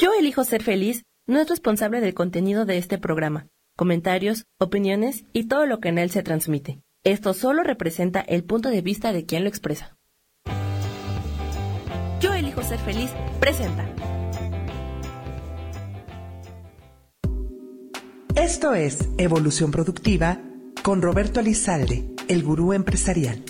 Yo 0.00 0.14
elijo 0.18 0.44
ser 0.44 0.62
feliz 0.62 1.04
no 1.26 1.40
es 1.40 1.48
responsable 1.50 2.00
del 2.00 2.14
contenido 2.14 2.64
de 2.64 2.78
este 2.78 2.96
programa, 2.96 3.48
comentarios, 3.76 4.46
opiniones 4.58 5.26
y 5.34 5.46
todo 5.46 5.66
lo 5.66 5.78
que 5.78 5.90
en 5.90 5.98
él 5.98 6.10
se 6.10 6.22
transmite. 6.22 6.80
Esto 7.04 7.34
solo 7.34 7.62
representa 7.62 8.22
el 8.22 8.42
punto 8.42 8.70
de 8.70 8.80
vista 8.80 9.12
de 9.12 9.26
quien 9.26 9.42
lo 9.42 9.50
expresa. 9.50 9.98
Yo 12.18 12.32
elijo 12.32 12.62
ser 12.62 12.78
feliz 12.78 13.10
presenta. 13.40 13.86
Esto 18.36 18.72
es 18.72 19.06
Evolución 19.18 19.70
Productiva 19.70 20.40
con 20.82 21.02
Roberto 21.02 21.40
Alizalde, 21.40 22.08
el 22.26 22.42
gurú 22.42 22.72
empresarial. 22.72 23.44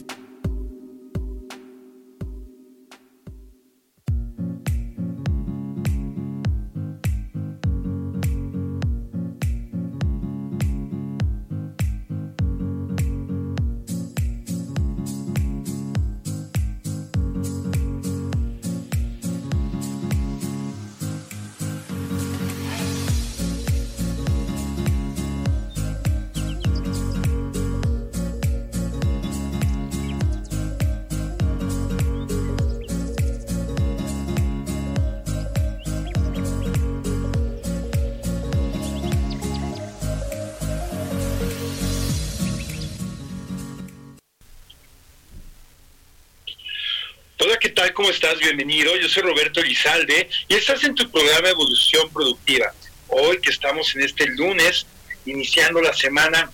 Estás? 48.23 48.39
Bienvenido. 48.39 48.95
Yo 48.99 49.09
soy 49.09 49.23
Roberto 49.23 49.61
Elizalde 49.61 50.29
y 50.47 50.55
estás 50.55 50.85
en 50.85 50.95
tu 50.95 51.11
programa 51.11 51.49
Evolución 51.49 52.11
Productiva. 52.11 52.71
Hoy 53.09 53.41
que 53.41 53.49
estamos 53.49 53.97
en 53.97 54.03
este 54.03 54.27
lunes, 54.27 54.87
iniciando 55.25 55.81
la 55.81 55.95
semana 55.95 56.53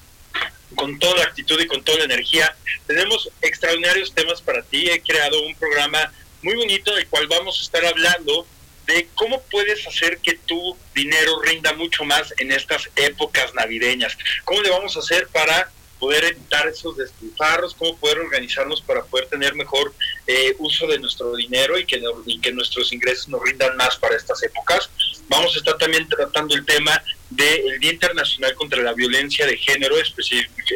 con 0.76 0.96
toda 1.00 1.16
la 1.16 1.22
actitud 1.24 1.60
y 1.60 1.66
con 1.66 1.82
toda 1.82 1.98
la 1.98 2.04
energía, 2.04 2.56
tenemos 2.86 3.28
extraordinarios 3.42 4.14
temas 4.14 4.40
para 4.42 4.62
ti. 4.62 4.88
He 4.88 5.00
creado 5.00 5.42
un 5.44 5.56
programa 5.56 6.12
muy 6.40 6.54
bonito 6.54 6.94
del 6.94 7.08
cual 7.08 7.26
vamos 7.26 7.58
a 7.58 7.62
estar 7.64 7.84
hablando 7.84 8.46
de 8.86 9.08
cómo 9.16 9.42
puedes 9.50 9.84
hacer 9.88 10.18
que 10.18 10.34
tu 10.34 10.76
dinero 10.94 11.42
rinda 11.42 11.72
mucho 11.72 12.04
más 12.04 12.32
en 12.38 12.52
estas 12.52 12.88
épocas 12.94 13.52
navideñas. 13.54 14.16
¿Cómo 14.44 14.62
le 14.62 14.70
vamos 14.70 14.96
a 14.96 15.00
hacer 15.00 15.26
para 15.32 15.68
poder 15.98 16.24
evitar 16.24 16.68
esos 16.68 16.96
despilfarros, 16.96 17.74
cómo 17.74 17.96
poder 17.96 18.20
organizarnos 18.20 18.82
para 18.82 19.02
poder 19.02 19.26
tener 19.26 19.54
mejor 19.54 19.92
eh, 20.26 20.56
uso 20.58 20.86
de 20.86 20.98
nuestro 20.98 21.34
dinero 21.36 21.78
y 21.78 21.86
que, 21.86 22.02
que 22.42 22.52
nuestros 22.52 22.92
ingresos 22.92 23.28
nos 23.28 23.42
rindan 23.42 23.76
más 23.76 23.96
para 23.96 24.16
estas 24.16 24.42
épocas. 24.42 24.90
Vamos 25.28 25.54
a 25.54 25.58
estar 25.58 25.78
también 25.78 26.08
tratando 26.08 26.54
el 26.54 26.64
tema 26.64 27.02
del 27.30 27.78
Día 27.80 27.92
Internacional 27.92 28.54
contra 28.54 28.82
la 28.82 28.92
Violencia 28.92 29.46
de 29.46 29.56
Género, 29.56 29.96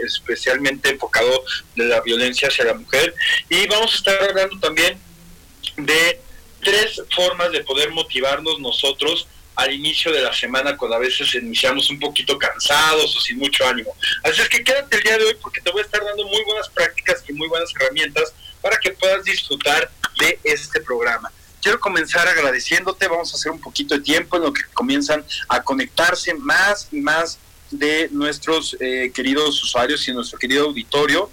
especialmente 0.05 0.91
enfocado 0.91 1.45
de 1.77 1.85
la 1.85 2.01
violencia 2.01 2.49
hacia 2.49 2.65
la 2.65 2.75
mujer. 2.75 3.15
Y 3.49 3.67
vamos 3.67 3.93
a 3.93 3.97
estar 3.97 4.23
hablando 4.23 4.59
también 4.61 4.99
de 5.77 6.21
tres 6.63 7.03
formas 7.15 7.53
de 7.53 7.65
poder 7.65 7.91
motivarnos 7.91 8.59
nosotros 8.61 9.27
al 9.57 9.73
inicio 9.73 10.13
de 10.13 10.23
la 10.23 10.33
semana 10.33 10.77
cuando 10.77 10.97
a 10.97 11.01
veces 11.01 11.35
iniciamos 11.35 11.91
un 11.91 11.99
poquito 11.99 12.39
cansados 12.39 13.17
o 13.17 13.21
sin 13.21 13.39
mucho 13.39 13.67
ánimo. 13.67 13.95
Así 14.23 14.41
es 14.41 14.49
que 14.49 14.65
quédate 14.65 14.97
el 14.97 15.03
día 15.03 15.19
de 15.19 15.25
hoy 15.25 15.37
porque 15.41 15.61
te 15.61 15.71
voy 15.71 15.83
a 15.83 15.85
estar 15.85 16.03
dando 16.05 16.27
muy 16.27 16.43
buenas 16.45 16.69
prácticas 16.69 17.23
y 17.29 17.33
muy 17.33 17.49
buenas 17.49 17.73
herramientas 17.75 18.33
para 18.61 18.79
que 18.79 18.91
puedas 18.91 19.25
disfrutar 19.25 19.91
de 20.19 20.39
este 20.45 20.81
programa. 20.81 21.31
Quiero 21.63 21.79
comenzar 21.79 22.27
agradeciéndote, 22.27 23.07
vamos 23.09 23.33
a 23.33 23.37
hacer 23.37 23.53
un 23.53 23.61
poquito 23.61 23.95
de 23.95 24.01
tiempo 24.01 24.37
en 24.37 24.45
lo 24.45 24.53
que 24.53 24.63
comienzan 24.73 25.25
a 25.49 25.63
conectarse 25.63 26.35
más 26.35 26.89
y 26.91 27.01
más 27.01 27.39
de 27.71 28.09
nuestros 28.11 28.77
eh, 28.81 29.13
queridos 29.15 29.63
usuarios 29.63 30.07
y 30.09 30.13
nuestro 30.13 30.39
querido 30.39 30.67
auditorio. 30.67 31.31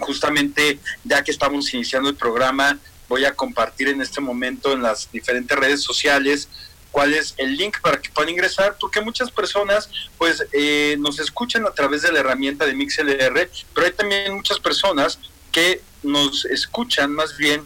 Justamente 0.00 0.80
ya 1.04 1.22
que 1.22 1.30
estamos 1.30 1.72
iniciando 1.72 2.08
el 2.10 2.16
programa, 2.16 2.78
voy 3.08 3.24
a 3.24 3.34
compartir 3.34 3.88
en 3.88 4.00
este 4.00 4.20
momento 4.20 4.72
en 4.72 4.82
las 4.82 5.10
diferentes 5.12 5.56
redes 5.56 5.82
sociales 5.82 6.48
cuál 6.94 7.12
es 7.12 7.34
el 7.38 7.56
link 7.56 7.80
para 7.80 8.00
que 8.00 8.08
puedan 8.10 8.30
ingresar, 8.30 8.76
porque 8.80 9.00
muchas 9.00 9.28
personas 9.30 9.90
pues 10.16 10.44
eh, 10.52 10.96
nos 11.00 11.18
escuchan 11.18 11.66
a 11.66 11.72
través 11.72 12.02
de 12.02 12.12
la 12.12 12.20
herramienta 12.20 12.64
de 12.66 12.74
MixLR, 12.74 13.50
pero 13.74 13.86
hay 13.86 13.92
también 13.92 14.34
muchas 14.34 14.60
personas 14.60 15.18
que 15.54 15.80
nos 16.02 16.44
escuchan 16.46 17.12
más 17.12 17.36
bien 17.36 17.62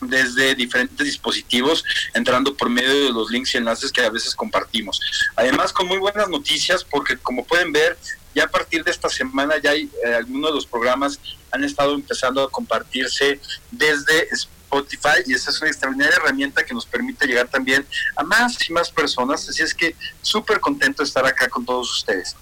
desde 0.00 0.54
diferentes 0.54 1.06
dispositivos, 1.06 1.84
entrando 2.12 2.56
por 2.56 2.68
medio 2.68 3.06
de 3.06 3.12
los 3.12 3.30
links 3.30 3.54
y 3.54 3.58
enlaces 3.58 3.92
que 3.92 4.02
a 4.02 4.10
veces 4.10 4.34
compartimos. 4.34 5.00
Además, 5.36 5.72
con 5.72 5.86
muy 5.86 5.98
buenas 5.98 6.28
noticias, 6.28 6.84
porque 6.84 7.16
como 7.16 7.44
pueden 7.44 7.72
ver, 7.72 7.96
ya 8.34 8.44
a 8.44 8.48
partir 8.48 8.82
de 8.84 8.90
esta 8.90 9.08
semana 9.08 9.58
ya 9.62 9.70
hay 9.70 9.90
eh, 10.04 10.14
algunos 10.14 10.50
de 10.50 10.54
los 10.56 10.66
programas 10.66 11.18
han 11.50 11.64
estado 11.64 11.94
empezando 11.94 12.42
a 12.42 12.50
compartirse 12.50 13.40
desde 13.70 14.28
Spotify 14.30 15.22
y 15.26 15.32
esa 15.32 15.50
es 15.50 15.60
una 15.60 15.70
extraordinaria 15.70 16.16
herramienta 16.16 16.64
que 16.64 16.74
nos 16.74 16.84
permite 16.84 17.26
llegar 17.26 17.48
también 17.48 17.86
a 18.16 18.22
más 18.22 18.68
y 18.68 18.72
más 18.72 18.90
personas. 18.90 19.48
Así 19.48 19.62
es 19.62 19.72
que 19.72 19.96
súper 20.20 20.60
contento 20.60 21.02
de 21.02 21.06
estar 21.06 21.24
acá 21.24 21.48
con 21.48 21.64
todos 21.64 21.90
ustedes. 21.90 22.36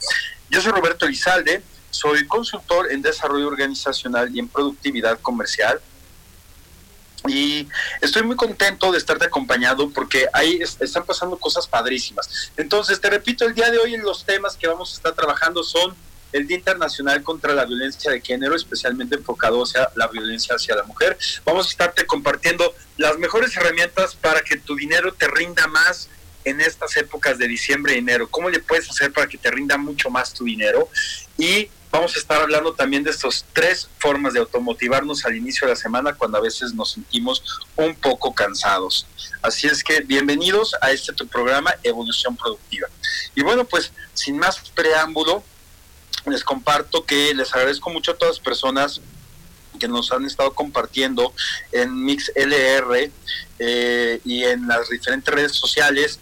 Yo 0.50 0.60
soy 0.60 0.72
Roberto 0.72 1.06
Elizalde, 1.06 1.62
soy 1.90 2.26
consultor 2.26 2.90
en 2.90 3.02
desarrollo 3.02 3.48
organizacional 3.48 4.34
y 4.34 4.40
en 4.40 4.48
productividad 4.48 5.18
comercial. 5.20 5.80
Y 7.28 7.66
estoy 8.00 8.22
muy 8.22 8.36
contento 8.36 8.92
de 8.92 8.98
estarte 8.98 9.24
acompañado 9.24 9.90
porque 9.90 10.26
ahí 10.32 10.60
están 10.62 11.04
pasando 11.04 11.36
cosas 11.38 11.66
padrísimas. 11.66 12.52
Entonces, 12.56 13.00
te 13.00 13.10
repito, 13.10 13.44
el 13.44 13.54
día 13.54 13.70
de 13.70 13.78
hoy 13.78 13.96
los 13.96 14.24
temas 14.24 14.56
que 14.56 14.68
vamos 14.68 14.92
a 14.92 14.96
estar 14.96 15.14
trabajando 15.14 15.64
son 15.64 15.94
el 16.32 16.46
Día 16.46 16.58
Internacional 16.58 17.22
contra 17.22 17.54
la 17.54 17.64
Violencia 17.64 18.10
de 18.10 18.20
Género, 18.20 18.54
especialmente 18.54 19.16
enfocado 19.16 19.62
hacia 19.62 19.88
la 19.94 20.06
violencia 20.08 20.54
hacia 20.54 20.76
la 20.76 20.84
mujer. 20.84 21.16
Vamos 21.44 21.66
a 21.66 21.70
estarte 21.70 22.06
compartiendo 22.06 22.74
las 22.96 23.18
mejores 23.18 23.56
herramientas 23.56 24.14
para 24.14 24.42
que 24.42 24.56
tu 24.56 24.76
dinero 24.76 25.14
te 25.14 25.28
rinda 25.28 25.66
más 25.66 26.08
en 26.44 26.60
estas 26.60 26.96
épocas 26.96 27.38
de 27.38 27.48
diciembre 27.48 27.94
y 27.94 27.98
enero. 27.98 28.28
¿Cómo 28.28 28.50
le 28.50 28.60
puedes 28.60 28.88
hacer 28.88 29.12
para 29.12 29.26
que 29.26 29.38
te 29.38 29.50
rinda 29.50 29.76
mucho 29.76 30.10
más 30.10 30.32
tu 30.32 30.44
dinero? 30.44 30.88
Y 31.38 31.68
vamos 31.96 32.14
a 32.14 32.18
estar 32.18 32.42
hablando 32.42 32.74
también 32.74 33.02
de 33.02 33.10
estas 33.10 33.46
tres 33.54 33.88
formas 33.98 34.34
de 34.34 34.40
automotivarnos 34.40 35.24
al 35.24 35.34
inicio 35.34 35.66
de 35.66 35.72
la 35.72 35.80
semana 35.80 36.12
cuando 36.12 36.36
a 36.36 36.42
veces 36.42 36.74
nos 36.74 36.92
sentimos 36.92 37.42
un 37.74 37.94
poco 37.94 38.34
cansados. 38.34 39.06
Así 39.40 39.66
es 39.66 39.82
que 39.82 40.00
bienvenidos 40.00 40.74
a 40.82 40.90
este 40.90 41.14
tu 41.14 41.26
programa 41.26 41.74
Evolución 41.82 42.36
Productiva. 42.36 42.88
Y 43.34 43.42
bueno, 43.42 43.64
pues 43.64 43.92
sin 44.12 44.36
más 44.36 44.58
preámbulo, 44.74 45.42
les 46.26 46.44
comparto 46.44 47.02
que 47.04 47.34
les 47.34 47.54
agradezco 47.54 47.88
mucho 47.88 48.12
a 48.12 48.16
todas 48.16 48.36
las 48.36 48.44
personas 48.44 49.00
que 49.80 49.88
nos 49.88 50.12
han 50.12 50.26
estado 50.26 50.52
compartiendo 50.52 51.32
en 51.72 52.04
MixLR 52.04 53.10
eh, 53.58 54.20
y 54.22 54.44
en 54.44 54.68
las 54.68 54.90
diferentes 54.90 55.32
redes 55.32 55.52
sociales 55.52 56.20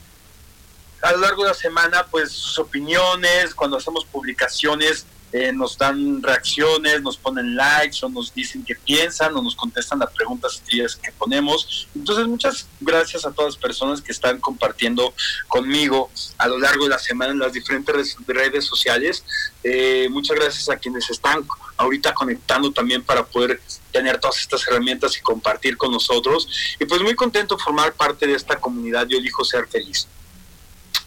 a 1.04 1.12
lo 1.12 1.18
largo 1.18 1.42
de 1.42 1.50
la 1.50 1.54
semana, 1.54 2.06
pues 2.06 2.32
sus 2.32 2.58
opiniones, 2.58 3.54
cuando 3.54 3.76
hacemos 3.76 4.06
publicaciones, 4.06 5.04
eh, 5.36 5.52
nos 5.52 5.76
dan 5.76 6.22
reacciones, 6.22 7.02
nos 7.02 7.16
ponen 7.16 7.56
likes 7.56 8.06
o 8.06 8.08
nos 8.08 8.32
dicen 8.32 8.64
qué 8.64 8.76
piensan 8.76 9.34
o 9.34 9.42
nos 9.42 9.56
contestan 9.56 9.98
las 9.98 10.12
preguntas 10.12 10.62
que 10.68 11.10
ponemos. 11.18 11.88
Entonces, 11.92 12.28
muchas 12.28 12.68
gracias 12.80 13.26
a 13.26 13.32
todas 13.32 13.54
las 13.54 13.60
personas 13.60 14.00
que 14.00 14.12
están 14.12 14.38
compartiendo 14.38 15.12
conmigo 15.48 16.08
a 16.38 16.46
lo 16.46 16.56
largo 16.60 16.84
de 16.84 16.90
la 16.90 17.00
semana 17.00 17.32
en 17.32 17.40
las 17.40 17.52
diferentes 17.52 18.16
redes 18.28 18.64
sociales. 18.64 19.24
Eh, 19.64 20.06
muchas 20.08 20.36
gracias 20.36 20.68
a 20.68 20.76
quienes 20.76 21.10
están 21.10 21.44
ahorita 21.78 22.14
conectando 22.14 22.70
también 22.70 23.02
para 23.02 23.26
poder 23.26 23.60
tener 23.90 24.20
todas 24.20 24.38
estas 24.38 24.64
herramientas 24.68 25.16
y 25.16 25.20
compartir 25.20 25.76
con 25.76 25.90
nosotros. 25.90 26.48
Y 26.78 26.84
pues 26.84 27.02
muy 27.02 27.16
contento 27.16 27.58
formar 27.58 27.92
parte 27.94 28.28
de 28.28 28.34
esta 28.34 28.60
comunidad. 28.60 29.08
Yo 29.08 29.18
elijo 29.18 29.44
ser 29.44 29.66
feliz 29.66 30.06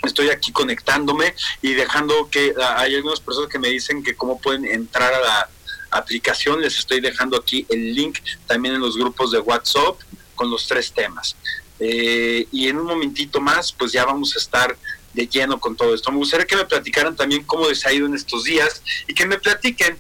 estoy 0.08 0.30
aquí 0.30 0.52
conectándome 0.52 1.36
y 1.62 1.74
dejando 1.74 2.30
que 2.30 2.54
hay 2.76 2.96
algunas 2.96 3.20
personas 3.20 3.50
que 3.50 3.60
me 3.60 3.70
dicen 3.70 4.04
que 4.04 4.16
cómo 4.16 4.40
pueden 4.40 4.66
entrar 4.66 5.14
a 5.14 5.20
la 5.20 5.50
aplicación. 5.92 6.62
Les 6.62 6.78
estoy 6.78 7.02
dejando 7.02 7.38
aquí 7.38 7.66
el 7.70 7.94
link 7.94 8.20
también 8.46 8.76
en 8.76 8.82
los 8.82 8.98
grupos 8.98 9.32
de 9.32 9.40
WhatsApp 9.40 10.00
con 10.36 10.50
los 10.50 10.68
tres 10.68 10.92
temas. 10.92 11.36
Eh, 11.80 12.48
y 12.52 12.68
en 12.68 12.78
un 12.78 12.86
momentito 12.86 13.40
más, 13.40 13.72
pues 13.72 13.92
ya 13.92 14.06
vamos 14.06 14.36
a 14.36 14.40
estar 14.40 14.78
de 15.14 15.28
lleno 15.28 15.60
con 15.60 15.76
todo 15.76 15.94
esto. 15.94 16.12
Me 16.12 16.18
gustaría 16.18 16.46
que 16.46 16.56
me 16.56 16.66
platicaran 16.66 17.16
también 17.16 17.44
cómo 17.44 17.68
les 17.68 17.86
ha 17.86 17.94
ido 17.94 18.06
en 18.06 18.16
estos 18.16 18.44
días 18.44 18.82
y 19.08 19.14
que 19.14 19.26
me 19.26 19.38
platiquen. 19.38 19.98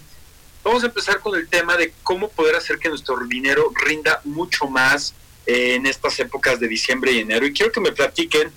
Vamos 0.64 0.84
a 0.84 0.88
empezar 0.88 1.20
con 1.20 1.36
el 1.36 1.48
tema 1.48 1.78
de 1.78 1.94
cómo 2.04 2.30
poder 2.30 2.56
hacer 2.56 2.78
que 2.78 2.90
nuestro 2.90 3.18
dinero 3.26 3.72
rinda 3.84 4.22
mucho 4.26 4.68
más 4.68 5.14
eh, 5.46 5.76
en 5.76 5.86
estas 5.86 6.20
épocas 6.20 6.60
de 6.60 6.68
diciembre 6.68 7.12
y 7.12 7.20
enero. 7.20 7.46
Y 7.46 7.54
quiero 7.54 7.72
que 7.72 7.80
me 7.80 7.92
platiquen 7.92 8.52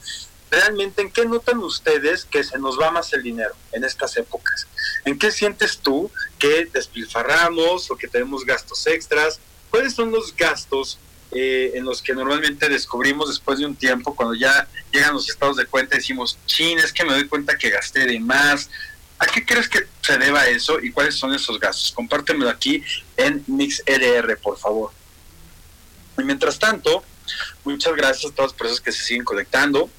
realmente 0.51 1.03
en 1.03 1.11
qué 1.11 1.25
notan 1.25 1.59
ustedes 1.59 2.25
que 2.25 2.43
se 2.43 2.59
nos 2.59 2.79
va 2.79 2.91
más 2.91 3.13
el 3.13 3.23
dinero 3.23 3.55
en 3.73 3.85
estas 3.85 4.17
épocas. 4.17 4.67
¿En 5.05 5.19
qué 5.19 5.31
sientes 5.31 5.79
tú 5.79 6.11
que 6.39 6.69
despilfarramos 6.73 7.91
o 7.91 7.97
que 7.97 8.09
tenemos 8.09 8.45
gastos 8.45 8.87
extras? 8.87 9.41
¿Cuáles 9.71 9.95
son 9.95 10.11
los 10.11 10.35
gastos 10.37 10.99
eh, 11.33 11.73
en 11.75 11.85
los 11.85 12.03
que 12.03 12.13
normalmente 12.13 12.69
descubrimos 12.69 13.29
después 13.29 13.61
de 13.61 13.67
un 13.67 13.77
tiempo, 13.77 14.17
cuando 14.17 14.35
ya 14.35 14.67
llegan 14.93 15.15
los 15.15 15.29
estados 15.31 15.57
de 15.57 15.67
cuenta, 15.67 15.97
decimos, 15.97 16.37
chin, 16.47 16.79
es 16.81 16.93
que 16.93 17.05
me 17.05 17.13
doy 17.13 17.29
cuenta 17.29 17.57
que 17.57 17.71
gasté 17.71 18.05
de 18.05 18.19
más. 18.19 18.69
¿A 19.17 19.27
qué 19.27 19.45
crees 19.45 19.69
que 19.69 19.87
se 20.01 20.19
deba 20.19 20.49
eso 20.49 20.81
y 20.81 20.91
cuáles 20.91 21.15
son 21.15 21.33
esos 21.33 21.61
gastos? 21.61 21.93
Compártemelo 21.93 22.51
aquí 22.51 22.83
en 23.17 23.45
MixLR, 23.47 24.39
por 24.39 24.59
favor. 24.59 24.91
Y 26.19 26.25
mientras 26.25 26.59
tanto, 26.59 27.05
muchas 27.65 27.95
gracias 27.95 28.31
a 28.31 28.35
todas 28.35 28.53
las 28.53 28.59
personas 28.59 28.81
que 28.81 28.93
se 28.93 29.03
siguen 29.03 29.25
conectando. 29.25 29.91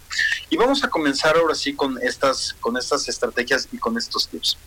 Y 0.50 0.58
vamos 0.58 0.84
a 0.84 0.90
comenzar 0.90 1.38
ahora 1.38 1.56
sí 1.56 1.74
con 1.74 2.02
estas, 2.02 2.56
con 2.60 2.78
estas 2.78 3.08
estrategias 3.08 3.68
y 3.72 3.78
con 3.78 3.98
estos 3.98 4.28
tips. 4.28 4.58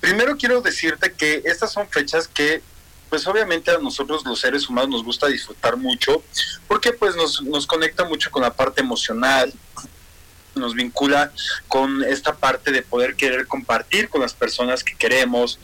Primero 0.00 0.36
quiero 0.36 0.60
decirte 0.60 1.12
que 1.12 1.42
estas 1.44 1.72
son 1.72 1.88
fechas 1.88 2.26
que 2.26 2.62
pues 3.10 3.26
obviamente 3.26 3.72
a 3.72 3.78
nosotros 3.78 4.24
los 4.24 4.40
seres 4.40 4.68
humanos 4.68 4.90
nos 4.90 5.04
gusta 5.04 5.26
disfrutar 5.26 5.76
mucho, 5.76 6.22
porque 6.68 6.92
pues 6.92 7.16
nos, 7.16 7.42
nos 7.42 7.66
conecta 7.66 8.04
mucho 8.04 8.30
con 8.30 8.42
la 8.42 8.54
parte 8.54 8.80
emocional, 8.80 9.52
nos 10.54 10.74
vincula 10.74 11.32
con 11.66 12.04
esta 12.04 12.36
parte 12.36 12.70
de 12.70 12.82
poder 12.82 13.16
querer 13.16 13.48
compartir 13.48 14.08
con 14.08 14.20
las 14.20 14.32
personas 14.32 14.84
que 14.84 14.94
queremos, 14.94 15.58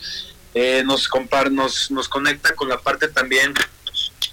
eh, 0.55 0.83
nos, 0.85 1.07
compar 1.07 1.53
nos, 1.53 1.91
nos 1.91 2.09
conecta 2.09 2.55
con 2.55 2.69
la 2.69 2.79
parte 2.81 3.09
también 3.09 3.55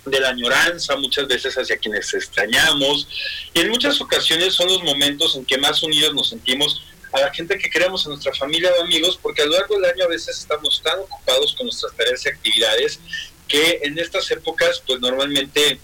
de 0.06 0.20
la 0.20 0.30
añoranza, 0.30 0.96
muchas 0.98 1.28
veces 1.28 1.56
hacia 1.56 1.78
quienes 1.78 2.14
extrañamos, 2.14 3.08
y 3.54 3.62
en 3.62 3.70
muchas 3.70 4.00
ocasiones 4.02 4.54
son 4.54 4.68
los 4.68 4.84
momentos 4.84 5.36
en 5.36 5.46
que 5.46 5.58
más 5.58 5.82
unidos 5.84 6.14
nos 6.14 6.30
sentimos 6.30 6.84
a 7.14 7.22
la 7.22 7.34
gente 7.34 7.58
que 7.58 7.70
queremos, 7.70 8.06
a 8.06 8.10
nuestra 8.10 8.34
familia 8.34 8.72
o 8.78 8.84
amigos, 8.84 9.20
porque 9.22 9.44
a 9.44 9.46
lo 9.46 9.54
largo 9.54 9.76
del 9.76 9.86
año 9.86 10.06
a 10.06 10.08
veces 10.08 10.40
estamos 10.40 10.82
tan 10.82 11.00
ocupados 11.00 11.54
con 11.54 11.68
nuestras 11.68 11.96
tareas 11.96 12.26
y 12.26 12.30
actividades 12.30 13.00
que 13.48 13.82
en 13.84 13.98
estas 14.00 14.30
épocas 14.32 14.82
pues 14.86 15.00
normalmente 15.00 15.80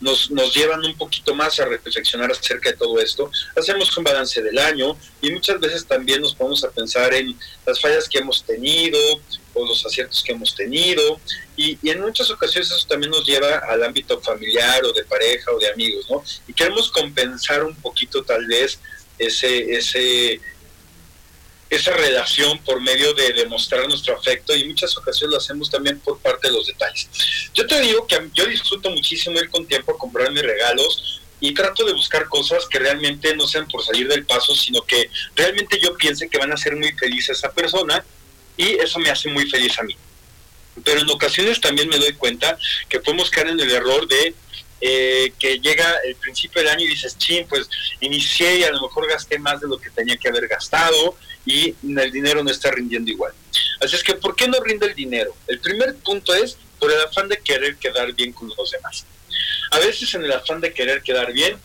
nos, 0.00 0.30
nos 0.30 0.54
llevan 0.54 0.84
un 0.84 0.96
poquito 0.96 1.34
más 1.34 1.58
a 1.60 1.66
reflexionar 1.66 2.30
acerca 2.30 2.70
de 2.70 2.76
todo 2.76 2.98
esto. 2.98 3.30
Hacemos 3.56 3.96
un 3.96 4.04
balance 4.04 4.42
del 4.42 4.58
año 4.58 4.96
y 5.22 5.30
muchas 5.30 5.60
veces 5.60 5.86
también 5.86 6.20
nos 6.20 6.34
ponemos 6.34 6.64
a 6.64 6.70
pensar 6.70 7.14
en 7.14 7.38
las 7.64 7.80
fallas 7.80 8.08
que 8.08 8.18
hemos 8.18 8.42
tenido 8.42 8.98
o 9.54 9.66
los 9.66 9.84
aciertos 9.86 10.22
que 10.22 10.32
hemos 10.32 10.54
tenido 10.54 11.20
y, 11.56 11.78
en 11.88 12.00
muchas 12.00 12.30
ocasiones 12.30 12.70
eso 12.70 12.86
también 12.86 13.10
nos 13.10 13.26
lleva 13.26 13.58
al 13.58 13.82
ámbito 13.82 14.20
familiar 14.20 14.84
o 14.84 14.92
de 14.92 15.04
pareja 15.04 15.52
o 15.52 15.58
de 15.58 15.70
amigos, 15.70 16.06
¿no? 16.10 16.22
Y 16.46 16.52
queremos 16.52 16.90
compensar 16.90 17.64
un 17.64 17.74
poquito 17.76 18.22
tal 18.24 18.46
vez 18.46 18.80
ese, 19.18 19.76
ese, 19.76 20.40
esa 21.70 21.92
relación 21.92 22.58
por 22.64 22.80
medio 22.80 23.14
de 23.14 23.32
demostrar 23.32 23.86
nuestro 23.88 24.16
afecto 24.16 24.54
y 24.54 24.68
muchas 24.68 24.96
ocasiones 24.96 25.32
lo 25.32 25.38
hacemos 25.38 25.70
también 25.70 26.00
por 26.00 26.18
parte 26.18 26.48
de 26.48 26.54
los 26.54 26.66
detalles. 26.66 27.08
Yo 27.54 27.66
te 27.66 27.80
digo 27.80 28.06
que 28.06 28.18
yo 28.34 28.46
disfruto 28.46 28.90
muchísimo 28.90 29.38
ir 29.38 29.48
con 29.50 29.66
tiempo 29.66 29.92
a 29.92 29.98
comprar 29.98 30.30
mis 30.32 30.42
regalos 30.42 31.20
y 31.40 31.52
trato 31.52 31.84
de 31.84 31.92
buscar 31.92 32.28
cosas 32.28 32.66
que 32.66 32.78
realmente 32.78 33.36
no 33.36 33.46
sean 33.46 33.68
por 33.68 33.84
salir 33.84 34.08
del 34.08 34.24
paso, 34.24 34.54
sino 34.54 34.82
que 34.82 35.10
realmente 35.36 35.78
yo 35.78 35.96
piense 35.96 36.28
que 36.28 36.38
van 36.38 36.52
a 36.52 36.56
ser 36.56 36.74
muy 36.74 36.92
feliz 36.92 37.28
a 37.28 37.32
esa 37.32 37.52
persona 37.52 38.04
y 38.56 38.74
eso 38.74 38.98
me 38.98 39.10
hace 39.10 39.28
muy 39.30 39.48
feliz 39.48 39.78
a 39.78 39.82
mí. 39.82 39.96
Pero 40.84 41.00
en 41.00 41.10
ocasiones 41.10 41.60
también 41.60 41.88
me 41.88 41.98
doy 41.98 42.12
cuenta 42.14 42.58
que 42.88 43.00
podemos 43.00 43.30
caer 43.30 43.48
en 43.48 43.60
el 43.60 43.70
error 43.70 44.08
de 44.08 44.34
eh, 44.80 45.32
que 45.38 45.60
llega 45.60 45.96
el 46.04 46.16
principio 46.16 46.60
del 46.60 46.70
año 46.70 46.84
y 46.84 46.88
dices, 46.88 47.16
chin, 47.16 47.46
pues 47.48 47.68
inicié 48.00 48.58
y 48.58 48.64
a 48.64 48.70
lo 48.70 48.82
mejor 48.82 49.08
gasté 49.08 49.38
más 49.38 49.60
de 49.60 49.68
lo 49.68 49.78
que 49.78 49.88
tenía 49.90 50.16
que 50.16 50.28
haber 50.28 50.46
gastado 50.48 51.16
y 51.46 51.74
el 51.82 52.12
dinero 52.12 52.42
no 52.42 52.50
está 52.50 52.70
rindiendo 52.70 53.10
igual. 53.10 53.32
Así 53.80 53.96
es 53.96 54.02
que, 54.02 54.14
¿por 54.14 54.34
qué 54.34 54.48
no 54.48 54.60
rinde 54.60 54.86
el 54.86 54.94
dinero? 54.94 55.34
El 55.46 55.60
primer 55.60 55.94
punto 55.96 56.34
es 56.34 56.58
por 56.78 56.92
el 56.92 57.00
afán 57.00 57.28
de 57.28 57.38
querer 57.38 57.76
quedar 57.76 58.12
bien 58.12 58.32
con 58.32 58.52
los 58.54 58.70
demás. 58.70 59.06
A 59.70 59.78
veces 59.78 60.12
en 60.14 60.24
el 60.24 60.32
afán 60.32 60.60
de 60.60 60.72
querer 60.72 61.02
quedar 61.02 61.32
bien, 61.32 61.56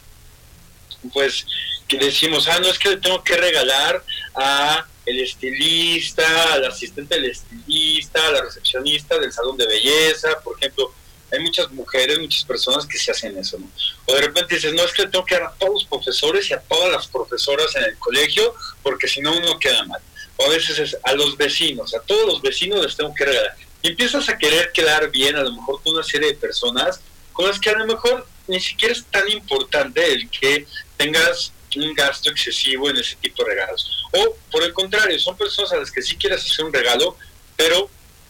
pues 1.12 1.45
que 1.88 1.97
decimos, 1.97 2.47
ah, 2.47 2.59
no 2.59 2.68
es 2.68 2.77
que 2.77 2.89
le 2.89 2.97
tengo 2.97 3.24
que 3.24 3.35
regalar 3.35 4.03
a 4.35 4.88
el 5.09 5.19
estilista, 5.21 6.53
al 6.53 6.65
asistente 6.65 7.15
del 7.15 7.31
estilista, 7.31 8.31
la 8.31 8.41
recepcionista 8.41 9.17
del 9.17 9.31
salón 9.31 9.57
de 9.57 9.67
belleza, 9.67 10.39
por 10.44 10.57
ejemplo, 10.57 10.94
hay 11.31 11.39
muchas 11.39 11.71
mujeres, 11.71 12.19
muchas 12.19 12.44
personas 12.44 12.85
que 12.85 12.97
se 12.97 13.11
hacen 13.11 13.38
eso, 13.38 13.57
¿no? 13.59 13.69
O 14.06 14.15
de 14.15 14.21
repente 14.21 14.56
dices, 14.56 14.73
no, 14.73 14.83
es 14.83 14.94
que 14.94 15.07
tengo 15.07 15.25
que 15.25 15.35
dar 15.35 15.44
a 15.44 15.53
todos 15.53 15.73
los 15.73 15.85
profesores 15.85 16.50
y 16.50 16.53
a 16.53 16.59
todas 16.59 16.91
las 16.91 17.07
profesoras 17.07 17.75
en 17.75 17.83
el 17.83 17.97
colegio, 17.97 18.53
porque 18.81 19.07
si 19.07 19.21
no 19.21 19.35
uno 19.35 19.59
queda 19.59 19.83
mal. 19.85 20.01
O 20.38 20.45
a 20.45 20.50
veces 20.50 20.79
es 20.79 20.97
a 21.03 21.13
los 21.13 21.38
vecinos, 21.38 21.94
a 21.94 22.00
todos 22.01 22.25
los 22.25 22.41
vecinos 22.41 22.83
les 22.83 22.95
tengo 22.95 23.13
que 23.13 23.25
regalar. 23.25 23.56
Y 23.81 23.89
empiezas 23.89 24.27
a 24.29 24.38
querer 24.38 24.71
quedar 24.71 25.09
bien, 25.11 25.35
a 25.35 25.44
lo 25.44 25.51
mejor 25.53 25.81
con 25.83 25.94
una 25.94 26.03
serie 26.03 26.29
de 26.29 26.35
personas 26.35 27.01
con 27.33 27.47
las 27.47 27.59
que 27.59 27.69
a 27.69 27.77
lo 27.77 27.85
mejor 27.85 28.27
ni 28.47 28.59
siquiera 28.59 28.94
es 28.94 29.06
tan 29.06 29.29
importante 29.29 30.11
el 30.11 30.29
que 30.29 30.65
tengas 30.97 31.53
un 31.77 31.94
gasto 31.94 32.30
excesivo 32.30 32.89
en 32.89 32.98
ese 32.98 33.16
tipo 33.18 33.44
de 33.44 33.51
regalos. 33.51 34.06
O 34.13 34.36
por 34.51 34.63
el 34.63 34.74
contrario, 34.74 35.19
son 35.19 35.38
personas 35.38 35.71
a 35.74 35.77
las 35.77 35.92
que 35.92 36.01
sí 36.01 36.16
quieres 36.16 36.44
hacer 36.44 36.66
un 36.66 36.74
regalo, 36.74 37.16
pero 37.56 37.89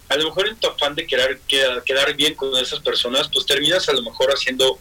a 0.09 0.15
lo 0.17 0.25
mejor 0.25 0.47
en 0.47 0.55
tu 0.57 0.67
afán 0.67 0.95
de 0.95 1.05
quedar, 1.05 1.39
quedar, 1.47 2.15
bien 2.15 2.33
con 2.33 2.55
esas 2.57 2.79
personas, 2.79 3.29
pues 3.31 3.45
terminas 3.45 3.87
a 3.87 3.93
lo 3.93 4.01
mejor 4.01 4.31
haciendo 4.31 4.79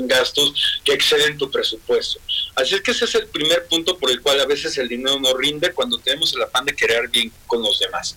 gastos 0.00 0.80
que 0.84 0.92
exceden 0.92 1.38
tu 1.38 1.50
presupuesto. 1.50 2.20
Así 2.54 2.74
es 2.74 2.82
que 2.82 2.92
ese 2.92 3.06
es 3.06 3.14
el 3.16 3.26
primer 3.26 3.66
punto 3.66 3.98
por 3.98 4.10
el 4.10 4.20
cual 4.20 4.38
a 4.40 4.46
veces 4.46 4.76
el 4.78 4.88
dinero 4.88 5.18
no 5.18 5.34
rinde 5.34 5.72
cuando 5.72 5.98
tenemos 5.98 6.32
el 6.34 6.42
afán 6.42 6.66
de 6.66 6.76
quedar 6.76 7.08
bien 7.08 7.32
con 7.46 7.62
los 7.62 7.78
demás. 7.78 8.16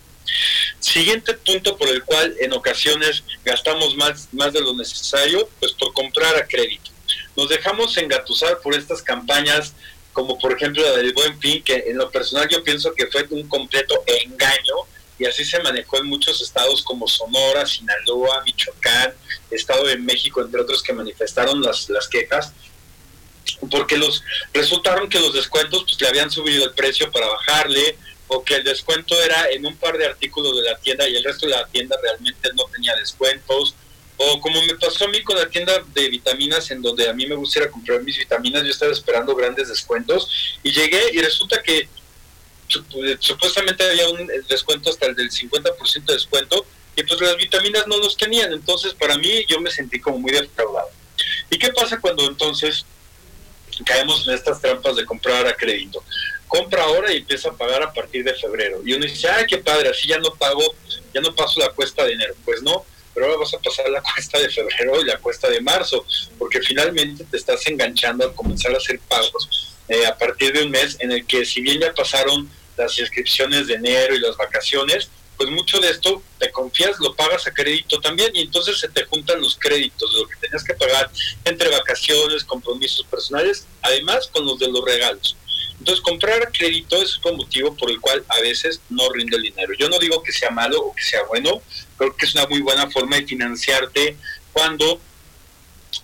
Siguiente 0.80 1.34
punto 1.34 1.78
por 1.78 1.88
el 1.88 2.04
cual 2.04 2.36
en 2.40 2.54
ocasiones 2.54 3.24
gastamos 3.44 3.96
más, 3.96 4.28
más 4.34 4.52
de 4.54 4.62
lo 4.62 4.74
necesario, 4.74 5.50
pues 5.60 5.72
por 5.74 5.94
comprar 5.94 6.36
a 6.36 6.46
crédito. 6.46 6.91
Nos 7.36 7.50
dejamos 7.50 7.96
engatusar 7.98 8.60
por 8.60 8.76
estas 8.76 9.02
campañas 9.02 9.74
como 10.14 10.38
por 10.38 10.54
ejemplo 10.54 10.84
la 10.84 10.98
del 10.98 11.14
Buen 11.14 11.40
Fin, 11.40 11.64
que 11.64 11.86
en 11.88 11.98
lo 11.98 12.12
personal 12.12 12.48
yo 12.50 12.64
pienso 12.64 12.94
que 12.94 13.08
fue 13.08 13.26
un 13.30 13.48
completo 13.48 14.04
engaño 14.06 14.76
y 15.18 15.26
así 15.26 15.46
se 15.46 15.62
manejó 15.62 15.98
en 15.98 16.08
muchos 16.08 16.42
estados 16.42 16.82
como 16.82 17.08
Sonora, 17.08 17.66
Sinaloa, 17.66 18.42
Michoacán, 18.44 19.14
Estado 19.52 19.86
de 19.86 19.98
México, 19.98 20.42
entre 20.42 20.62
otros 20.62 20.82
que 20.82 20.94
manifestaron 20.94 21.62
las, 21.62 21.90
las 21.90 22.08
quejas, 22.08 22.54
porque 23.70 23.98
los 23.98 24.24
resultaron 24.54 25.08
que 25.08 25.20
los 25.20 25.34
descuentos 25.34 25.84
pues, 25.84 26.02
le 26.02 26.08
habían 26.08 26.32
subido 26.32 26.66
el 26.66 26.74
precio 26.74 27.12
para 27.12 27.28
bajarle, 27.28 27.98
o 28.34 28.44
que 28.44 28.56
el 28.56 28.64
descuento 28.64 29.22
era 29.22 29.50
en 29.52 29.66
un 29.66 29.76
par 29.76 29.98
de 29.98 30.06
artículos 30.06 30.56
de 30.56 30.64
la 30.64 30.78
tienda 30.78 31.08
y 31.08 31.18
el 31.18 31.24
resto 31.24 31.46
de 31.46 31.52
la 31.52 31.68
tienda 31.68 31.98
realmente 32.02 32.50
no 32.56 32.64
tenía 32.74 32.96
descuentos, 32.96 33.76
o 34.18 34.40
como 34.40 34.62
me 34.64 34.76
pasó 34.76 35.06
a 35.06 35.08
mí 35.08 35.24
con 35.24 35.36
la 35.38 35.50
tienda 35.50 35.84
de 35.94 36.10
vitaminas 36.10 36.70
en 36.72 36.82
donde 36.82 37.10
a 37.10 37.14
mí 37.14 37.26
me 37.26 37.36
gustaría 37.36 37.72
comprar 37.72 38.02
mis 38.04 38.18
vitaminas, 38.18 38.64
yo 38.64 38.70
estaba 38.70 38.92
esperando 38.92 39.36
grandes 39.36 39.70
descuentos 39.70 40.30
y 40.64 40.72
llegué 40.72 41.12
y 41.14 41.20
resulta 41.20 41.62
que 41.64 41.88
supuestamente 43.20 43.84
había 43.84 44.10
un 44.10 44.30
descuento 44.48 44.90
hasta 44.90 45.08
el 45.08 45.16
del 45.16 45.30
50% 45.30 46.06
de 46.06 46.14
descuento 46.14 46.66
y 46.96 47.04
pues 47.04 47.20
las 47.22 47.36
vitaminas 47.38 47.88
no 47.88 47.98
los 47.98 48.16
tenían. 48.16 48.54
Entonces 48.54 48.94
para 48.94 49.18
mí 49.18 49.46
yo 49.48 49.60
me 49.60 49.72
sentí 49.72 50.00
como 50.00 50.20
muy 50.20 50.32
defraudado. 50.32 50.90
¿Y 51.50 51.58
qué 51.58 51.72
pasa 51.74 52.00
cuando 52.00 52.26
entonces 52.28 52.86
caemos 53.86 54.28
en 54.28 54.36
estas 54.36 54.62
trampas 54.62 54.96
de 54.96 55.06
comprar 55.06 55.48
a 55.48 55.56
crédito? 55.56 56.04
Compra 56.48 56.84
ahora 56.84 57.14
y 57.14 57.18
empieza 57.18 57.50
a 57.50 57.54
pagar 57.54 57.82
a 57.82 57.94
partir 57.94 58.24
de 58.24 58.34
febrero. 58.36 58.82
Y 58.86 58.94
uno 58.94 59.06
dice, 59.06 59.30
ay, 59.30 59.46
qué 59.48 59.58
padre, 59.58 59.90
así 59.90 60.08
ya 60.08 60.20
no 60.20 60.34
pago, 60.34 60.76
ya 61.14 61.22
no 61.22 61.34
paso 61.34 61.60
la 61.60 61.70
cuesta 61.70 62.04
de 62.04 62.14
enero. 62.14 62.36
Pues 62.44 62.62
no, 62.62 62.86
pero 63.14 63.26
ahora 63.26 63.40
vas 63.40 63.54
a 63.54 63.60
pasar 63.60 63.90
la 63.90 64.02
cuesta 64.02 64.40
de 64.40 64.50
febrero 64.50 65.02
y 65.02 65.06
la 65.06 65.18
cuesta 65.18 65.50
de 65.50 65.62
marzo, 65.62 66.06
porque 66.38 66.62
finalmente 66.62 67.24
te 67.26 67.38
estás 67.38 67.66
enganchando 67.68 68.26
a 68.26 68.34
comenzar 68.34 68.74
a 68.74 68.78
hacer 68.78 69.00
pagos 69.00 69.76
eh, 69.88 70.06
a 70.06 70.18
partir 70.18 70.54
de 70.54 70.64
un 70.64 70.72
mes 70.72 70.98
en 71.00 71.12
el 71.12 71.26
que 71.26 71.46
si 71.46 71.62
bien 71.62 71.80
ya 71.80 71.94
pasaron 71.94 72.50
las 72.78 72.98
inscripciones 72.98 73.68
de 73.68 73.76
enero 73.76 74.16
y 74.16 74.20
las 74.20 74.38
vacaciones, 74.38 75.10
pues 75.38 75.50
mucho 75.50 75.80
de 75.80 75.90
esto 75.90 76.22
te 76.38 76.52
confías, 76.52 77.00
lo 77.00 77.16
pagas 77.16 77.48
a 77.48 77.52
crédito 77.52 78.00
también 78.00 78.32
y 78.36 78.42
entonces 78.42 78.80
se 78.80 78.90
te 78.90 79.06
juntan 79.06 79.42
los 79.42 79.58
créditos 79.58 80.14
de 80.14 80.20
lo 80.20 80.28
que 80.28 80.36
tenías 80.36 80.64
que 80.64 80.76
pagar 80.76 81.10
entre 81.46 81.70
vacaciones, 81.70 82.44
compromisos 82.44 83.06
personales, 83.08 83.66
además 83.82 84.30
con 84.32 84.46
los 84.46 84.60
de 84.60 84.68
los 84.68 84.86
regalos. 84.86 85.36
Entonces 85.82 86.04
comprar 86.04 86.52
crédito 86.52 87.02
es 87.02 87.20
un 87.26 87.38
motivo 87.38 87.76
por 87.76 87.90
el 87.90 88.00
cual 88.00 88.24
a 88.28 88.40
veces 88.40 88.82
no 88.92 89.10
rinde 89.10 89.36
el 89.36 89.42
dinero. 89.42 89.74
Yo 89.80 89.90
no 89.90 89.98
digo 89.98 90.22
que 90.22 90.32
sea 90.32 90.52
malo 90.52 90.80
o 90.80 90.94
que 90.94 91.02
sea 91.02 91.24
bueno, 91.24 91.60
creo 91.98 92.16
que 92.16 92.28
es 92.28 92.36
una 92.36 92.46
muy 92.46 92.62
buena 92.62 92.88
forma 92.92 93.16
de 93.16 93.26
financiarte 93.26 94.16
cuando 94.54 95.02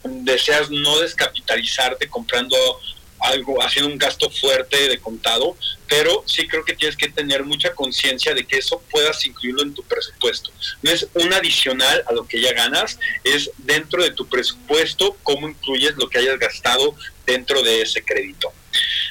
deseas 0.04 0.72
no 0.72 0.98
descapitalizarte 0.98 2.10
comprando 2.10 2.58
algo, 3.20 3.62
haciendo 3.62 3.92
un 3.92 4.00
gasto 4.00 4.32
fuerte 4.32 4.90
de 4.90 4.98
contado, 4.98 5.56
pero 5.88 6.24
sí 6.26 6.48
creo 6.48 6.66
que 6.66 6.74
tienes 6.74 6.98
que 6.98 7.10
tener 7.10 7.44
mucha 7.44 7.76
conciencia 7.76 8.34
de 8.34 8.48
que 8.48 8.58
eso 8.58 8.82
puedas 8.90 9.24
incluirlo 9.28 9.62
en 9.62 9.76
tu 9.76 9.84
presupuesto. 9.84 10.52
No 10.82 10.90
es 10.90 11.08
un 11.14 11.32
adicional 11.34 12.04
a 12.08 12.14
lo 12.14 12.28
que 12.28 12.42
ya 12.42 12.54
ganas, 12.54 12.98
es 13.24 13.52
dentro 13.58 14.04
de 14.04 14.10
tu 14.10 14.28
presupuesto 14.28 15.16
cómo 15.22 15.48
incluyes 15.48 15.96
lo 15.98 16.10
que 16.10 16.18
hayas 16.18 16.40
gastado 16.40 16.96
dentro 17.28 17.62
de 17.62 17.84
ese 17.84 18.04
crédito. 18.04 18.52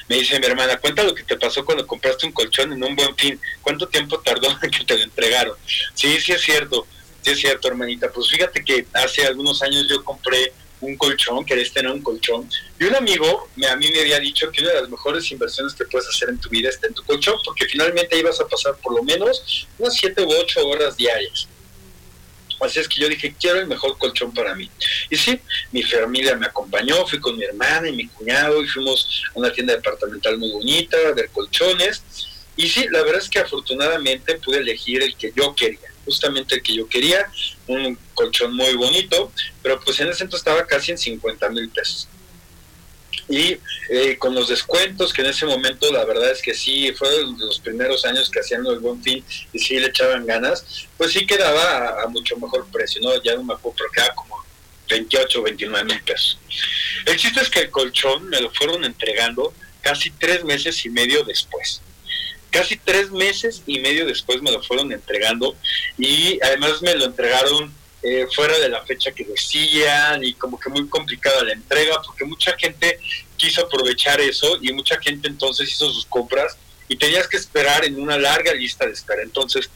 Me 0.07 0.17
dice 0.17 0.39
mi 0.39 0.45
hermana, 0.45 0.77
cuenta 0.77 1.03
lo 1.03 1.13
que 1.13 1.23
te 1.23 1.37
pasó 1.37 1.65
cuando 1.65 1.85
compraste 1.85 2.25
un 2.25 2.31
colchón 2.31 2.73
en 2.73 2.83
un 2.83 2.95
buen 2.95 3.15
fin. 3.15 3.39
¿Cuánto 3.61 3.87
tiempo 3.87 4.19
tardó 4.19 4.47
en 4.61 4.71
que 4.71 4.83
te 4.83 4.97
lo 4.97 5.03
entregaron? 5.03 5.55
Sí, 5.93 6.19
sí 6.19 6.31
es 6.31 6.41
cierto, 6.41 6.87
sí 7.21 7.31
es 7.31 7.39
cierto, 7.39 7.67
hermanita. 7.67 8.11
Pues 8.11 8.29
fíjate 8.29 8.63
que 8.63 8.85
hace 8.93 9.25
algunos 9.25 9.61
años 9.61 9.87
yo 9.89 10.03
compré 10.03 10.53
un 10.81 10.95
colchón, 10.97 11.43
querés 11.45 11.71
tener 11.71 11.91
un 11.91 12.01
colchón. 12.01 12.49
Y 12.79 12.85
un 12.85 12.95
amigo 12.95 13.49
me, 13.55 13.67
a 13.67 13.75
mí 13.75 13.89
me 13.91 14.01
había 14.01 14.19
dicho 14.19 14.51
que 14.51 14.61
una 14.61 14.73
de 14.73 14.81
las 14.81 14.89
mejores 14.89 15.29
inversiones 15.31 15.73
que 15.73 15.85
puedes 15.85 16.07
hacer 16.07 16.29
en 16.29 16.39
tu 16.39 16.49
vida 16.49 16.69
está 16.69 16.87
en 16.87 16.93
tu 16.93 17.03
colchón, 17.03 17.35
porque 17.43 17.65
finalmente 17.65 18.17
ibas 18.17 18.39
a 18.39 18.47
pasar 18.47 18.75
por 18.77 18.95
lo 18.95 19.03
menos 19.03 19.67
unas 19.77 19.95
7 19.95 20.23
u 20.23 20.31
8 20.31 20.67
horas 20.67 20.97
diarias. 20.97 21.47
Así 22.59 22.79
es 22.79 22.87
que 22.87 22.99
yo 22.99 23.09
dije, 23.09 23.35
quiero 23.39 23.59
el 23.59 23.67
mejor 23.67 23.97
colchón 23.97 24.33
para 24.33 24.55
mí. 24.55 24.69
Y 25.09 25.15
sí, 25.15 25.39
mi 25.71 25.83
familia 25.83 26.35
me 26.35 26.47
acompañó, 26.47 27.05
fui 27.05 27.19
con 27.19 27.37
mi 27.37 27.43
hermana 27.43 27.89
y 27.89 27.93
mi 27.93 28.07
cuñado 28.07 28.63
y 28.63 28.67
fuimos 28.67 29.23
a 29.35 29.39
una 29.39 29.51
tienda 29.51 29.73
departamental 29.73 30.37
muy 30.37 30.51
bonita 30.51 30.97
a 31.07 31.13
ver 31.13 31.29
colchones. 31.29 32.03
Y 32.55 32.67
sí, 32.67 32.87
la 32.91 33.03
verdad 33.03 33.21
es 33.21 33.29
que 33.29 33.39
afortunadamente 33.39 34.35
pude 34.39 34.57
elegir 34.57 35.03
el 35.03 35.15
que 35.15 35.31
yo 35.35 35.53
quería, 35.53 35.93
justamente 36.05 36.55
el 36.55 36.63
que 36.63 36.73
yo 36.73 36.87
quería, 36.87 37.29
un 37.67 37.97
colchón 38.15 38.55
muy 38.55 38.73
bonito, 38.73 39.31
pero 39.61 39.79
pues 39.79 39.99
en 39.99 40.09
ese 40.09 40.23
entonces 40.23 40.47
estaba 40.47 40.65
casi 40.65 40.91
en 40.91 40.97
50 40.97 41.49
mil 41.49 41.69
pesos 41.69 42.07
y 43.29 43.57
eh, 43.89 44.17
con 44.17 44.33
los 44.33 44.47
descuentos 44.47 45.11
que 45.11 45.21
en 45.21 45.27
ese 45.27 45.45
momento 45.45 45.91
la 45.91 46.05
verdad 46.05 46.31
es 46.31 46.41
que 46.41 46.53
sí 46.53 46.91
fueron 46.93 47.37
los 47.37 47.59
primeros 47.59 48.05
años 48.05 48.29
que 48.29 48.39
hacían 48.39 48.65
el 48.65 48.79
buen 48.79 49.03
fin 49.03 49.23
y 49.51 49.59
sí 49.59 49.77
le 49.79 49.87
echaban 49.87 50.25
ganas 50.25 50.87
pues 50.97 51.11
sí 51.11 51.25
quedaba 51.25 52.01
a, 52.01 52.07
mucho 52.07 52.37
mejor 52.37 52.65
precio 52.71 53.01
no 53.01 53.21
ya 53.21 53.35
no 53.35 53.43
me 53.43 53.53
acuerdo 53.53 53.75
pero 53.77 53.91
quedaba 53.91 54.15
como 54.15 54.47
28 54.89 55.39
o 55.39 55.43
29 55.43 55.85
mil 55.85 56.01
pesos. 56.03 56.39
El 57.05 57.17
chiste 57.17 57.41
es 57.41 57.49
que 57.49 57.59
el 57.61 57.69
colchón 57.69 58.29
me 58.29 58.41
lo 58.41 58.51
fueron 58.51 58.83
entregando 58.83 59.53
casi 59.81 60.11
tres 60.11 60.43
meses 60.43 60.85
y 60.85 60.89
medio 60.89 61.23
después. 61.23 61.81
Casi 62.49 62.77
tres 62.77 63.11
meses 63.11 63.63
y 63.67 63.79
medio 63.79 64.05
después 64.05 64.41
me 64.41 64.51
lo 64.51 64.63
fueron 64.63 64.91
entregando 64.91 65.55
y 65.97 66.39
además 66.41 66.81
me 66.81 66.95
lo 66.95 67.05
entregaron 67.05 67.73
eh, 68.03 68.27
fuera 68.33 68.57
de 68.59 68.69
la 68.69 68.85
fecha 68.85 69.11
que 69.11 69.23
decían 69.23 70.23
y 70.23 70.33
como 70.33 70.59
que 70.59 70.69
muy 70.69 70.87
complicada 70.87 71.43
la 71.43 71.53
entrega 71.53 71.99
porque 72.05 72.25
mucha 72.25 72.55
gente 72.55 72.99
quiso 73.35 73.61
aprovechar 73.65 74.21
eso 74.21 74.59
y 74.61 74.71
mucha 74.71 74.99
gente 74.99 75.27
entonces 75.27 75.71
hizo 75.71 75.91
sus 75.91 76.05
compras 76.05 76.57
y 76.87 76.95
tenías 76.95 77.27
que 77.27 77.37
esperar 77.37 77.83
en 77.85 77.99
una 77.99 78.17
larga 78.17 78.53
lista 78.53 78.85
de 78.85 78.93
espera. 78.93 79.23
Entonces, 79.23 79.69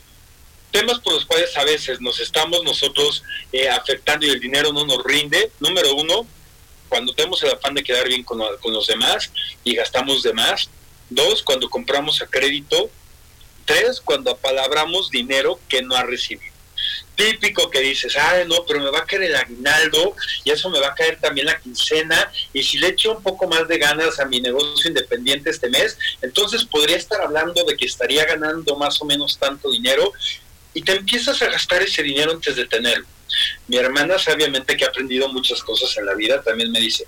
temas 0.72 1.00
por 1.00 1.14
los 1.14 1.26
cuales 1.26 1.56
a 1.58 1.64
veces 1.64 2.00
nos 2.00 2.20
estamos 2.20 2.64
nosotros 2.64 3.24
eh, 3.52 3.68
afectando 3.70 4.26
y 4.26 4.30
el 4.30 4.40
dinero 4.40 4.72
no 4.72 4.86
nos 4.86 5.04
rinde. 5.04 5.52
Número 5.60 5.96
uno, 5.96 6.26
cuando 6.90 7.14
tenemos 7.14 7.42
el 7.44 7.52
afán 7.52 7.74
de 7.74 7.84
quedar 7.84 8.08
bien 8.08 8.24
con, 8.24 8.40
con 8.62 8.72
los 8.72 8.88
demás 8.88 9.32
y 9.64 9.76
gastamos 9.76 10.24
de 10.24 10.34
más. 10.34 10.70
Dos, 11.10 11.42
cuando 11.42 11.70
compramos 11.70 12.22
a 12.22 12.28
crédito. 12.28 12.90
Tres, 13.66 14.00
cuando 14.00 14.32
apalabramos 14.32 15.10
dinero 15.10 15.60
que 15.68 15.82
no 15.82 15.96
ha 15.96 16.04
recibido 16.04 16.51
típico 17.22 17.70
que 17.70 17.82
dices, 17.82 18.18
ah, 18.18 18.44
no, 18.48 18.66
pero 18.66 18.80
me 18.80 18.90
va 18.90 19.00
a 19.00 19.06
caer 19.06 19.24
el 19.24 19.36
aguinaldo 19.36 20.16
y 20.44 20.50
eso 20.50 20.70
me 20.72 20.80
va 20.80 20.88
a 20.88 20.96
caer 20.96 21.20
también 21.20 21.46
la 21.46 21.60
quincena 21.60 22.32
y 22.52 22.64
si 22.64 22.80
le 22.80 22.88
echo 22.88 23.16
un 23.16 23.22
poco 23.22 23.48
más 23.48 23.68
de 23.68 23.78
ganas 23.78 24.20
a 24.20 24.26
mi 24.26 24.42
negocio 24.42 24.90
independiente 24.90 25.52
este 25.52 25.70
mes, 25.70 25.98
entonces 26.22 26.66
podría 26.66 26.98
estar 26.98 27.22
hablando 27.22 27.64
de 27.64 27.78
que 27.78 27.86
estaría 27.86 28.26
ganando 28.26 28.76
más 28.76 29.00
o 29.02 29.06
menos 29.06 29.38
tanto 29.38 29.70
dinero 29.70 30.12
y 30.74 30.82
te 30.82 30.94
empiezas 30.94 31.40
a 31.44 31.48
gastar 31.48 31.84
ese 31.84 32.02
dinero 32.02 32.32
antes 32.32 32.56
de 32.56 32.66
tenerlo. 32.66 33.06
Mi 33.68 33.78
hermana 33.78 34.18
sabiamente 34.18 34.76
que 34.76 34.86
ha 34.86 34.88
aprendido 34.88 35.30
muchas 35.30 35.62
cosas 35.62 35.96
en 35.98 36.08
la 36.08 36.16
vida 36.16 36.42
también 36.42 36.72
me 36.72 36.80
dice, 36.80 37.06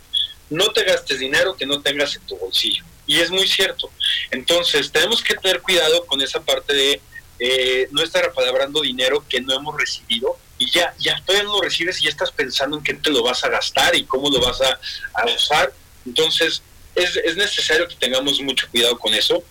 no 0.51 0.71
te 0.71 0.83
gastes 0.83 1.19
dinero 1.19 1.55
que 1.55 1.65
no 1.65 1.81
tengas 1.81 2.15
en 2.15 2.21
tu 2.27 2.37
bolsillo. 2.37 2.83
Y 3.07 3.19
es 3.19 3.31
muy 3.31 3.47
cierto. 3.47 3.89
Entonces 4.31 4.91
tenemos 4.91 5.23
que 5.23 5.33
tener 5.35 5.61
cuidado 5.61 6.05
con 6.05 6.21
esa 6.21 6.41
parte 6.41 6.73
de 6.73 7.01
eh, 7.45 7.89
no 7.91 8.01
estar 8.01 8.23
apalabrando 8.23 8.79
dinero 8.79 9.25
que 9.27 9.41
no 9.41 9.53
hemos 9.53 9.77
recibido 9.77 10.37
y 10.57 10.71
ya, 10.71 10.95
ya 10.97 11.21
todavía 11.25 11.43
no 11.43 11.57
lo 11.57 11.61
recibes 11.61 11.99
y 11.99 12.05
ya 12.05 12.09
estás 12.09 12.31
pensando 12.31 12.77
en 12.77 12.83
qué 12.83 12.93
te 12.93 13.09
lo 13.09 13.21
vas 13.21 13.43
a 13.43 13.49
gastar 13.49 13.93
y 13.97 14.05
cómo 14.05 14.29
lo 14.29 14.39
vas 14.39 14.61
a, 14.61 14.79
usar. 15.25 15.73
Entonces, 16.05 16.61
es, 16.95 17.17
es, 17.17 17.35
necesario 17.35 17.85
que 17.89 17.95
tengamos 17.95 18.39
mucho 18.39 18.65
cuidado 18.71 18.97
con 18.97 19.13
eso. 19.13 19.43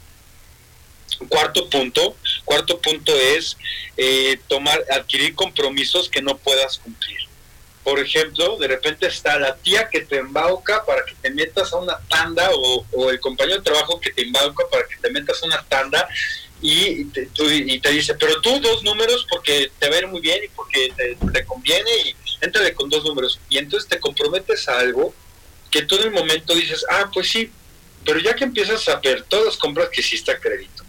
Cuarto 1.29 1.69
punto, 1.69 2.17
cuarto 2.47 2.81
punto 2.81 3.15
es 3.15 3.59
eh, 3.99 4.41
tomar, 4.49 4.83
adquirir 4.91 5.35
compromisos 5.35 6.09
que 6.09 6.23
no 6.23 6.39
puedas 6.39 6.79
cumplir. 6.79 7.19
Por 7.85 8.01
ejemplo, 8.01 8.57
de 8.57 8.69
repente 8.69 9.07
está 9.07 9.39
la 9.39 9.55
tía 9.57 9.91
que 9.91 10.01
te 10.01 10.17
embauca 10.17 10.83
para 10.87 11.05
que 11.05 11.15
te 11.21 11.31
metas 11.31 11.71
a 11.75 11.77
una 11.77 11.99
tanda 12.09 12.49
o, 12.55 12.87
o 12.93 13.11
el 13.11 13.21
compañero 13.21 13.59
de 13.59 13.65
trabajo 13.65 14.01
que 14.01 14.13
te 14.13 14.23
embauca 14.23 14.65
para 14.71 14.89
que 14.89 14.97
te 14.97 15.11
metas 15.11 15.43
a 15.43 15.47
una 15.47 15.63
tanda 15.65 16.09
y 16.63 17.05
te, 17.07 17.29
y 17.49 17.81
te 17.81 17.91
dice, 17.91 18.15
pero 18.15 18.41
tú 18.41 18.61
dos 18.61 18.85
números 18.85 19.27
porque 19.29 19.73
te 19.81 19.91
va 19.91 19.97
a 19.97 19.99
ir 19.99 20.07
muy 20.07 20.21
bien 20.21 20.45
y 20.45 20.49
porque 20.49 20.93
te, 21.33 21.45
conviene 21.45 21.91
y 22.05 22.15
entrale 22.41 22.73
con 22.73 22.89
dos 22.89 23.05
números. 23.05 23.41
Y 23.49 23.59
entonces 23.59 23.89
te 23.89 23.99
comprometes 23.99 24.69
a 24.69 24.79
algo 24.79 25.13
que 25.71 25.83
tú 25.83 25.97
en 25.97 26.05
el 26.05 26.11
momento 26.13 26.55
dices, 26.55 26.85
ah, 26.89 27.11
pues 27.13 27.29
sí, 27.29 27.51
pero 28.05 28.21
ya 28.21 28.35
que 28.35 28.45
empiezas 28.45 28.89
a 28.89 29.01
ver 29.01 29.25
todas 29.25 29.47
las 29.47 29.57
compras 29.57 29.89
que 29.91 30.03
hiciste 30.03 30.31
a 30.31 30.39
crédito, 30.39 30.85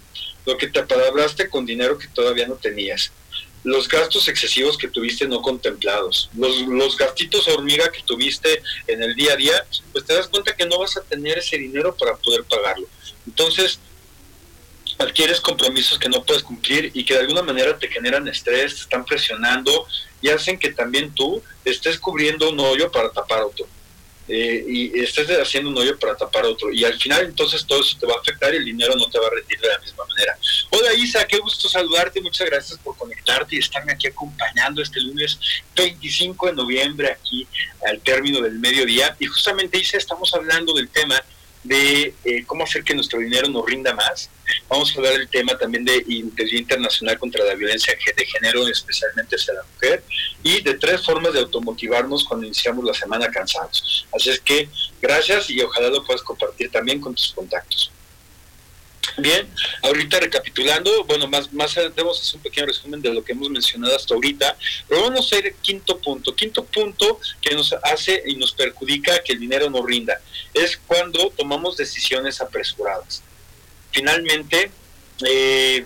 lo 0.45 0.57
que 0.57 0.67
te 0.67 0.79
apalabraste 0.79 1.49
con 1.49 1.65
dinero 1.65 1.97
que 1.97 2.07
todavía 2.07 2.47
no 2.47 2.55
tenías, 2.55 3.11
los 3.63 3.87
gastos 3.87 4.27
excesivos 4.27 4.77
que 4.77 4.89
tuviste 4.89 5.25
no 5.27 5.41
contemplados, 5.41 6.29
los, 6.37 6.61
los 6.67 6.97
gastitos 6.97 7.47
hormiga 7.47 7.91
que 7.91 8.03
tuviste 8.03 8.61
en 8.87 9.01
el 9.01 9.15
día 9.15 9.33
a 9.33 9.37
día, 9.37 9.65
pues 9.91 10.05
te 10.05 10.13
das 10.13 10.27
cuenta 10.27 10.55
que 10.55 10.65
no 10.65 10.77
vas 10.79 10.97
a 10.97 11.01
tener 11.01 11.39
ese 11.39 11.57
dinero 11.57 11.95
para 11.95 12.15
poder 12.17 12.43
pagarlo. 12.43 12.87
Entonces, 13.25 13.79
adquieres 14.97 15.41
compromisos 15.41 15.99
que 15.99 16.09
no 16.09 16.23
puedes 16.23 16.43
cumplir 16.43 16.91
y 16.93 17.03
que 17.03 17.13
de 17.13 17.21
alguna 17.21 17.41
manera 17.41 17.77
te 17.77 17.87
generan 17.87 18.27
estrés, 18.27 18.75
te 18.75 18.81
están 18.81 19.05
presionando 19.05 19.87
y 20.21 20.29
hacen 20.29 20.57
que 20.57 20.71
también 20.71 21.13
tú 21.13 21.41
estés 21.65 21.99
cubriendo 21.99 22.49
un 22.49 22.59
hoyo 22.59 22.91
para 22.91 23.09
tapar 23.11 23.41
otro. 23.43 23.67
Eh, 24.25 24.63
y 24.65 24.99
estés 25.01 25.27
haciendo 25.37 25.69
un 25.69 25.77
hoyo 25.77 25.99
para 25.99 26.15
tapar 26.15 26.45
otro. 26.45 26.71
Y 26.71 26.85
al 26.85 26.97
final 26.97 27.25
entonces 27.25 27.65
todo 27.65 27.81
eso 27.81 27.97
te 27.99 28.07
va 28.07 28.13
a 28.13 28.19
afectar 28.19 28.53
y 28.53 28.57
el 28.57 28.65
dinero 28.65 28.95
no 28.95 29.09
te 29.09 29.19
va 29.19 29.27
a 29.27 29.31
rendir 29.31 29.59
de 29.59 29.67
la 29.67 29.79
misma 29.79 30.05
manera. 30.05 30.37
Hola 30.69 30.93
Isa, 30.93 31.25
qué 31.27 31.39
gusto 31.39 31.67
saludarte, 31.67 32.21
muchas 32.21 32.49
gracias 32.49 32.79
por 32.79 32.95
conectarte 32.97 33.55
y 33.55 33.59
estarme 33.59 33.91
aquí 33.91 34.07
acompañando 34.07 34.81
este 34.81 35.01
lunes 35.01 35.37
25 35.75 36.47
de 36.47 36.53
noviembre 36.53 37.11
aquí 37.11 37.45
al 37.85 37.99
término 37.99 38.39
del 38.39 38.59
mediodía. 38.59 39.15
Y 39.19 39.25
justamente 39.25 39.77
Isa, 39.77 39.97
estamos 39.97 40.33
hablando 40.33 40.73
del 40.73 40.87
tema 40.87 41.21
de 41.63 42.13
eh, 42.23 42.43
cómo 42.45 42.63
hacer 42.63 42.83
que 42.83 42.95
nuestro 42.95 43.19
dinero 43.19 43.49
nos 43.49 43.65
rinda 43.65 43.93
más. 43.93 44.29
Vamos 44.67 44.91
a 44.91 44.97
hablar 44.97 45.17
del 45.17 45.29
tema 45.29 45.57
también 45.57 45.85
de 45.85 46.01
Día 46.01 46.59
Internacional 46.59 47.17
contra 47.17 47.43
la 47.43 47.55
Violencia 47.55 47.95
de 48.15 48.25
Género, 48.25 48.67
especialmente 48.67 49.35
hacia 49.35 49.53
la 49.53 49.63
mujer, 49.63 50.03
y 50.43 50.61
de 50.61 50.73
tres 50.75 51.03
formas 51.05 51.33
de 51.33 51.39
automotivarnos 51.39 52.23
cuando 52.23 52.45
iniciamos 52.45 52.83
la 52.85 52.93
semana 52.93 53.29
cansados. 53.29 54.05
Así 54.13 54.29
es 54.29 54.39
que 54.39 54.69
gracias 55.01 55.49
y 55.49 55.61
ojalá 55.61 55.89
lo 55.89 56.03
puedas 56.03 56.21
compartir 56.21 56.71
también 56.71 56.99
con 56.99 57.15
tus 57.15 57.33
contactos. 57.33 57.91
Bien, 59.17 59.47
ahorita 59.83 60.19
recapitulando, 60.19 61.03
bueno, 61.03 61.27
más, 61.27 61.51
más 61.53 61.75
debemos 61.75 62.19
hacer 62.19 62.37
un 62.37 62.41
pequeño 62.41 62.65
resumen 62.65 63.01
de 63.01 63.13
lo 63.13 63.23
que 63.23 63.33
hemos 63.33 63.49
mencionado 63.49 63.95
hasta 63.95 64.13
ahorita, 64.15 64.57
pero 64.87 65.03
vamos 65.03 65.31
a 65.31 65.37
ir 65.37 65.45
al 65.47 65.55
quinto 65.55 65.99
punto. 65.99 66.33
Quinto 66.35 66.63
punto 66.63 67.19
que 67.41 67.53
nos 67.53 67.73
hace 67.83 68.23
y 68.25 68.35
nos 68.37 68.53
perjudica 68.53 69.21
que 69.21 69.33
el 69.33 69.39
dinero 69.39 69.69
no 69.69 69.85
rinda 69.85 70.19
es 70.53 70.77
cuando 70.87 71.31
tomamos 71.37 71.77
decisiones 71.77 72.41
apresuradas. 72.41 73.21
Finalmente, 73.93 74.71
eh, 75.25 75.85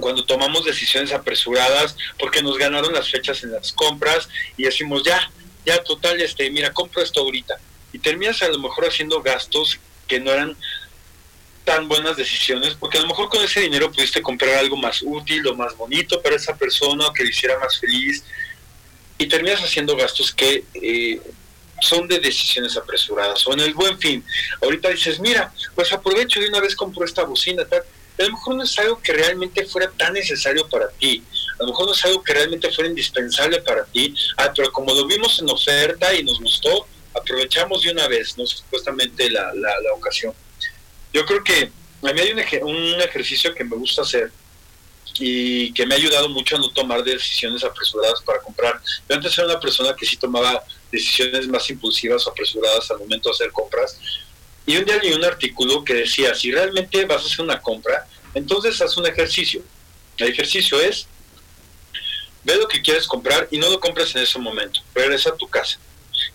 cuando 0.00 0.24
tomamos 0.24 0.64
decisiones 0.64 1.12
apresuradas 1.12 1.96
porque 2.18 2.42
nos 2.42 2.58
ganaron 2.58 2.92
las 2.92 3.10
fechas 3.10 3.42
en 3.42 3.52
las 3.52 3.72
compras 3.72 4.28
y 4.56 4.64
decimos 4.64 5.02
ya, 5.04 5.30
ya 5.64 5.82
total, 5.82 6.20
este, 6.20 6.50
mira, 6.50 6.72
compro 6.72 7.02
esto 7.02 7.20
ahorita. 7.20 7.58
Y 7.92 7.98
terminas 7.98 8.42
a 8.42 8.48
lo 8.48 8.58
mejor 8.58 8.86
haciendo 8.86 9.22
gastos 9.22 9.78
que 10.06 10.20
no 10.20 10.30
eran 10.30 10.56
tan 11.64 11.88
buenas 11.88 12.16
decisiones, 12.16 12.74
porque 12.74 12.98
a 12.98 13.00
lo 13.00 13.08
mejor 13.08 13.28
con 13.28 13.42
ese 13.42 13.60
dinero 13.60 13.90
pudiste 13.90 14.22
comprar 14.22 14.54
algo 14.54 14.76
más 14.76 15.02
útil 15.02 15.44
o 15.48 15.54
más 15.56 15.76
bonito 15.76 16.22
para 16.22 16.36
esa 16.36 16.56
persona 16.56 17.08
o 17.08 17.12
que 17.12 17.24
le 17.24 17.30
hiciera 17.30 17.58
más 17.58 17.80
feliz, 17.80 18.22
y 19.18 19.26
terminas 19.26 19.60
haciendo 19.62 19.96
gastos 19.96 20.32
que 20.32 20.62
eh, 20.74 21.20
son 21.80 22.08
de 22.08 22.18
decisiones 22.18 22.76
apresuradas. 22.76 23.46
O 23.46 23.52
en 23.52 23.60
el 23.60 23.74
buen 23.74 23.98
fin, 23.98 24.24
ahorita 24.62 24.90
dices, 24.90 25.20
mira, 25.20 25.52
pues 25.74 25.92
aprovecho 25.92 26.40
de 26.40 26.48
una 26.48 26.60
vez 26.60 26.74
compro 26.74 27.04
esta 27.04 27.24
bocina, 27.24 27.64
tal. 27.64 27.82
A 28.18 28.22
lo 28.22 28.32
mejor 28.32 28.56
no 28.56 28.62
es 28.62 28.78
algo 28.78 29.00
que 29.02 29.12
realmente 29.12 29.66
fuera 29.66 29.90
tan 29.90 30.14
necesario 30.14 30.66
para 30.68 30.88
ti. 30.88 31.22
A 31.58 31.62
lo 31.62 31.68
mejor 31.68 31.86
no 31.86 31.92
es 31.92 32.04
algo 32.04 32.22
que 32.22 32.32
realmente 32.32 32.72
fuera 32.72 32.88
indispensable 32.88 33.60
para 33.60 33.84
ti. 33.84 34.14
Ah, 34.38 34.50
pero 34.54 34.72
como 34.72 34.94
lo 34.94 35.06
vimos 35.06 35.38
en 35.38 35.50
oferta 35.50 36.14
y 36.14 36.24
nos 36.24 36.40
gustó, 36.40 36.86
aprovechamos 37.14 37.82
de 37.82 37.90
una 37.90 38.08
vez, 38.08 38.36
¿no? 38.38 38.46
Supuestamente 38.46 39.30
la, 39.30 39.52
la, 39.54 39.92
ocasión. 39.94 40.32
Yo 41.12 41.24
creo 41.24 41.44
que 41.44 41.70
a 42.02 42.12
mí 42.12 42.20
hay 42.20 42.32
un, 42.32 42.68
un 42.68 43.00
ejercicio 43.00 43.54
que 43.54 43.64
me 43.64 43.76
gusta 43.76 44.02
hacer 44.02 44.30
y 45.18 45.72
que 45.72 45.86
me 45.86 45.94
ha 45.94 45.98
ayudado 45.98 46.28
mucho 46.28 46.56
a 46.56 46.58
no 46.58 46.70
tomar 46.70 47.02
decisiones 47.02 47.64
apresuradas 47.64 48.20
para 48.22 48.40
comprar. 48.40 48.80
Yo 49.08 49.16
antes 49.16 49.36
era 49.36 49.46
una 49.46 49.60
persona 49.60 49.94
que 49.96 50.06
sí 50.06 50.16
tomaba 50.16 50.62
decisiones 50.90 51.48
más 51.48 51.68
impulsivas 51.70 52.26
o 52.26 52.30
apresuradas 52.30 52.90
al 52.90 52.98
momento 52.98 53.28
de 53.28 53.34
hacer 53.34 53.52
compras. 53.52 53.98
Y 54.64 54.76
un 54.76 54.84
día 54.84 54.96
leí 54.96 55.12
un 55.12 55.24
artículo 55.24 55.84
que 55.84 55.94
decía, 55.94 56.34
si 56.34 56.50
realmente 56.50 57.04
vas 57.04 57.22
a 57.22 57.26
hacer 57.26 57.44
una 57.44 57.60
compra, 57.60 58.06
entonces 58.34 58.80
haz 58.82 58.96
un 58.96 59.06
ejercicio. 59.06 59.62
El 60.16 60.28
ejercicio 60.28 60.80
es, 60.80 61.06
ve 62.44 62.56
lo 62.56 62.68
que 62.68 62.82
quieres 62.82 63.06
comprar 63.06 63.48
y 63.50 63.58
no 63.58 63.70
lo 63.70 63.80
compres 63.80 64.14
en 64.14 64.22
ese 64.22 64.38
momento. 64.38 64.80
Regresa 64.94 65.30
a 65.30 65.36
tu 65.36 65.48
casa. 65.48 65.78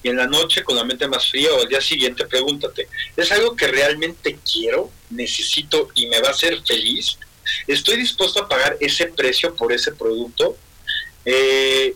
Y 0.04 0.10
en 0.10 0.18
la 0.18 0.28
noche, 0.28 0.64
con 0.64 0.76
la 0.76 0.84
mente 0.84 1.08
más 1.08 1.30
fría 1.30 1.54
o 1.54 1.62
al 1.62 1.68
día 1.68 1.82
siguiente, 1.82 2.26
pregúntate, 2.26 2.88
¿es 3.16 3.32
algo 3.32 3.56
que 3.56 3.68
realmente 3.68 4.38
quiero, 4.50 4.90
necesito 5.10 5.90
y 5.96 6.08
me 6.08 6.20
va 6.22 6.30
a 6.30 6.32
hacer 6.32 6.62
feliz? 6.66 7.18
¿Estoy 7.68 7.98
dispuesto 7.98 8.40
a 8.40 8.48
pagar 8.48 8.78
ese 8.80 9.08
precio 9.08 9.56
por 9.56 9.74
ese 9.74 9.92
producto? 9.92 10.58
Eh, 11.26 11.96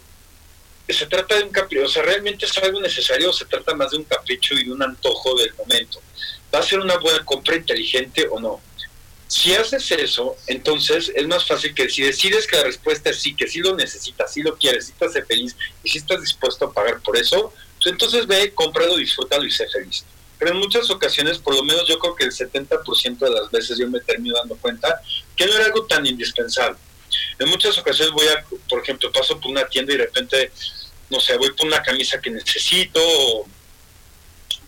se 0.93 1.05
trata 1.07 1.35
de 1.35 1.43
un 1.43 1.49
capricho, 1.49 1.85
o 1.85 1.89
sea, 1.89 2.03
realmente 2.03 2.45
es 2.45 2.57
algo 2.57 2.79
necesario 2.79 3.29
o 3.29 3.33
se 3.33 3.45
trata 3.45 3.73
más 3.73 3.91
de 3.91 3.97
un 3.97 4.03
capricho 4.03 4.53
y 4.55 4.69
un 4.69 4.81
antojo 4.83 5.35
del 5.35 5.53
momento. 5.55 6.01
¿Va 6.53 6.59
a 6.59 6.63
ser 6.63 6.79
una 6.79 6.97
buena 6.97 7.25
compra 7.25 7.55
inteligente 7.55 8.27
o 8.29 8.39
no? 8.39 8.61
Si 9.27 9.55
haces 9.55 9.89
eso, 9.91 10.37
entonces 10.45 11.11
es 11.15 11.27
más 11.27 11.45
fácil 11.45 11.73
que 11.73 11.89
si 11.89 12.03
decides 12.03 12.45
que 12.45 12.57
la 12.57 12.63
respuesta 12.63 13.09
es 13.09 13.17
sí, 13.17 13.35
que 13.35 13.47
sí 13.47 13.59
lo 13.59 13.75
necesitas, 13.75 14.31
sí 14.31 14.43
lo 14.43 14.55
quieres, 14.55 14.85
sí 14.85 14.93
hace 15.03 15.23
feliz 15.23 15.55
y 15.83 15.89
si 15.89 15.97
estás 15.97 16.21
dispuesto 16.21 16.65
a 16.65 16.73
pagar 16.73 17.01
por 17.01 17.17
eso, 17.17 17.51
pues 17.81 17.91
entonces 17.91 18.27
ve, 18.27 18.53
cómpralo, 18.53 18.95
disfrútalo 18.97 19.43
y 19.45 19.51
sé 19.51 19.67
feliz. 19.67 20.05
Pero 20.37 20.51
en 20.51 20.57
muchas 20.57 20.89
ocasiones, 20.89 21.39
por 21.39 21.55
lo 21.55 21.63
menos 21.63 21.87
yo 21.87 21.97
creo 21.97 22.15
que 22.15 22.25
el 22.25 22.31
70% 22.31 23.17
de 23.17 23.29
las 23.29 23.49
veces 23.51 23.77
yo 23.79 23.89
me 23.89 23.99
termino 24.01 24.35
dando 24.37 24.55
cuenta 24.57 25.01
que 25.35 25.45
no 25.47 25.53
era 25.53 25.65
algo 25.65 25.85
tan 25.85 26.05
indispensable. 26.05 26.77
En 27.39 27.49
muchas 27.49 27.77
ocasiones 27.77 28.13
voy 28.13 28.27
a, 28.27 28.43
por 28.69 28.81
ejemplo, 28.81 29.11
paso 29.11 29.39
por 29.39 29.51
una 29.51 29.67
tienda 29.67 29.93
y 29.93 29.97
de 29.97 30.03
repente, 30.03 30.51
no 31.09 31.19
sé, 31.19 31.37
voy 31.37 31.51
por 31.51 31.67
una 31.67 31.81
camisa 31.81 32.19
que 32.19 32.29
necesito 32.29 33.01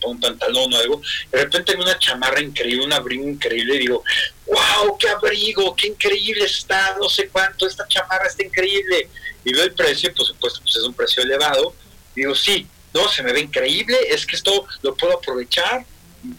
o 0.02 0.10
un 0.10 0.20
pantalón 0.20 0.72
o 0.72 0.76
algo, 0.76 1.02
de 1.30 1.42
repente 1.42 1.72
hay 1.72 1.80
una 1.80 1.98
chamarra 1.98 2.40
increíble, 2.40 2.84
un 2.84 2.92
abrigo 2.92 3.28
increíble, 3.28 3.76
y 3.76 3.78
digo, 3.80 4.04
wow, 4.46 4.96
qué 4.98 5.08
abrigo, 5.08 5.74
qué 5.74 5.88
increíble 5.88 6.44
está, 6.44 6.96
no 7.00 7.08
sé 7.08 7.28
cuánto, 7.28 7.66
esta 7.66 7.86
chamarra 7.88 8.26
está 8.26 8.44
increíble. 8.44 9.08
Y 9.44 9.52
veo 9.52 9.64
el 9.64 9.72
precio, 9.72 10.12
por 10.14 10.26
supuesto, 10.26 10.60
pues 10.62 10.76
es 10.76 10.82
un 10.82 10.94
precio 10.94 11.22
elevado. 11.22 11.74
digo, 12.14 12.34
sí, 12.34 12.66
no, 12.92 13.08
se 13.08 13.22
me 13.22 13.32
ve 13.32 13.40
increíble, 13.40 13.96
es 14.08 14.26
que 14.26 14.36
esto 14.36 14.66
lo 14.82 14.94
puedo 14.94 15.18
aprovechar. 15.18 15.84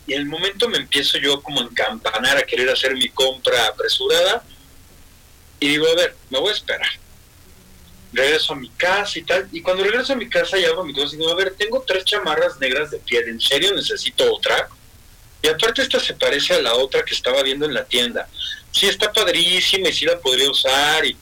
Y 0.06 0.14
en 0.14 0.22
el 0.22 0.26
momento 0.26 0.68
me 0.68 0.78
empiezo 0.78 1.18
yo 1.18 1.42
como 1.42 1.62
a 1.62 1.64
encampanar 1.64 2.38
a 2.38 2.44
querer 2.44 2.70
hacer 2.70 2.94
mi 2.96 3.10
compra 3.10 3.68
apresurada. 3.68 4.44
Y 5.60 5.68
digo, 5.68 5.88
a 5.88 5.96
ver, 5.96 6.16
me 6.30 6.40
voy 6.40 6.50
a 6.50 6.54
esperar 6.54 6.90
regreso 8.12 8.54
a 8.54 8.56
mi 8.56 8.70
casa 8.70 9.20
y 9.20 9.24
tal. 9.24 9.48
Y 9.52 9.62
cuando 9.62 9.84
regreso 9.84 10.14
a 10.14 10.16
mi 10.16 10.30
casa 10.30 10.58
y 10.58 10.66
hago 10.66 10.84
mi 10.84 10.94
cosa, 10.94 11.16
digo, 11.16 11.32
a 11.32 11.36
ver, 11.36 11.54
tengo 11.56 11.84
tres 11.86 12.06
chamarras 12.06 12.60
negras 12.60 12.92
de 12.92 13.00
piel, 13.00 13.30
¿en 13.30 13.40
serio 13.40 13.74
necesito 13.74 14.34
otra? 14.34 14.70
Y 15.42 15.48
aparte 15.48 15.82
esta 15.82 16.00
se 16.00 16.14
parece 16.14 16.56
a 16.56 16.62
la 16.62 16.74
otra 16.74 17.04
que 17.04 17.14
estaba 17.14 17.42
viendo 17.44 17.66
en 17.66 17.74
la 17.74 17.86
tienda. 17.86 18.28
Sí, 18.72 18.88
está 18.88 19.12
padrísima 19.12 19.90
y 19.90 19.94
sí 19.94 20.06
la 20.06 20.20
podría 20.20 20.50
usar, 20.50 21.06
y, 21.06 21.16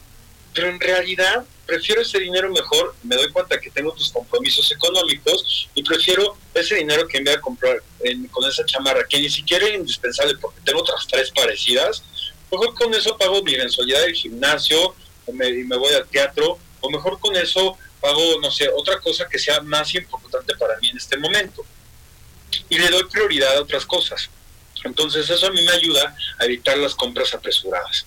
pero 0.53 0.69
en 0.69 0.79
realidad 0.79 1.45
prefiero 1.65 2.01
ese 2.01 2.19
dinero 2.19 2.49
mejor, 2.49 2.95
me 3.03 3.15
doy 3.17 3.29
cuenta 3.29 3.59
que 3.59 3.69
tengo 3.69 3.91
tus 3.91 4.11
compromisos 4.11 4.71
económicos 4.71 5.69
y 5.75 5.83
prefiero 5.83 6.37
ese 6.53 6.75
dinero 6.75 7.05
que 7.07 7.19
me 7.19 7.31
voy 7.31 7.37
a 7.37 7.41
comprar 7.41 7.83
con 8.31 8.49
esa 8.49 8.65
chamarra, 8.65 9.05
que 9.07 9.19
ni 9.19 9.29
siquiera 9.29 9.67
es 9.67 9.75
indispensable 9.75 10.35
porque 10.39 10.61
tengo 10.63 10.79
otras 10.79 11.05
tres 11.05 11.29
parecidas, 11.31 12.03
mejor 12.51 12.73
con 12.73 12.93
eso 12.93 13.17
pago 13.17 13.41
mi 13.43 13.55
mensualidad 13.55 14.01
del 14.01 14.13
gimnasio 14.13 14.95
y 15.27 15.31
me 15.33 15.77
voy 15.77 15.93
al 15.93 16.07
teatro 16.07 16.57
o 16.81 16.89
mejor 16.89 17.19
con 17.19 17.35
eso 17.35 17.77
hago, 18.03 18.39
no 18.41 18.51
sé, 18.51 18.69
otra 18.69 18.99
cosa 18.99 19.27
que 19.27 19.39
sea 19.39 19.61
más 19.61 19.93
importante 19.95 20.55
para 20.55 20.77
mí 20.79 20.89
en 20.89 20.97
este 20.97 21.17
momento. 21.17 21.65
Y 22.69 22.77
le 22.77 22.89
doy 22.89 23.03
prioridad 23.05 23.57
a 23.57 23.61
otras 23.61 23.85
cosas. 23.85 24.29
Entonces 24.83 25.29
eso 25.29 25.47
a 25.47 25.51
mí 25.51 25.61
me 25.63 25.71
ayuda 25.71 26.15
a 26.39 26.45
evitar 26.45 26.77
las 26.77 26.95
compras 26.95 27.33
apresuradas. 27.33 28.05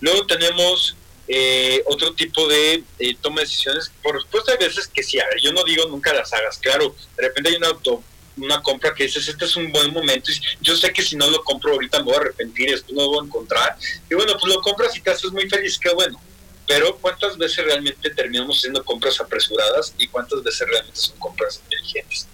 Luego 0.00 0.26
tenemos 0.26 0.96
eh, 1.26 1.82
otro 1.86 2.12
tipo 2.14 2.46
de 2.46 2.84
eh, 2.98 3.16
toma 3.20 3.36
de 3.36 3.46
decisiones. 3.46 3.90
Por 4.02 4.20
supuesto 4.20 4.52
hay 4.52 4.58
veces 4.58 4.88
que 4.88 5.02
sí, 5.02 5.18
a 5.18 5.24
yo 5.42 5.52
no 5.52 5.64
digo 5.64 5.86
nunca 5.88 6.12
las 6.12 6.32
hagas. 6.32 6.58
Claro, 6.58 6.94
de 7.16 7.22
repente 7.22 7.50
hay 7.50 7.56
una, 7.56 7.68
auto, 7.68 8.02
una 8.36 8.62
compra 8.62 8.94
que 8.94 9.04
dices, 9.04 9.28
este 9.28 9.44
es 9.44 9.56
un 9.56 9.70
buen 9.70 9.92
momento. 9.92 10.30
Y 10.30 10.40
yo 10.60 10.76
sé 10.76 10.92
que 10.92 11.02
si 11.02 11.16
no 11.16 11.30
lo 11.30 11.42
compro 11.44 11.72
ahorita 11.72 11.98
me 11.98 12.04
voy 12.04 12.14
a 12.14 12.18
arrepentir, 12.18 12.72
esto 12.72 12.92
no 12.92 13.02
lo 13.02 13.08
voy 13.08 13.18
a 13.20 13.26
encontrar. 13.26 13.76
Y 14.10 14.14
bueno, 14.14 14.32
pues 14.40 14.52
lo 14.52 14.60
compras 14.60 14.96
y 14.96 15.00
te 15.00 15.10
haces 15.10 15.30
muy 15.32 15.48
feliz, 15.48 15.78
qué 15.78 15.90
bueno 15.90 16.20
pero 16.66 16.96
¿cuántas 16.98 17.36
veces 17.36 17.64
realmente 17.64 18.10
terminamos 18.10 18.58
haciendo 18.58 18.84
compras 18.84 19.20
apresuradas 19.20 19.94
y 19.98 20.08
cuántas 20.08 20.42
veces 20.42 20.66
realmente 20.68 20.98
son 20.98 21.18
compras 21.18 21.60
inteligentes? 21.64 22.26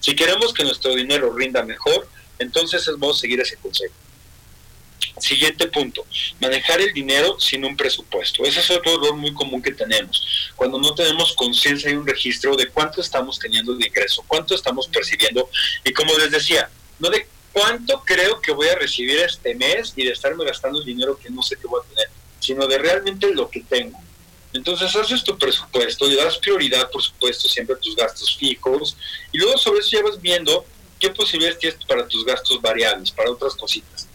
Si 0.00 0.14
queremos 0.16 0.52
que 0.52 0.64
nuestro 0.64 0.94
dinero 0.94 1.32
rinda 1.32 1.62
mejor, 1.62 2.08
entonces 2.38 2.86
vamos 2.98 3.18
a 3.18 3.20
seguir 3.20 3.40
ese 3.40 3.56
consejo. 3.56 3.94
Siguiente 5.18 5.66
punto, 5.68 6.04
manejar 6.40 6.80
el 6.80 6.92
dinero 6.92 7.38
sin 7.40 7.64
un 7.64 7.76
presupuesto. 7.76 8.44
Ese 8.44 8.60
es 8.60 8.70
otro 8.70 8.94
error 8.94 9.16
muy 9.16 9.32
común 9.32 9.62
que 9.62 9.72
tenemos. 9.72 10.52
Cuando 10.54 10.78
no 10.78 10.94
tenemos 10.94 11.34
conciencia 11.34 11.90
y 11.90 11.94
un 11.94 12.06
registro 12.06 12.54
de 12.54 12.68
cuánto 12.68 13.00
estamos 13.00 13.38
teniendo 13.38 13.74
de 13.74 13.86
ingreso, 13.86 14.24
cuánto 14.26 14.54
estamos 14.54 14.88
percibiendo 14.88 15.48
y 15.84 15.92
como 15.92 16.16
les 16.18 16.30
decía, 16.30 16.68
no 16.98 17.08
de 17.08 17.26
cuánto 17.52 18.02
creo 18.04 18.40
que 18.40 18.52
voy 18.52 18.68
a 18.68 18.76
recibir 18.76 19.18
este 19.20 19.54
mes 19.54 19.94
y 19.96 20.04
de 20.04 20.12
estarme 20.12 20.44
gastando 20.44 20.80
el 20.80 20.84
dinero 20.84 21.18
que 21.18 21.30
no 21.30 21.42
sé 21.42 21.56
qué 21.56 21.66
voy 21.66 21.80
a 21.82 21.88
tener 21.88 22.10
sino 22.46 22.66
de 22.66 22.78
realmente 22.78 23.34
lo 23.34 23.50
que 23.50 23.60
tengo. 23.60 23.98
Entonces 24.52 24.94
haces 24.94 25.24
tu 25.24 25.36
presupuesto, 25.36 26.08
le 26.08 26.16
das 26.16 26.38
prioridad, 26.38 26.88
por 26.90 27.02
supuesto, 27.02 27.48
siempre 27.48 27.74
a 27.74 27.78
tus 27.78 27.96
gastos 27.96 28.36
fijos, 28.36 28.96
y 29.32 29.38
luego 29.38 29.58
sobre 29.58 29.80
eso 29.80 29.90
ya 29.92 30.02
vas 30.02 30.20
viendo 30.20 30.64
qué 30.98 31.10
posibilidades 31.10 31.58
tienes 31.58 31.84
para 31.84 32.06
tus 32.06 32.24
gastos 32.24 32.62
variables, 32.62 33.10
para 33.10 33.30
otras 33.30 33.54
cositas. 33.54 34.08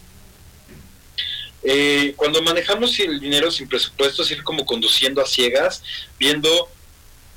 Eh, 1.64 2.14
cuando 2.16 2.42
manejamos 2.42 2.98
el 3.00 3.20
dinero 3.20 3.52
sin 3.52 3.68
presupuesto 3.68 4.24
es 4.24 4.32
ir 4.32 4.44
como 4.44 4.66
conduciendo 4.66 5.22
a 5.22 5.26
ciegas, 5.28 5.84
viendo 6.18 6.70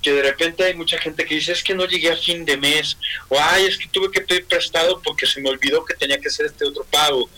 que 0.03 0.13
de 0.13 0.23
repente 0.23 0.65
hay 0.65 0.75
mucha 0.75 0.99
gente 0.99 1.25
que 1.25 1.35
dice 1.37 1.53
es 1.53 1.63
que 1.63 1.75
no 1.75 1.87
llegué 1.87 2.11
a 2.11 2.17
fin 2.17 2.45
de 2.45 2.57
mes, 2.57 2.97
o 3.29 3.39
ay, 3.41 3.65
es 3.65 3.79
que 3.79 3.89
tuve 3.89 4.11
que 4.11 4.21
pedir 4.21 4.45
prestado 4.47 5.01
porque 5.03 5.27
se 5.27 5.41
me 5.41 5.49
olvidó 5.49 5.85
que 5.85 5.95
tenía 5.95 6.19
que 6.19 6.29
hacer 6.29 6.47
este 6.47 6.67
otro 6.67 6.85
pago. 6.85 7.29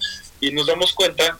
Y 0.40 0.50
nos 0.50 0.66
damos 0.66 0.92
cuenta 0.92 1.38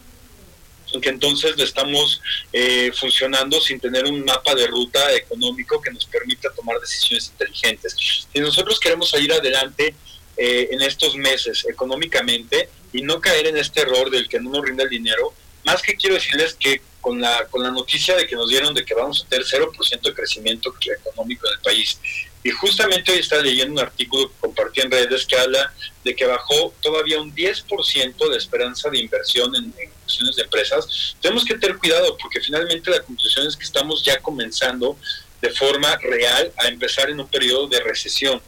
que 1.00 1.08
entonces 1.08 1.54
estamos 1.58 2.22
eh, 2.52 2.90
funcionando 2.94 3.60
sin 3.60 3.80
tener 3.80 4.04
un 4.06 4.24
mapa 4.24 4.54
de 4.54 4.66
ruta 4.66 5.12
económico 5.14 5.80
que 5.80 5.90
nos 5.90 6.06
permita 6.06 6.50
tomar 6.54 6.78
decisiones 6.80 7.28
inteligentes. 7.28 7.96
Si 8.32 8.40
nosotros 8.40 8.80
queremos 8.80 9.10
salir 9.10 9.32
adelante 9.32 9.94
eh, 10.36 10.68
en 10.70 10.82
estos 10.82 11.16
meses 11.16 11.66
económicamente 11.68 12.68
y 12.96 13.02
no 13.02 13.20
caer 13.20 13.46
en 13.46 13.56
este 13.56 13.82
error 13.82 14.10
del 14.10 14.28
que 14.28 14.40
no 14.40 14.50
nos 14.50 14.64
rinde 14.64 14.84
el 14.84 14.90
dinero, 14.90 15.32
más 15.64 15.82
que 15.82 15.96
quiero 15.96 16.14
decirles 16.14 16.54
que 16.54 16.80
con 17.00 17.20
la, 17.20 17.46
con 17.46 17.62
la 17.62 17.70
noticia 17.70 18.16
de 18.16 18.26
que 18.26 18.34
nos 18.34 18.48
dieron 18.48 18.74
de 18.74 18.84
que 18.84 18.94
vamos 18.94 19.24
a 19.24 19.28
tener 19.28 19.46
0% 19.46 20.00
de 20.00 20.14
crecimiento 20.14 20.74
económico 20.98 21.46
en 21.46 21.54
el 21.54 21.60
país 21.60 21.98
y 22.46 22.50
justamente 22.50 23.10
hoy 23.10 23.18
está 23.18 23.42
leyendo 23.42 23.72
un 23.72 23.80
artículo 23.80 24.28
que 24.28 24.34
compartí 24.38 24.80
en 24.80 24.88
redes 24.88 25.26
que 25.26 25.36
habla 25.36 25.74
de 26.04 26.14
que 26.14 26.24
bajó 26.26 26.72
todavía 26.80 27.20
un 27.20 27.34
10% 27.34 28.30
de 28.30 28.36
esperanza 28.36 28.88
de 28.88 28.98
inversión 28.98 29.52
en, 29.56 29.64
en 29.64 30.36
de 30.36 30.42
empresas. 30.42 31.16
Tenemos 31.20 31.44
que 31.44 31.58
tener 31.58 31.76
cuidado 31.76 32.16
porque 32.16 32.40
finalmente 32.40 32.88
la 32.88 33.02
conclusión 33.02 33.48
es 33.48 33.56
que 33.56 33.64
estamos 33.64 34.04
ya 34.04 34.20
comenzando 34.20 34.96
de 35.42 35.50
forma 35.50 35.96
real 35.96 36.52
a 36.56 36.68
empezar 36.68 37.10
en 37.10 37.18
un 37.18 37.26
periodo 37.26 37.66
de 37.66 37.80
recesión. 37.80 38.40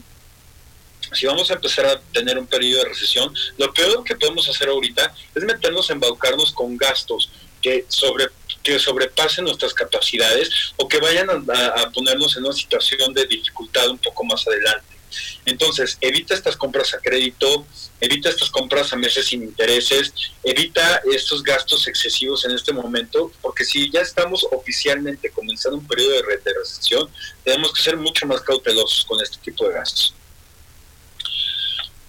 Si 1.13 1.27
vamos 1.27 1.51
a 1.51 1.55
empezar 1.55 1.87
a 1.87 2.01
tener 2.13 2.39
un 2.39 2.47
periodo 2.47 2.83
de 2.83 2.91
recesión, 2.91 3.35
lo 3.57 3.73
peor 3.73 4.05
que 4.05 4.17
podemos 4.17 4.49
hacer 4.49 4.69
ahorita 4.69 5.15
es 5.35 5.45
meternos 5.45 5.91
a 5.91 5.95
embaucarnos 5.95 6.53
con 6.53 6.77
gastos 6.77 7.31
que 7.61 7.85
sobre 7.89 8.29
que 8.63 8.79
sobrepasen 8.79 9.45
nuestras 9.45 9.73
capacidades 9.73 10.51
o 10.77 10.89
que 10.89 10.99
vayan 10.99 11.29
a, 11.31 11.91
ponernos 11.91 12.37
en 12.37 12.45
una 12.45 12.55
situación 12.55 13.15
de 13.15 13.27
dificultad 13.27 13.89
un 13.89 13.99
poco 13.99 14.25
más 14.25 14.47
adelante. 14.47 14.99
Entonces, 15.47 15.97
evita 16.03 16.35
estas 16.35 16.55
compras 16.55 16.93
a 16.93 16.99
crédito, 16.99 17.67
evita 17.99 18.29
estas 18.29 18.51
compras 18.51 18.93
a 18.93 18.97
meses 18.97 19.27
sin 19.29 19.43
intereses, 19.43 20.13
evita 20.45 21.01
estos 21.11 21.43
gastos 21.43 21.89
excesivos 21.89 22.45
en 22.45 22.51
este 22.51 22.75
momento, 22.75 23.33
porque 23.41 23.65
si 23.65 23.91
ya 23.91 24.03
estamos 24.03 24.47
oficialmente 24.51 25.31
comenzando 25.31 25.79
un 25.79 25.87
periodo 25.87 26.11
de, 26.11 26.37
de 26.37 26.55
recesión, 26.59 27.09
tenemos 27.45 27.73
que 27.73 27.81
ser 27.81 27.97
mucho 27.97 28.27
más 28.27 28.43
cautelosos 28.43 29.07
con 29.07 29.23
este 29.23 29.39
tipo 29.39 29.67
de 29.67 29.75
gastos. 29.75 30.15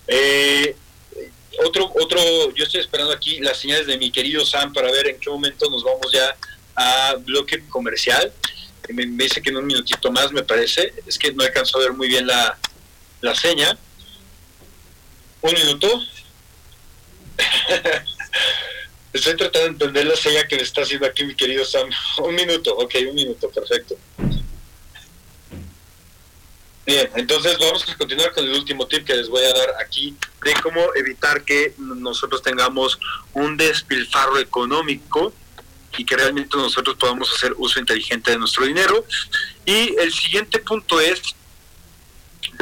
Eh, 0.10 0.76
otro, 1.64 1.92
otro, 1.96 2.20
yo 2.56 2.64
estoy 2.64 2.82
esperando 2.82 3.14
aquí 3.14 3.40
las 3.40 3.60
señales 3.60 3.86
de 3.86 3.98
mi 3.98 4.12
querido 4.12 4.46
Sam 4.46 4.74
para 4.74 4.92
ver 4.92 5.08
en 5.08 5.20
qué 5.20 5.30
momento 5.30 5.70
nos 5.70 5.84
vamos 5.84 6.12
ya 6.12 6.36
a 6.76 7.16
bloque 7.16 7.64
comercial. 7.70 8.34
Me, 8.90 9.06
dice 9.06 9.42
que 9.42 9.50
en 9.50 9.58
un 9.58 9.68
minutito 9.68 10.12
más, 10.12 10.32
me 10.32 10.44
parece. 10.44 10.94
Es 11.06 11.18
que 11.18 11.32
no 11.32 11.44
alcanzo 11.44 11.78
a 11.78 11.82
ver 11.82 11.94
muy 11.94 12.08
bien 12.08 12.26
la, 12.26 12.58
la 13.22 13.36
seña. 13.36 13.78
¿Un 15.42 15.54
minuto? 15.54 15.88
Estoy 19.14 19.36
tratando 19.38 19.60
de 19.60 19.68
entender 19.74 20.06
la 20.06 20.16
señal 20.16 20.48
que 20.48 20.56
me 20.56 20.62
está 20.62 20.82
haciendo 20.82 21.06
aquí 21.06 21.24
mi 21.24 21.36
querido 21.36 21.66
Sam. 21.66 21.90
Un 22.20 22.36
minuto, 22.36 22.76
ok, 22.76 22.96
un 23.10 23.16
minuto, 23.16 23.50
perfecto. 23.50 23.96
Bien, 26.90 27.08
entonces 27.18 27.56
vamos 27.60 27.88
a 27.88 27.96
continuar 27.96 28.34
con 28.34 28.44
el 28.46 28.52
último 28.52 28.88
tip 28.88 29.06
que 29.06 29.14
les 29.14 29.30
voy 29.30 29.44
a 29.44 29.54
dar 29.54 29.76
aquí 29.80 30.18
de 30.44 30.54
cómo 30.56 30.84
evitar 30.96 31.44
que 31.46 31.76
nosotros 31.78 32.42
tengamos 32.42 32.98
un 33.34 33.58
despilfarro 33.58 34.40
económico 34.40 35.32
y 36.00 36.04
que 36.04 36.18
realmente 36.18 36.58
nosotros 36.58 36.96
podamos 36.98 37.32
hacer 37.32 37.54
uso 37.58 37.80
inteligente 37.80 38.32
de 38.32 38.40
nuestro 38.40 38.66
dinero. 38.66 39.06
Y 39.66 39.96
el 40.00 40.12
siguiente 40.12 40.58
punto 40.58 41.00
es 41.00 41.22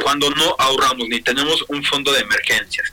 cuando 0.02 0.28
no 0.28 0.54
ahorramos 0.58 1.08
ni 1.08 1.22
tenemos 1.22 1.64
un 1.68 1.82
fondo 1.82 2.12
de 2.12 2.20
emergencias. 2.20 2.92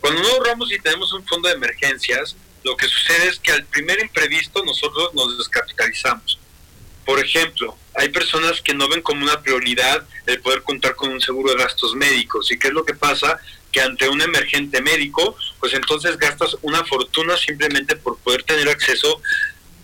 Cuando 0.00 0.22
no 0.22 0.28
ahorramos 0.30 0.72
y 0.72 0.78
tenemos 0.78 1.12
un 1.12 1.26
fondo 1.26 1.50
de 1.50 1.56
emergencias, 1.56 2.36
lo 2.64 2.74
que 2.74 2.88
sucede 2.88 3.28
es 3.28 3.38
que 3.38 3.52
al 3.52 3.66
primer 3.66 4.00
imprevisto 4.00 4.64
nosotros 4.64 5.12
nos 5.12 5.36
descapitalizamos. 5.36 6.38
Por 7.10 7.18
ejemplo, 7.18 7.76
hay 7.96 8.08
personas 8.10 8.60
que 8.62 8.72
no 8.72 8.88
ven 8.88 9.02
como 9.02 9.24
una 9.24 9.42
prioridad 9.42 10.06
el 10.26 10.40
poder 10.40 10.62
contar 10.62 10.94
con 10.94 11.10
un 11.10 11.20
seguro 11.20 11.50
de 11.50 11.58
gastos 11.58 11.96
médicos. 11.96 12.52
¿Y 12.52 12.56
qué 12.56 12.68
es 12.68 12.72
lo 12.72 12.84
que 12.84 12.94
pasa? 12.94 13.36
Que 13.72 13.80
ante 13.80 14.08
un 14.08 14.22
emergente 14.22 14.80
médico, 14.80 15.36
pues 15.58 15.74
entonces 15.74 16.16
gastas 16.18 16.56
una 16.62 16.84
fortuna 16.84 17.36
simplemente 17.36 17.96
por 17.96 18.16
poder 18.18 18.44
tener 18.44 18.68
acceso, 18.68 19.20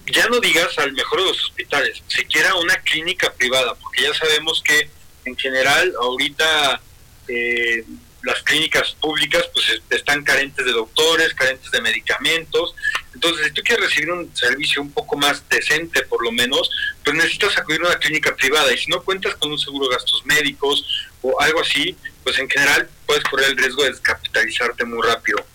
ya 0.07 0.29
no 0.29 0.39
digas 0.39 0.79
al 0.79 0.93
mejor 0.93 1.19
de 1.19 1.27
los 1.27 1.45
hospitales, 1.47 2.01
siquiera 2.07 2.55
una 2.55 2.77
clínica 2.77 3.35
privada, 3.35 3.75
porque 3.75 4.03
ya 4.03 4.15
sabemos 4.15 4.63
que 4.65 4.89
en 5.25 5.37
general 5.37 5.95
ahorita 6.01 6.81
eh, 7.27 7.85
las 8.27 8.43
clínicas 8.43 8.97
públicas 9.01 9.49
pues 9.53 9.81
están 9.89 10.25
carentes 10.25 10.67
de 10.67 10.73
doctores, 10.73 11.33
carentes 11.35 11.71
de 11.71 11.81
medicamentos. 11.81 12.75
Entonces, 13.15 13.47
si 13.47 13.53
tú 13.53 13.63
quieres 13.63 13.87
recibir 13.87 14.11
un 14.11 14.35
servicio 14.37 14.83
un 14.83 14.91
poco 14.91 15.17
más 15.17 15.49
decente, 15.49 16.03
por 16.03 16.23
lo 16.25 16.33
menos, 16.33 16.69
pues 17.05 17.17
necesitas 17.17 17.57
acudir 17.57 17.81
a 17.83 17.87
una 17.87 17.99
clínica 17.99 18.35
privada. 18.35 18.73
Y 18.73 18.79
si 18.79 18.91
no 18.91 19.01
cuentas 19.03 19.37
con 19.37 19.53
un 19.53 19.59
seguro 19.59 19.89
de 19.89 19.95
gastos 19.95 20.27
médicos 20.27 21.07
o 21.23 21.41
algo 21.41 21.61
así, 21.61 21.97
pues 22.25 22.37
en 22.41 22.51
general 22.51 22.91
puedes 23.07 23.23
correr 23.25 23.51
el 23.51 23.57
riesgo 23.57 23.85
de 23.85 23.91
descapitalizarte 23.91 24.85
muy 24.85 25.07
rápido. 25.07 25.47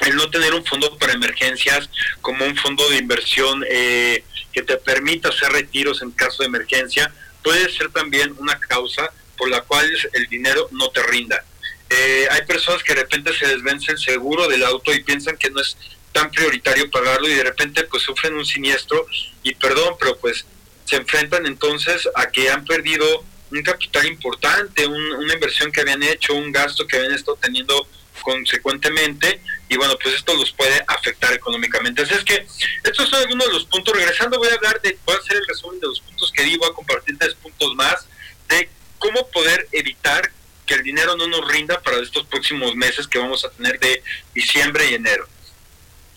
El 0.00 0.16
no 0.16 0.30
tener 0.30 0.54
un 0.54 0.64
fondo 0.64 0.96
para 0.96 1.12
emergencias 1.12 1.90
como 2.22 2.46
un 2.46 2.56
fondo 2.56 2.88
de 2.88 2.96
inversión 2.96 3.62
eh, 3.68 4.24
que 4.50 4.62
te 4.62 4.78
permita 4.78 5.28
hacer 5.28 5.52
retiros 5.52 6.00
en 6.00 6.10
caso 6.12 6.42
de 6.42 6.46
emergencia 6.46 7.12
puede 7.44 7.70
ser 7.70 7.90
también 7.90 8.34
una 8.38 8.58
causa 8.58 9.12
por 9.36 9.50
la 9.50 9.60
cual 9.62 9.90
el 10.12 10.26
dinero 10.26 10.68
no 10.72 10.90
te 10.90 11.02
rinda. 11.02 11.44
Eh, 11.90 12.28
hay 12.30 12.42
personas 12.46 12.82
que 12.84 12.94
de 12.94 13.02
repente 13.02 13.36
se 13.36 13.46
les 13.48 13.62
vence 13.62 13.90
el 13.90 13.98
seguro 13.98 14.46
del 14.48 14.64
auto 14.64 14.94
y 14.94 15.02
piensan 15.02 15.36
que 15.36 15.50
no 15.50 15.60
es 15.60 15.76
tan 16.12 16.30
prioritario 16.30 16.90
pagarlo 16.90 17.28
y 17.28 17.34
de 17.34 17.44
repente 17.44 17.84
pues 17.84 18.04
sufren 18.04 18.34
un 18.34 18.44
siniestro 18.44 19.06
y 19.42 19.54
perdón, 19.54 19.96
pero 19.98 20.16
pues 20.18 20.46
se 20.84 20.96
enfrentan 20.96 21.46
entonces 21.46 22.08
a 22.14 22.30
que 22.30 22.48
han 22.50 22.64
perdido 22.64 23.24
un 23.50 23.62
capital 23.62 24.06
importante, 24.06 24.86
una 24.86 25.34
inversión 25.34 25.72
que 25.72 25.80
habían 25.80 26.02
hecho, 26.02 26.34
un 26.34 26.52
gasto 26.52 26.86
que 26.86 26.96
habían 26.96 27.12
estado 27.12 27.36
teniendo 27.40 27.86
consecuentemente 28.22 29.40
y 29.68 29.76
bueno, 29.76 29.96
pues 30.00 30.14
esto 30.14 30.34
los 30.34 30.52
puede 30.52 30.84
afectar 30.86 31.32
económicamente. 31.32 32.02
Así 32.02 32.14
es 32.14 32.24
que 32.24 32.46
estos 32.84 33.08
son 33.08 33.20
algunos 33.20 33.46
de 33.46 33.52
los 33.52 33.64
puntos. 33.64 33.96
Regresando 33.96 34.38
voy 34.38 34.48
a 34.48 34.54
hablar 34.54 34.80
de, 34.82 34.96
voy 35.04 35.16
a 35.16 35.18
hacer 35.18 35.36
el 35.36 35.46
resumen 35.46 35.80
de 35.80 35.88
los 35.88 36.00
puntos 36.00 36.30
que 36.32 36.42
di, 36.44 36.56
voy 36.56 36.68
a 36.70 36.74
compartir 36.74 37.16
tres 37.18 37.34
puntos 37.34 37.74
más 37.74 38.06
de 38.48 38.68
cómo 38.98 39.28
poder 39.30 39.66
evitar 39.72 40.30
que 40.70 40.76
el 40.76 40.84
dinero 40.84 41.16
no 41.16 41.26
nos 41.26 41.50
rinda 41.50 41.80
para 41.80 41.98
estos 41.98 42.24
próximos 42.26 42.76
meses 42.76 43.08
que 43.08 43.18
vamos 43.18 43.44
a 43.44 43.50
tener 43.50 43.80
de 43.80 44.04
diciembre 44.32 44.88
y 44.88 44.94
enero. 44.94 45.26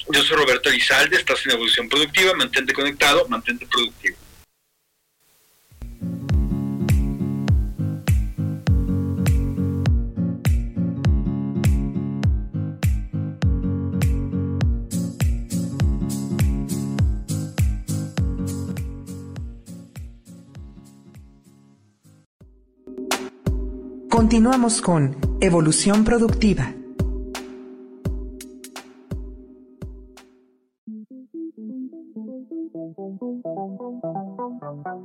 Yo 0.09 0.21
soy 0.21 0.37
Roberto 0.37 0.69
Elizalde, 0.69 1.17
estás 1.17 1.43
en 1.45 1.53
Evolución 1.53 1.89
Productiva, 1.89 2.35
mantente 2.35 2.71
conectado, 2.71 3.27
mantente 3.29 3.65
productivo. 3.65 4.15
Continuamos 24.23 24.81
con 24.81 25.17
Evolución 25.41 26.05
Productiva. 26.05 26.73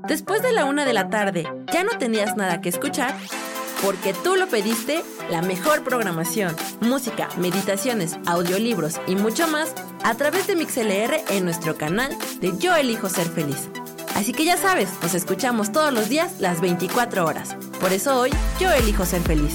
Después 0.06 0.40
de 0.42 0.52
la 0.52 0.66
una 0.66 0.84
de 0.84 0.92
la 0.92 1.10
tarde, 1.10 1.48
¿ya 1.72 1.82
no 1.82 1.98
tenías 1.98 2.36
nada 2.36 2.60
que 2.60 2.68
escuchar? 2.68 3.12
Porque 3.82 4.14
tú 4.22 4.36
lo 4.36 4.46
pediste, 4.46 5.02
la 5.32 5.42
mejor 5.42 5.82
programación, 5.82 6.54
música, 6.80 7.28
meditaciones, 7.38 8.16
audiolibros 8.24 9.00
y 9.08 9.16
mucho 9.16 9.48
más 9.48 9.74
a 10.04 10.14
través 10.14 10.46
de 10.46 10.54
MixLR 10.54 11.24
en 11.30 11.44
nuestro 11.44 11.76
canal 11.76 12.16
de 12.40 12.56
Yo 12.56 12.76
Elijo 12.76 13.08
Ser 13.08 13.26
Feliz. 13.26 13.68
Así 14.18 14.32
que 14.32 14.44
ya 14.44 14.56
sabes, 14.56 14.88
nos 15.00 15.14
escuchamos 15.14 15.70
todos 15.70 15.94
los 15.94 16.08
días 16.08 16.40
las 16.40 16.60
24 16.60 17.24
horas. 17.24 17.54
Por 17.80 17.92
eso 17.92 18.18
hoy 18.18 18.30
yo 18.58 18.68
elijo 18.72 19.06
ser 19.06 19.22
feliz. 19.22 19.54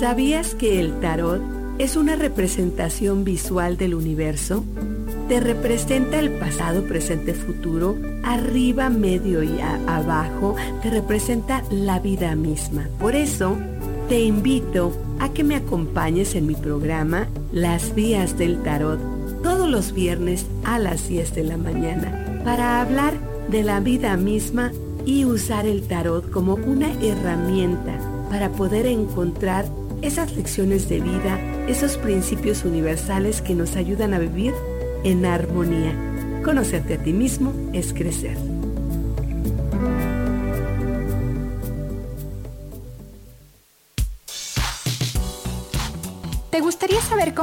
¿Sabías 0.00 0.56
que 0.56 0.80
el 0.80 0.98
tarot 0.98 1.40
es 1.78 1.94
una 1.94 2.16
representación 2.16 3.22
visual 3.22 3.76
del 3.76 3.94
universo? 3.94 4.64
Te 5.28 5.38
representa 5.38 6.18
el 6.18 6.32
pasado, 6.40 6.82
presente, 6.82 7.34
futuro, 7.34 7.96
arriba, 8.24 8.90
medio 8.90 9.44
y 9.44 9.60
abajo, 9.86 10.56
te 10.82 10.90
representa 10.90 11.62
la 11.70 12.00
vida 12.00 12.34
misma. 12.34 12.88
Por 12.98 13.14
eso, 13.14 13.56
te 14.08 14.20
invito 14.20 14.92
a 15.18 15.30
que 15.30 15.44
me 15.44 15.56
acompañes 15.56 16.34
en 16.34 16.46
mi 16.46 16.54
programa 16.54 17.28
Las 17.52 17.94
Vías 17.94 18.36
del 18.36 18.62
Tarot 18.62 19.00
todos 19.42 19.68
los 19.68 19.92
viernes 19.92 20.46
a 20.64 20.78
las 20.78 21.08
10 21.08 21.34
de 21.34 21.44
la 21.44 21.56
mañana 21.56 22.42
para 22.44 22.82
hablar 22.82 23.14
de 23.50 23.62
la 23.62 23.80
vida 23.80 24.16
misma 24.16 24.72
y 25.06 25.24
usar 25.24 25.66
el 25.66 25.86
tarot 25.86 26.30
como 26.30 26.54
una 26.54 26.92
herramienta 27.02 27.98
para 28.30 28.50
poder 28.50 28.86
encontrar 28.86 29.66
esas 30.02 30.34
lecciones 30.36 30.88
de 30.88 31.00
vida, 31.00 31.38
esos 31.66 31.96
principios 31.96 32.64
universales 32.64 33.42
que 33.42 33.54
nos 33.54 33.76
ayudan 33.76 34.12
a 34.14 34.18
vivir 34.18 34.52
en 35.02 35.24
armonía. 35.24 35.94
Conocerte 36.42 36.94
a 36.94 37.02
ti 37.02 37.12
mismo 37.12 37.52
es 37.72 37.92
crecer. 37.92 38.53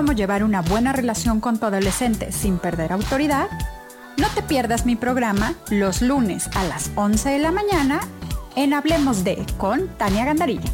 Cómo 0.01 0.13
llevar 0.13 0.43
una 0.43 0.63
buena 0.63 0.93
relación 0.93 1.39
con 1.39 1.59
tu 1.59 1.67
adolescente 1.67 2.31
sin 2.31 2.57
perder 2.57 2.91
autoridad? 2.91 3.47
No 4.17 4.27
te 4.33 4.41
pierdas 4.41 4.83
mi 4.83 4.95
programa 4.95 5.53
los 5.69 6.01
lunes 6.01 6.49
a 6.55 6.63
las 6.63 6.89
11 6.95 7.29
de 7.29 7.37
la 7.37 7.51
mañana 7.51 7.99
en 8.55 8.73
Hablemos 8.73 9.23
de 9.23 9.45
con 9.59 9.87
Tania 9.99 10.25
Gandarilla. 10.25 10.71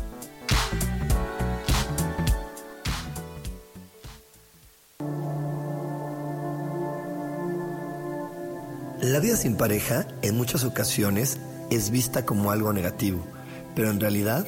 La 9.02 9.20
vida 9.20 9.36
sin 9.36 9.58
pareja 9.58 10.08
en 10.22 10.38
muchas 10.38 10.63
ocasiones 10.63 11.38
es 11.70 11.92
vista 11.92 12.26
como 12.26 12.50
algo 12.50 12.72
negativo, 12.72 13.26
pero 13.76 13.90
en 13.90 14.00
realidad 14.00 14.48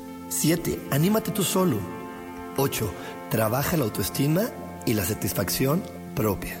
7. 0.31 0.79
Anímate 0.91 1.31
tú 1.31 1.43
solo. 1.43 1.77
8. 2.57 2.89
Trabaja 3.29 3.77
la 3.77 3.83
autoestima 3.83 4.49
y 4.85 4.93
la 4.93 5.05
satisfacción 5.05 5.83
propia. 6.15 6.57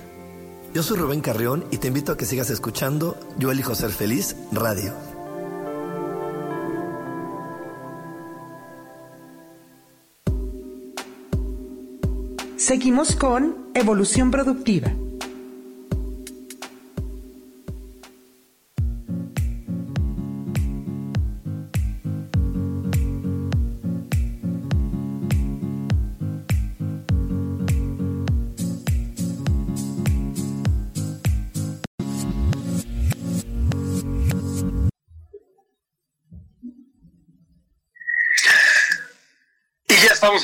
Yo 0.73 0.83
soy 0.83 0.97
Rubén 0.97 1.21
Carrión 1.21 1.65
y 1.71 1.77
te 1.77 1.87
invito 1.87 2.11
a 2.11 2.17
que 2.17 2.25
sigas 2.25 2.49
escuchando 2.49 3.17
Yo 3.37 3.51
elijo 3.51 3.73
ser 3.73 3.91
feliz 3.91 4.35
radio. 4.51 4.93
Seguimos 12.57 13.15
con 13.15 13.71
Evolución 13.73 14.31
Productiva. 14.31 14.91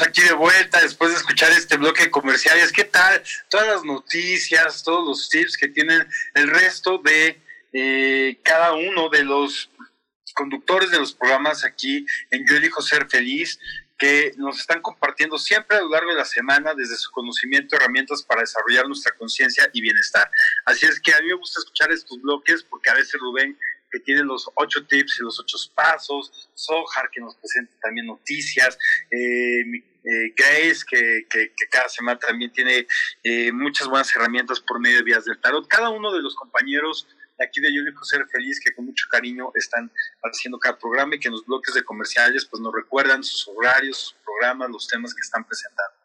Aquí 0.01 0.21
de 0.21 0.33
vuelta 0.33 0.81
después 0.81 1.11
de 1.11 1.17
escuchar 1.17 1.51
este 1.51 1.77
bloque 1.77 2.09
comercial. 2.09 2.57
¿Qué 2.73 2.83
tal? 2.83 3.21
Todas 3.49 3.67
las 3.67 3.83
noticias, 3.83 4.83
todos 4.83 5.05
los 5.07 5.29
tips 5.29 5.57
que 5.57 5.67
tienen 5.67 6.07
el 6.33 6.49
resto 6.49 6.99
de 6.99 7.41
eh, 7.73 8.39
cada 8.43 8.73
uno 8.73 9.09
de 9.09 9.23
los 9.23 9.69
conductores 10.33 10.91
de 10.91 10.99
los 10.99 11.13
programas 11.13 11.63
aquí 11.63 12.05
en 12.31 12.45
Yo 12.47 12.57
Elijo 12.57 12.81
Ser 12.81 13.07
Feliz, 13.09 13.59
que 13.97 14.33
nos 14.37 14.59
están 14.59 14.81
compartiendo 14.81 15.39
siempre 15.39 15.77
a 15.77 15.81
lo 15.81 15.89
largo 15.89 16.11
de 16.11 16.17
la 16.17 16.25
semana 16.25 16.73
desde 16.75 16.95
su 16.95 17.11
conocimiento, 17.11 17.75
herramientas 17.75 18.21
para 18.21 18.41
desarrollar 18.41 18.87
nuestra 18.87 19.15
conciencia 19.15 19.69
y 19.73 19.81
bienestar. 19.81 20.29
Así 20.65 20.85
es 20.85 20.99
que 20.99 21.13
a 21.13 21.21
mí 21.21 21.27
me 21.27 21.33
gusta 21.33 21.59
escuchar 21.59 21.91
estos 21.91 22.21
bloques 22.21 22.63
porque 22.63 22.89
a 22.91 22.93
veces 22.93 23.19
Rubén 23.19 23.57
que 23.91 23.99
tiene 23.99 24.23
los 24.23 24.49
ocho 24.55 24.85
tips 24.85 25.19
y 25.19 25.23
los 25.23 25.39
ocho 25.39 25.57
pasos, 25.73 26.49
Sohar, 26.53 27.09
que 27.11 27.21
nos 27.21 27.35
presenta 27.35 27.73
también 27.81 28.07
noticias, 28.07 28.77
eh, 29.11 29.61
eh, 30.03 30.33
Grace, 30.35 30.85
que, 30.89 31.25
que, 31.29 31.51
cada 31.69 31.89
semana 31.89 32.17
también 32.17 32.51
tiene 32.51 32.87
eh, 33.23 33.51
muchas 33.51 33.87
buenas 33.87 34.13
herramientas 34.15 34.59
por 34.59 34.79
medio 34.79 34.97
de 34.97 35.03
vías 35.03 35.25
del 35.25 35.39
tarot. 35.39 35.67
Cada 35.67 35.89
uno 35.89 36.13
de 36.13 36.21
los 36.21 36.35
compañeros 36.35 37.07
de 37.37 37.45
aquí 37.45 37.61
de 37.61 37.73
Yo 37.73 37.81
Ser 38.03 38.25
Feliz, 38.27 38.59
que 38.59 38.73
con 38.73 38.85
mucho 38.85 39.05
cariño 39.11 39.51
están 39.55 39.91
haciendo 40.23 40.57
cada 40.59 40.77
programa 40.77 41.15
y 41.15 41.19
que 41.19 41.27
en 41.27 41.33
los 41.33 41.45
bloques 41.45 41.73
de 41.73 41.83
comerciales 41.83 42.45
pues 42.45 42.61
nos 42.61 42.73
recuerdan 42.73 43.23
sus 43.23 43.47
horarios, 43.49 43.97
sus 43.97 44.13
programas, 44.23 44.69
los 44.69 44.87
temas 44.87 45.13
que 45.13 45.21
están 45.21 45.45
presentando. 45.45 45.96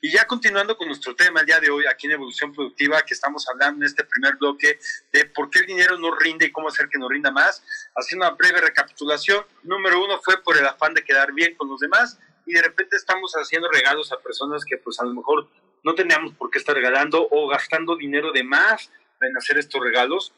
Y 0.00 0.12
ya 0.12 0.26
continuando 0.26 0.76
con 0.76 0.88
nuestro 0.88 1.16
tema 1.16 1.40
el 1.40 1.46
día 1.46 1.58
de 1.58 1.70
hoy 1.70 1.86
aquí 1.86 2.06
en 2.06 2.12
Evolución 2.12 2.52
Productiva, 2.52 3.02
que 3.02 3.14
estamos 3.14 3.48
hablando 3.48 3.84
en 3.84 3.86
este 3.86 4.04
primer 4.04 4.36
bloque 4.36 4.78
de 5.12 5.24
por 5.26 5.50
qué 5.50 5.60
el 5.60 5.66
dinero 5.66 5.98
no 5.98 6.14
rinde 6.14 6.46
y 6.46 6.52
cómo 6.52 6.68
hacer 6.68 6.88
que 6.88 6.98
no 6.98 7.08
rinda 7.08 7.30
más, 7.30 7.64
haciendo 7.94 8.26
una 8.26 8.36
breve 8.36 8.60
recapitulación. 8.60 9.44
Número 9.62 10.04
uno 10.04 10.20
fue 10.22 10.42
por 10.42 10.56
el 10.56 10.66
afán 10.66 10.94
de 10.94 11.02
quedar 11.02 11.32
bien 11.32 11.54
con 11.56 11.68
los 11.68 11.80
demás 11.80 12.18
y 12.44 12.52
de 12.52 12.62
repente 12.62 12.96
estamos 12.96 13.32
haciendo 13.34 13.70
regalos 13.70 14.12
a 14.12 14.20
personas 14.20 14.64
que 14.64 14.76
pues 14.78 15.00
a 15.00 15.04
lo 15.04 15.14
mejor 15.14 15.48
no 15.82 15.94
teníamos 15.94 16.34
por 16.34 16.50
qué 16.50 16.58
estar 16.58 16.74
regalando 16.74 17.26
o 17.30 17.48
gastando 17.48 17.96
dinero 17.96 18.32
de 18.32 18.44
más 18.44 18.90
en 19.20 19.36
hacer 19.36 19.58
estos 19.58 19.80
regalos 19.80 20.32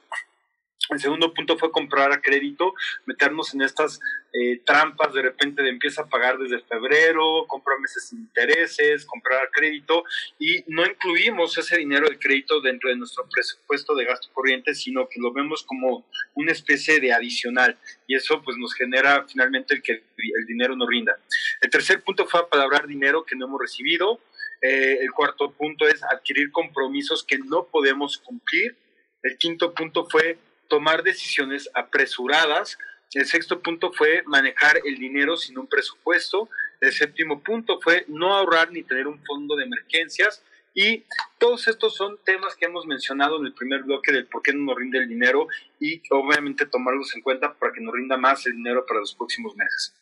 el 0.90 1.00
segundo 1.00 1.34
punto 1.34 1.58
fue 1.58 1.70
comprar 1.70 2.12
a 2.12 2.20
crédito, 2.20 2.74
meternos 3.04 3.52
en 3.52 3.60
estas 3.62 4.00
eh, 4.32 4.62
trampas 4.64 5.12
de 5.12 5.22
repente 5.22 5.62
de 5.62 5.68
empieza 5.68 6.02
a 6.02 6.06
pagar 6.06 6.38
desde 6.38 6.60
febrero, 6.60 7.44
comprar 7.46 7.78
meses 7.78 8.08
sin 8.08 8.20
intereses, 8.20 9.04
comprar 9.04 9.44
a 9.44 9.50
crédito 9.50 10.04
y 10.38 10.64
no 10.66 10.86
incluimos 10.86 11.58
ese 11.58 11.76
dinero 11.76 12.08
de 12.08 12.18
crédito 12.18 12.60
dentro 12.60 12.88
de 12.88 12.96
nuestro 12.96 13.28
presupuesto 13.28 13.94
de 13.94 14.06
gasto 14.06 14.28
corriente, 14.32 14.74
sino 14.74 15.08
que 15.08 15.20
lo 15.20 15.32
vemos 15.32 15.62
como 15.62 16.06
una 16.34 16.52
especie 16.52 17.00
de 17.00 17.12
adicional 17.12 17.76
y 18.06 18.14
eso 18.14 18.40
pues 18.42 18.56
nos 18.56 18.72
genera 18.74 19.26
finalmente 19.28 19.74
el 19.74 19.82
que 19.82 19.92
el 19.92 20.46
dinero 20.46 20.74
no 20.74 20.86
rinda. 20.86 21.18
El 21.60 21.70
tercer 21.70 22.02
punto 22.02 22.26
fue 22.26 22.40
apalabrar 22.40 22.86
dinero 22.86 23.24
que 23.24 23.36
no 23.36 23.46
hemos 23.46 23.60
recibido. 23.60 24.20
Eh, 24.62 24.98
el 25.02 25.12
cuarto 25.12 25.52
punto 25.52 25.86
es 25.86 26.02
adquirir 26.02 26.50
compromisos 26.50 27.22
que 27.24 27.38
no 27.38 27.66
podemos 27.66 28.16
cumplir. 28.18 28.76
El 29.22 29.36
quinto 29.36 29.74
punto 29.74 30.06
fue 30.08 30.38
tomar 30.68 31.02
decisiones 31.02 31.68
apresuradas. 31.74 32.78
El 33.12 33.26
sexto 33.26 33.60
punto 33.60 33.92
fue 33.92 34.22
manejar 34.26 34.80
el 34.84 34.96
dinero 34.96 35.36
sin 35.36 35.58
un 35.58 35.66
presupuesto. 35.66 36.48
El 36.80 36.92
séptimo 36.92 37.42
punto 37.42 37.80
fue 37.80 38.04
no 38.08 38.34
ahorrar 38.34 38.70
ni 38.70 38.82
tener 38.82 39.06
un 39.06 39.22
fondo 39.24 39.56
de 39.56 39.64
emergencias. 39.64 40.44
Y 40.74 41.04
todos 41.38 41.66
estos 41.66 41.96
son 41.96 42.18
temas 42.24 42.54
que 42.54 42.66
hemos 42.66 42.86
mencionado 42.86 43.38
en 43.40 43.46
el 43.46 43.54
primer 43.54 43.82
bloque 43.82 44.12
del 44.12 44.26
por 44.26 44.42
qué 44.42 44.52
no 44.52 44.66
nos 44.66 44.76
rinde 44.76 44.98
el 44.98 45.08
dinero 45.08 45.48
y 45.80 46.00
obviamente 46.10 46.66
tomarlos 46.66 47.14
en 47.16 47.22
cuenta 47.22 47.52
para 47.54 47.72
que 47.72 47.80
nos 47.80 47.94
rinda 47.94 48.16
más 48.16 48.46
el 48.46 48.54
dinero 48.54 48.86
para 48.86 49.00
los 49.00 49.14
próximos 49.14 49.56
meses. 49.56 49.94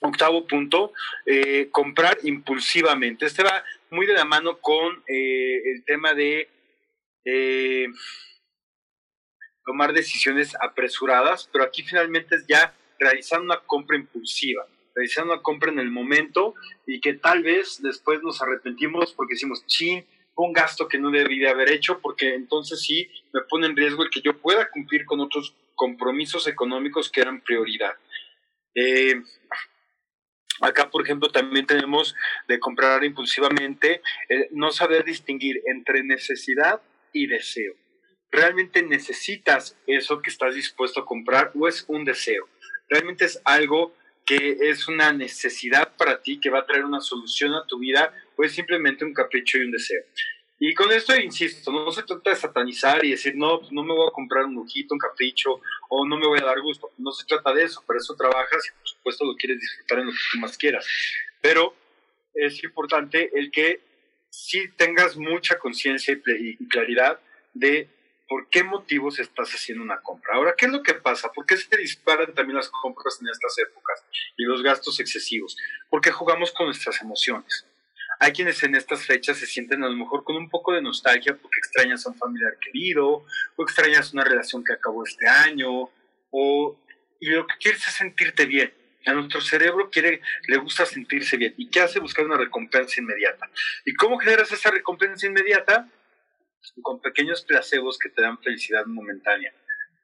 Octavo 0.00 0.46
punto, 0.46 0.92
eh, 1.26 1.68
comprar 1.70 2.18
impulsivamente. 2.22 3.26
Este 3.26 3.42
va 3.42 3.64
muy 3.90 4.06
de 4.06 4.14
la 4.14 4.24
mano 4.24 4.58
con 4.60 5.02
eh, 5.06 5.60
el 5.72 5.84
tema 5.84 6.14
de... 6.14 6.48
Eh, 7.24 7.86
tomar 9.64 9.92
decisiones 9.92 10.54
apresuradas, 10.60 11.48
pero 11.52 11.64
aquí 11.64 11.82
finalmente 11.82 12.36
es 12.36 12.46
ya 12.46 12.74
realizar 12.98 13.40
una 13.40 13.60
compra 13.60 13.96
impulsiva, 13.96 14.66
realizar 14.94 15.24
una 15.24 15.42
compra 15.42 15.70
en 15.70 15.78
el 15.78 15.90
momento 15.90 16.54
y 16.86 17.00
que 17.00 17.14
tal 17.14 17.42
vez 17.42 17.80
después 17.82 18.22
nos 18.22 18.40
arrepentimos 18.42 19.12
porque 19.12 19.34
decimos, 19.34 19.66
chin, 19.66 20.04
un 20.36 20.52
gasto 20.52 20.88
que 20.88 20.98
no 20.98 21.10
debí 21.10 21.38
de 21.38 21.48
haber 21.48 21.70
hecho, 21.70 22.00
porque 22.00 22.34
entonces 22.34 22.82
sí 22.82 23.08
me 23.32 23.42
pone 23.42 23.66
en 23.66 23.76
riesgo 23.76 24.02
el 24.02 24.10
que 24.10 24.20
yo 24.20 24.36
pueda 24.38 24.68
cumplir 24.70 25.04
con 25.04 25.20
otros 25.20 25.54
compromisos 25.76 26.46
económicos 26.48 27.10
que 27.10 27.20
eran 27.20 27.40
prioridad. 27.40 27.92
Eh, 28.74 29.22
acá, 30.60 30.90
por 30.90 31.02
ejemplo, 31.02 31.30
también 31.30 31.66
tenemos 31.66 32.16
de 32.48 32.58
comprar 32.58 33.04
impulsivamente, 33.04 34.02
eh, 34.28 34.48
no 34.50 34.72
saber 34.72 35.04
distinguir 35.04 35.62
entre 35.66 36.02
necesidad 36.02 36.80
y 37.12 37.28
deseo 37.28 37.74
realmente 38.34 38.82
necesitas 38.82 39.76
eso 39.86 40.20
que 40.20 40.30
estás 40.30 40.54
dispuesto 40.54 41.00
a 41.00 41.06
comprar 41.06 41.52
o 41.54 41.68
es 41.68 41.84
un 41.88 42.04
deseo. 42.04 42.48
Realmente 42.88 43.24
es 43.24 43.40
algo 43.44 43.94
que 44.24 44.56
es 44.60 44.88
una 44.88 45.12
necesidad 45.12 45.94
para 45.96 46.22
ti, 46.22 46.40
que 46.40 46.50
va 46.50 46.60
a 46.60 46.66
traer 46.66 46.84
una 46.84 47.00
solución 47.00 47.54
a 47.54 47.66
tu 47.66 47.78
vida, 47.78 48.14
o 48.36 48.44
es 48.44 48.52
simplemente 48.52 49.04
un 49.04 49.12
capricho 49.12 49.58
y 49.58 49.62
un 49.62 49.70
deseo. 49.70 50.02
Y 50.58 50.72
con 50.72 50.90
esto, 50.92 51.14
insisto, 51.16 51.70
no 51.70 51.90
se 51.90 52.04
trata 52.04 52.30
de 52.30 52.36
satanizar 52.36 53.04
y 53.04 53.10
decir, 53.10 53.34
no, 53.36 53.60
pues 53.60 53.72
no 53.72 53.82
me 53.82 53.92
voy 53.92 54.08
a 54.08 54.12
comprar 54.12 54.44
un 54.44 54.54
lujito, 54.54 54.94
un 54.94 54.98
capricho, 54.98 55.60
o 55.90 56.06
no 56.06 56.16
me 56.16 56.26
voy 56.26 56.38
a 56.38 56.44
dar 56.44 56.60
gusto. 56.60 56.90
No 56.96 57.12
se 57.12 57.26
trata 57.26 57.52
de 57.52 57.64
eso, 57.64 57.82
para 57.86 57.98
eso 57.98 58.14
trabajas 58.16 58.66
y 58.66 58.78
por 58.78 58.88
supuesto 58.88 59.24
lo 59.24 59.36
quieres 59.36 59.60
disfrutar 59.60 59.98
en 59.98 60.06
lo 60.06 60.12
que 60.12 60.18
tú 60.32 60.38
más 60.38 60.56
quieras. 60.56 60.86
Pero 61.42 61.74
es 62.32 62.62
importante 62.64 63.30
el 63.34 63.50
que 63.50 63.80
sí 64.30 64.68
tengas 64.76 65.16
mucha 65.16 65.58
conciencia 65.58 66.18
y 66.26 66.68
claridad 66.68 67.20
de 67.52 67.88
por 68.34 68.48
qué 68.48 68.64
motivos 68.64 69.20
estás 69.20 69.48
haciendo 69.50 69.84
una 69.84 70.00
compra. 70.00 70.34
Ahora, 70.34 70.54
¿qué 70.58 70.66
es 70.66 70.72
lo 70.72 70.82
que 70.82 70.94
pasa? 70.94 71.30
¿Por 71.30 71.46
qué 71.46 71.56
se 71.56 71.76
disparan 71.76 72.34
también 72.34 72.56
las 72.56 72.68
compras 72.68 73.18
en 73.20 73.28
estas 73.28 73.56
épocas 73.60 74.04
y 74.36 74.42
los 74.42 74.60
gastos 74.60 74.98
excesivos? 74.98 75.56
Porque 75.88 76.10
jugamos 76.10 76.50
con 76.50 76.66
nuestras 76.66 77.00
emociones. 77.00 77.64
Hay 78.18 78.32
quienes 78.32 78.60
en 78.64 78.74
estas 78.74 79.06
fechas 79.06 79.36
se 79.36 79.46
sienten 79.46 79.84
a 79.84 79.88
lo 79.88 79.94
mejor 79.94 80.24
con 80.24 80.34
un 80.34 80.50
poco 80.50 80.72
de 80.72 80.82
nostalgia 80.82 81.36
porque 81.40 81.58
extrañas 81.58 82.04
a 82.04 82.08
un 82.10 82.16
familiar 82.16 82.58
querido, 82.58 83.24
o 83.54 83.62
extrañas 83.62 84.12
una 84.12 84.24
relación 84.24 84.64
que 84.64 84.72
acabó 84.72 85.04
este 85.04 85.28
año, 85.28 85.88
o 86.32 86.76
y 87.20 87.26
lo 87.26 87.46
que 87.46 87.54
quieres 87.60 87.86
es 87.86 87.94
sentirte 87.94 88.46
bien. 88.46 88.74
A 89.06 89.12
nuestro 89.12 89.42
cerebro 89.42 89.90
quiere, 89.92 90.22
le 90.48 90.56
gusta 90.56 90.84
sentirse 90.86 91.36
bien. 91.36 91.54
¿Y 91.56 91.70
qué 91.70 91.82
hace? 91.82 92.00
Buscar 92.00 92.26
una 92.26 92.36
recompensa 92.36 93.00
inmediata. 93.00 93.48
¿Y 93.84 93.94
cómo 93.94 94.18
generas 94.18 94.50
esa 94.50 94.72
recompensa 94.72 95.24
inmediata? 95.24 95.88
Con 96.82 97.00
pequeños 97.00 97.42
placebos 97.42 97.98
que 97.98 98.08
te 98.08 98.22
dan 98.22 98.38
felicidad 98.38 98.86
momentánea. 98.86 99.52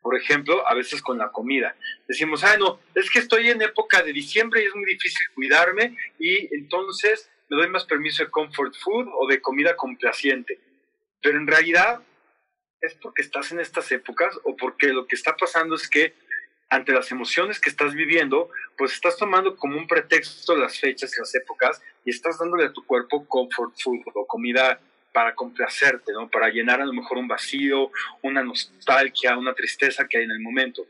Por 0.02 0.16
ejemplo, 0.16 0.66
a 0.66 0.74
veces 0.74 1.02
con 1.02 1.18
la 1.18 1.30
comida. 1.30 1.76
Decimos, 2.08 2.42
ah, 2.44 2.56
no, 2.56 2.80
es 2.94 3.10
que 3.10 3.18
estoy 3.18 3.50
en 3.50 3.60
época 3.60 4.02
de 4.02 4.12
diciembre 4.12 4.62
y 4.62 4.66
es 4.66 4.74
muy 4.74 4.86
difícil 4.86 5.26
cuidarme 5.34 5.96
y 6.18 6.54
entonces 6.54 7.30
me 7.48 7.58
doy 7.58 7.68
más 7.68 7.84
permiso 7.84 8.24
de 8.24 8.30
comfort 8.30 8.74
food 8.76 9.08
o 9.18 9.26
de 9.26 9.42
comida 9.42 9.76
complaciente. 9.76 10.58
Pero 11.20 11.38
en 11.38 11.46
realidad 11.46 12.02
es 12.80 12.94
porque 12.94 13.22
estás 13.22 13.52
en 13.52 13.60
estas 13.60 13.92
épocas 13.92 14.38
o 14.44 14.56
porque 14.56 14.88
lo 14.88 15.06
que 15.06 15.16
está 15.16 15.36
pasando 15.36 15.74
es 15.74 15.88
que 15.88 16.14
ante 16.70 16.92
las 16.92 17.10
emociones 17.10 17.60
que 17.60 17.68
estás 17.68 17.94
viviendo, 17.94 18.48
pues 18.78 18.92
estás 18.92 19.16
tomando 19.16 19.56
como 19.56 19.76
un 19.76 19.88
pretexto 19.88 20.56
las 20.56 20.78
fechas 20.78 21.12
y 21.14 21.20
las 21.20 21.34
épocas 21.34 21.82
y 22.04 22.10
estás 22.10 22.38
dándole 22.38 22.66
a 22.66 22.72
tu 22.72 22.86
cuerpo 22.86 23.26
comfort 23.26 23.74
food 23.82 24.00
o 24.14 24.26
comida 24.26 24.80
para 25.12 25.34
complacerte, 25.34 26.12
¿no? 26.12 26.28
Para 26.28 26.48
llenar 26.48 26.80
a 26.80 26.86
lo 26.86 26.92
mejor 26.92 27.18
un 27.18 27.28
vacío, 27.28 27.90
una 28.22 28.42
nostalgia, 28.42 29.36
una 29.36 29.54
tristeza 29.54 30.06
que 30.06 30.18
hay 30.18 30.24
en 30.24 30.32
el 30.32 30.40
momento. 30.40 30.86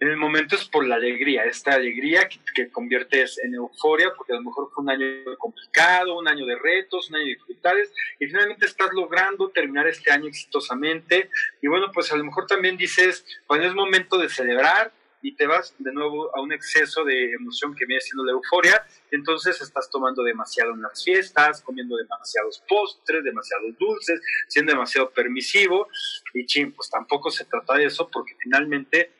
En 0.00 0.08
el 0.08 0.16
momento 0.16 0.54
es 0.54 0.64
por 0.64 0.86
la 0.86 0.94
alegría, 0.94 1.44
esta 1.44 1.74
alegría 1.74 2.28
que, 2.28 2.38
que, 2.54 2.68
conviertes 2.70 3.36
en 3.42 3.54
euforia, 3.54 4.12
porque 4.16 4.32
a 4.32 4.36
lo 4.36 4.42
mejor 4.42 4.70
fue 4.72 4.84
un 4.84 4.90
año 4.90 5.06
complicado, 5.38 6.16
un 6.16 6.28
año 6.28 6.46
de 6.46 6.56
retos, 6.56 7.10
un 7.10 7.16
año 7.16 7.24
de 7.24 7.30
dificultades, 7.30 7.92
y 8.20 8.26
finalmente 8.26 8.66
estás 8.66 8.90
logrando 8.92 9.48
terminar 9.48 9.88
este 9.88 10.12
año 10.12 10.28
exitosamente. 10.28 11.30
Y 11.60 11.66
bueno, 11.66 11.90
pues 11.92 12.12
a 12.12 12.16
lo 12.16 12.22
mejor 12.22 12.46
también 12.46 12.76
dices, 12.76 13.26
bueno, 13.48 13.64
es 13.64 13.74
momento 13.74 14.18
de 14.18 14.28
celebrar, 14.28 14.92
y 15.22 15.34
te 15.34 15.46
vas 15.46 15.74
de 15.78 15.92
nuevo 15.92 16.34
a 16.36 16.40
un 16.40 16.52
exceso 16.52 17.04
de 17.04 17.32
emoción 17.32 17.74
que 17.74 17.86
viene 17.86 18.00
siendo 18.00 18.24
la 18.24 18.32
euforia, 18.32 18.86
entonces 19.10 19.60
estás 19.60 19.90
tomando 19.90 20.22
demasiado 20.22 20.72
en 20.74 20.82
las 20.82 21.02
fiestas, 21.02 21.62
comiendo 21.62 21.96
demasiados 21.96 22.62
postres, 22.68 23.24
demasiados 23.24 23.76
dulces, 23.78 24.20
siendo 24.48 24.72
demasiado 24.72 25.10
permisivo 25.10 25.88
y 26.34 26.46
ching, 26.46 26.72
pues 26.72 26.90
tampoco 26.90 27.30
se 27.30 27.44
trata 27.44 27.74
de 27.74 27.86
eso 27.86 28.08
porque 28.10 28.34
finalmente 28.38 29.12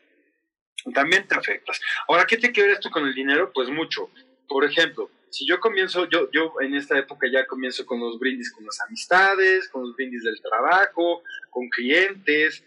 también 0.95 1.27
te 1.27 1.35
afectas. 1.35 1.81
Ahora, 2.07 2.27
¿qué 2.27 2.37
te 2.37 2.53
quiere 2.53 2.73
esto 2.73 2.91
con 2.91 3.07
el 3.07 3.15
dinero? 3.15 3.51
Pues 3.53 3.69
mucho. 3.69 4.11
Por 4.49 4.65
ejemplo, 4.65 5.11
si 5.31 5.47
yo 5.47 5.61
comienzo, 5.61 6.09
yo, 6.09 6.31
yo 6.31 6.55
en 6.61 6.75
esta 6.75 6.99
época 6.99 7.27
ya 7.31 7.47
comienzo 7.47 7.85
con 7.85 8.01
los 8.01 8.19
brindis 8.19 8.53
con 8.53 8.65
las 8.65 8.81
amistades, 8.81 9.69
con 9.69 9.83
los 9.83 9.97
brindis 9.97 10.23
del 10.23 10.41
trabajo, 10.41 11.23
con 11.51 11.69
clientes. 11.69 12.65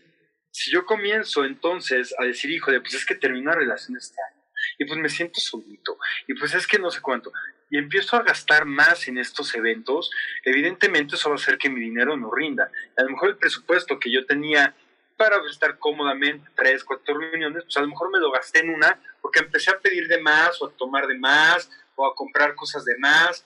Si 0.52 0.72
yo 0.72 0.86
comienzo 0.86 1.46
entonces 1.46 2.14
a 2.20 2.26
decir, 2.26 2.52
híjole, 2.52 2.82
pues 2.82 2.94
es 2.94 3.06
que 3.06 3.16
termino 3.16 3.52
una 3.52 3.60
relación 3.60 3.98
este 3.98 4.18
año, 4.22 4.42
y 4.78 4.86
pues 4.86 5.00
me 5.00 5.10
siento 5.10 5.40
solito, 5.40 5.98
y 6.28 6.34
pues 6.34 6.54
es 6.54 6.68
que 6.68 6.78
no 6.78 6.92
sé 6.92 7.02
cuánto, 7.02 7.32
y 7.70 7.78
empiezo 7.78 8.18
a 8.18 8.24
gastar 8.24 8.66
más 8.66 9.08
en 9.08 9.18
estos 9.18 9.56
eventos, 9.56 10.12
evidentemente 10.44 11.16
eso 11.16 11.30
va 11.30 11.36
a 11.36 11.40
hacer 11.40 11.58
que 11.58 11.70
mi 11.70 11.80
dinero 11.80 12.18
no 12.18 12.30
rinda. 12.30 12.70
A 12.98 13.04
lo 13.04 13.12
mejor 13.12 13.30
el 13.30 13.38
presupuesto 13.38 13.98
que 13.98 14.12
yo 14.12 14.26
tenía 14.26 14.76
para 15.16 15.38
estar 15.50 15.80
cómodamente 15.80 16.50
tres, 16.56 16.84
cuatro 16.84 17.18
reuniones, 17.18 17.64
pues 17.64 17.78
a 17.78 17.82
lo 17.82 17.88
mejor 17.88 18.12
me 18.12 18.20
lo 18.20 18.30
gasté 18.30 18.60
en 18.60 18.72
una 18.72 19.00
porque 19.22 19.40
empecé 19.40 19.72
a 19.72 19.80
pedir 19.80 20.08
de 20.08 20.20
más 20.20 20.62
o 20.62 20.68
a 20.68 20.72
tomar 20.76 21.08
de 21.08 21.18
más 21.18 21.70
o 21.96 22.06
a 22.06 22.14
comprar 22.14 22.56
cosas 22.56 22.84
de 22.84 22.98
más 22.98 23.46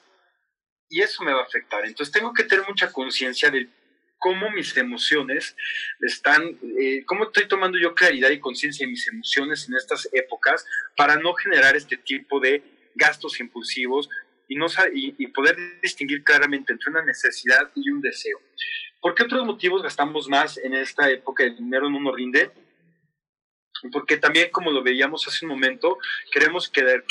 y 0.89 1.01
eso 1.01 1.23
me 1.23 1.33
va 1.33 1.41
a 1.41 1.45
afectar. 1.45 1.85
Entonces 1.85 2.11
tengo 2.11 2.33
que 2.33 2.45
tener 2.45 2.65
mucha 2.67 2.91
conciencia 2.91 3.51
de 3.51 3.69
cómo 4.25 4.49
mis 4.49 4.75
emociones 4.75 5.55
están, 5.99 6.57
eh, 6.81 7.03
cómo 7.05 7.25
estoy 7.25 7.47
tomando 7.47 7.77
yo 7.77 7.93
claridad 7.93 8.31
y 8.31 8.39
conciencia 8.39 8.83
de 8.83 8.89
mis 8.89 9.07
emociones 9.07 9.69
en 9.69 9.75
estas 9.75 10.09
épocas 10.13 10.65
para 10.97 11.15
no 11.17 11.35
generar 11.35 11.75
este 11.75 11.97
tipo 11.97 12.39
de 12.39 12.63
gastos 12.95 13.39
impulsivos 13.39 14.09
y, 14.47 14.55
no, 14.55 14.65
y, 14.95 15.13
y 15.19 15.27
poder 15.27 15.55
distinguir 15.79 16.23
claramente 16.23 16.73
entre 16.73 16.89
una 16.89 17.05
necesidad 17.05 17.69
y 17.75 17.88
un 17.91 18.01
deseo. 18.01 18.41
¿Por 18.99 19.13
qué 19.13 19.21
otros 19.21 19.45
motivos 19.45 19.83
gastamos 19.83 20.27
más 20.27 20.57
en 20.57 20.73
esta 20.73 21.07
época? 21.11 21.43
El 21.43 21.57
dinero 21.57 21.88
no 21.88 21.99
nos 21.99 22.15
rinde 22.15 22.49
porque 23.91 24.17
también 24.17 24.49
como 24.49 24.71
lo 24.71 24.81
veíamos 24.81 25.27
hace 25.27 25.45
un 25.45 25.51
momento, 25.51 25.99
queremos 26.31 26.67
quedar, 26.67 27.03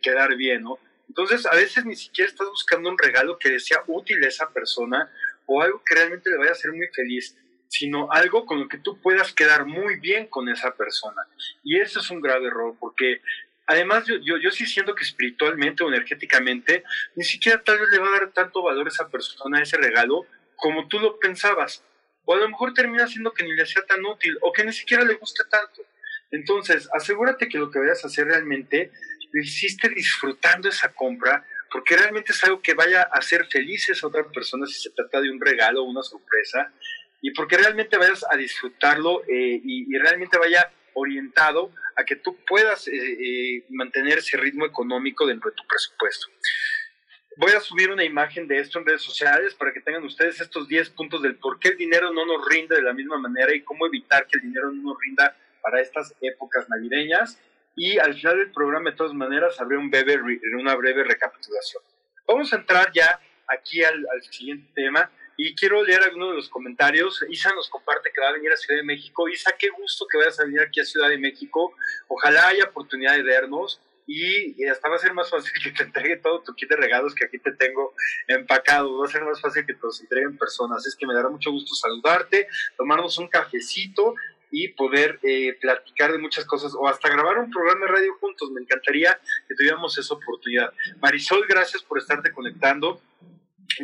quedar 0.00 0.34
bien, 0.34 0.62
¿no? 0.62 0.78
Entonces, 1.08 1.44
a 1.44 1.54
veces 1.54 1.84
ni 1.84 1.94
siquiera 1.94 2.30
estás 2.30 2.48
buscando 2.48 2.88
un 2.88 2.96
regalo 2.96 3.38
que 3.38 3.60
sea 3.60 3.84
útil 3.86 4.24
a 4.24 4.28
esa 4.28 4.50
persona 4.50 5.12
o 5.46 5.62
algo 5.62 5.82
que 5.84 5.94
realmente 5.94 6.30
le 6.30 6.38
vaya 6.38 6.50
a 6.50 6.54
hacer 6.54 6.72
muy 6.72 6.86
feliz, 6.94 7.36
sino 7.68 8.10
algo 8.12 8.46
con 8.46 8.60
lo 8.60 8.68
que 8.68 8.78
tú 8.78 9.00
puedas 9.00 9.32
quedar 9.32 9.66
muy 9.66 9.98
bien 9.98 10.26
con 10.26 10.48
esa 10.48 10.74
persona. 10.76 11.22
Y 11.62 11.80
eso 11.80 12.00
es 12.00 12.10
un 12.10 12.20
grave 12.20 12.46
error, 12.46 12.76
porque 12.78 13.20
además 13.66 14.06
yo, 14.06 14.16
yo, 14.22 14.36
yo 14.36 14.50
sí 14.50 14.66
siento 14.66 14.94
que 14.94 15.04
espiritualmente 15.04 15.82
o 15.82 15.88
energéticamente, 15.88 16.84
ni 17.16 17.24
siquiera 17.24 17.62
tal 17.62 17.78
vez 17.78 17.90
le 17.90 17.98
va 17.98 18.08
a 18.08 18.20
dar 18.20 18.30
tanto 18.32 18.62
valor 18.62 18.86
a 18.86 18.90
esa 18.90 19.08
persona, 19.08 19.58
a 19.58 19.62
ese 19.62 19.76
regalo, 19.76 20.26
como 20.56 20.88
tú 20.88 21.00
lo 21.00 21.18
pensabas. 21.18 21.84
O 22.26 22.34
a 22.34 22.38
lo 22.38 22.48
mejor 22.48 22.72
termina 22.74 23.06
siendo 23.06 23.32
que 23.32 23.44
ni 23.44 23.54
le 23.54 23.66
sea 23.66 23.84
tan 23.84 24.04
útil 24.04 24.38
o 24.40 24.52
que 24.52 24.64
ni 24.64 24.72
siquiera 24.72 25.04
le 25.04 25.14
guste 25.14 25.42
tanto. 25.50 25.82
Entonces, 26.30 26.88
asegúrate 26.92 27.48
que 27.48 27.58
lo 27.58 27.70
que 27.70 27.78
vayas 27.78 28.02
a 28.04 28.08
hacer 28.08 28.26
realmente 28.26 28.90
lo 29.32 29.42
hiciste 29.42 29.88
disfrutando 29.88 30.68
esa 30.68 30.92
compra, 30.92 31.46
porque 31.74 31.96
realmente 31.96 32.30
es 32.30 32.44
algo 32.44 32.62
que 32.62 32.72
vaya 32.72 33.02
a 33.02 33.18
hacer 33.18 33.46
felices 33.46 34.00
a 34.00 34.06
otra 34.06 34.22
persona 34.30 34.64
si 34.64 34.74
se 34.74 34.90
trata 34.90 35.20
de 35.20 35.28
un 35.28 35.40
regalo 35.40 35.82
o 35.82 35.90
una 35.90 36.04
sorpresa, 36.04 36.72
y 37.20 37.32
porque 37.32 37.56
realmente 37.56 37.98
vayas 37.98 38.24
a 38.30 38.36
disfrutarlo 38.36 39.24
eh, 39.24 39.60
y, 39.60 39.98
realmente 39.98 40.38
vaya 40.38 40.70
orientado 40.92 41.72
a 41.96 42.04
que 42.04 42.14
tú 42.14 42.36
puedas 42.46 42.86
eh, 42.86 42.92
eh, 42.92 43.64
mantener 43.70 44.18
ese 44.18 44.36
ritmo 44.36 44.64
económico 44.64 45.26
dentro 45.26 45.50
de 45.50 45.56
tu 45.56 45.66
presupuesto. 45.66 46.28
Voy 47.38 47.50
a 47.50 47.60
subir 47.60 47.90
una 47.90 48.04
imagen 48.04 48.46
de 48.46 48.60
esto 48.60 48.78
en 48.78 48.86
redes 48.86 49.02
sociales 49.02 49.52
para 49.56 49.72
que 49.72 49.80
tengan 49.80 50.04
ustedes 50.04 50.40
estos 50.40 50.68
10 50.68 50.90
puntos 50.90 51.22
del 51.22 51.34
por 51.38 51.58
qué 51.58 51.70
el 51.70 51.76
dinero 51.76 52.12
no 52.12 52.24
nos 52.24 52.46
rinde 52.48 52.76
de 52.76 52.82
la 52.82 52.92
misma 52.92 53.18
manera 53.18 53.52
y 53.52 53.62
cómo 53.62 53.84
evitar 53.88 54.28
que 54.28 54.38
el 54.38 54.42
dinero 54.42 54.70
no 54.70 54.92
nos 54.92 54.96
rinda 55.00 55.36
para 55.60 55.80
estas 55.80 56.14
épocas 56.20 56.68
navideñas 56.68 57.36
y 57.76 57.98
al 57.98 58.14
final 58.14 58.38
del 58.38 58.52
programa 58.52 58.90
de 58.90 58.96
todas 58.96 59.14
maneras 59.14 59.60
habrá 59.60 59.78
un 59.78 59.90
breve, 59.90 60.18
una 60.58 60.74
breve 60.74 61.04
recapitulación. 61.04 61.82
Vamos 62.26 62.52
a 62.52 62.56
entrar 62.56 62.90
ya 62.92 63.20
aquí 63.48 63.82
al, 63.82 64.04
siguiente 64.30 64.70
tema 64.74 65.10
y 65.36 65.54
quiero 65.54 65.82
leer 65.82 66.02
algunos 66.02 66.30
de 66.30 66.36
los 66.36 66.48
comentarios. 66.48 67.24
Isa 67.28 67.52
nos 67.54 67.68
comparte 67.68 68.10
que 68.14 68.20
va 68.20 68.28
a 68.28 68.32
venir 68.32 68.52
a 68.52 68.56
Ciudad 68.56 68.80
de 68.80 68.86
México. 68.86 69.28
Isa, 69.28 69.52
qué 69.58 69.68
gusto 69.70 70.06
que 70.10 70.18
vayas 70.18 70.38
a 70.40 70.44
venir 70.44 70.60
aquí 70.60 70.80
a 70.80 70.84
Ciudad 70.84 71.08
de 71.08 71.18
México. 71.18 71.74
Ojalá 72.08 72.48
haya 72.48 72.64
oportunidad 72.64 73.14
de 73.14 73.22
vernos 73.22 73.80
y 74.06 74.64
hasta 74.66 74.88
va 74.88 74.96
a 74.96 74.98
ser 74.98 75.14
más 75.14 75.30
fácil 75.30 75.52
que 75.62 75.70
te 75.70 75.82
entregue 75.82 76.18
todo 76.18 76.42
tu 76.42 76.54
kit 76.54 76.68
de 76.68 76.76
regalos 76.76 77.14
que 77.14 77.24
aquí 77.24 77.38
te 77.38 77.52
tengo 77.52 77.94
empacado. 78.28 78.98
Va 78.98 79.06
a 79.06 79.10
ser 79.10 79.24
más 79.24 79.40
fácil 79.40 79.66
que 79.66 79.74
te 79.74 79.80
los 79.82 80.00
entreguen 80.00 80.38
personas. 80.38 80.86
Es 80.86 80.94
que 80.94 81.06
me 81.06 81.14
dará 81.14 81.28
mucho 81.28 81.50
gusto 81.50 81.74
saludarte, 81.74 82.48
tomarnos 82.76 83.18
un 83.18 83.28
cafecito 83.28 84.14
y 84.56 84.68
poder 84.68 85.18
eh, 85.24 85.58
platicar 85.60 86.12
de 86.12 86.18
muchas 86.18 86.44
cosas 86.44 86.72
o 86.78 86.86
hasta 86.86 87.08
grabar 87.08 87.38
un 87.38 87.50
programa 87.50 87.86
de 87.86 87.92
radio 87.92 88.14
juntos. 88.20 88.52
Me 88.52 88.60
encantaría 88.60 89.18
que 89.48 89.54
tuviéramos 89.56 89.98
esa 89.98 90.14
oportunidad. 90.14 90.72
Marisol, 91.00 91.44
gracias 91.48 91.82
por 91.82 91.98
estarte 91.98 92.30
conectando. 92.30 93.02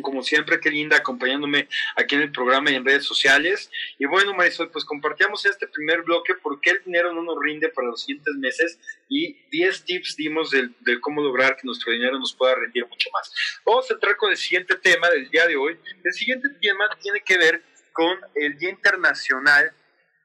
Como 0.01 0.23
siempre, 0.23 0.61
qué 0.61 0.71
linda 0.71 0.95
acompañándome 0.95 1.67
aquí 1.97 2.15
en 2.15 2.21
el 2.21 2.31
programa 2.31 2.71
y 2.71 2.75
en 2.75 2.85
redes 2.85 3.03
sociales. 3.03 3.69
Y 3.99 4.05
bueno, 4.05 4.33
Marisol, 4.33 4.71
pues 4.71 4.85
compartíamos 4.85 5.45
este 5.45 5.67
primer 5.67 6.03
bloque, 6.03 6.35
por 6.35 6.61
qué 6.61 6.69
el 6.69 6.83
dinero 6.85 7.13
no 7.13 7.21
nos 7.21 7.37
rinde 7.43 7.67
para 7.67 7.89
los 7.89 8.03
siguientes 8.03 8.33
meses 8.35 8.79
y 9.09 9.33
10 9.51 9.83
tips 9.83 10.15
dimos 10.15 10.51
de, 10.51 10.69
de 10.79 11.01
cómo 11.01 11.21
lograr 11.21 11.57
que 11.57 11.63
nuestro 11.65 11.91
dinero 11.91 12.17
nos 12.17 12.33
pueda 12.33 12.55
rendir 12.55 12.87
mucho 12.87 13.09
más. 13.11 13.33
Vamos 13.65 13.91
a 13.91 13.95
entrar 13.95 14.15
con 14.15 14.31
el 14.31 14.37
siguiente 14.37 14.77
tema 14.77 15.09
del 15.09 15.29
día 15.29 15.45
de 15.47 15.57
hoy. 15.57 15.77
El 16.01 16.13
siguiente 16.13 16.47
tema 16.61 16.87
tiene 17.01 17.21
que 17.25 17.37
ver 17.37 17.61
con 17.91 18.17
el 18.35 18.57
Día 18.57 18.69
Internacional 18.69 19.73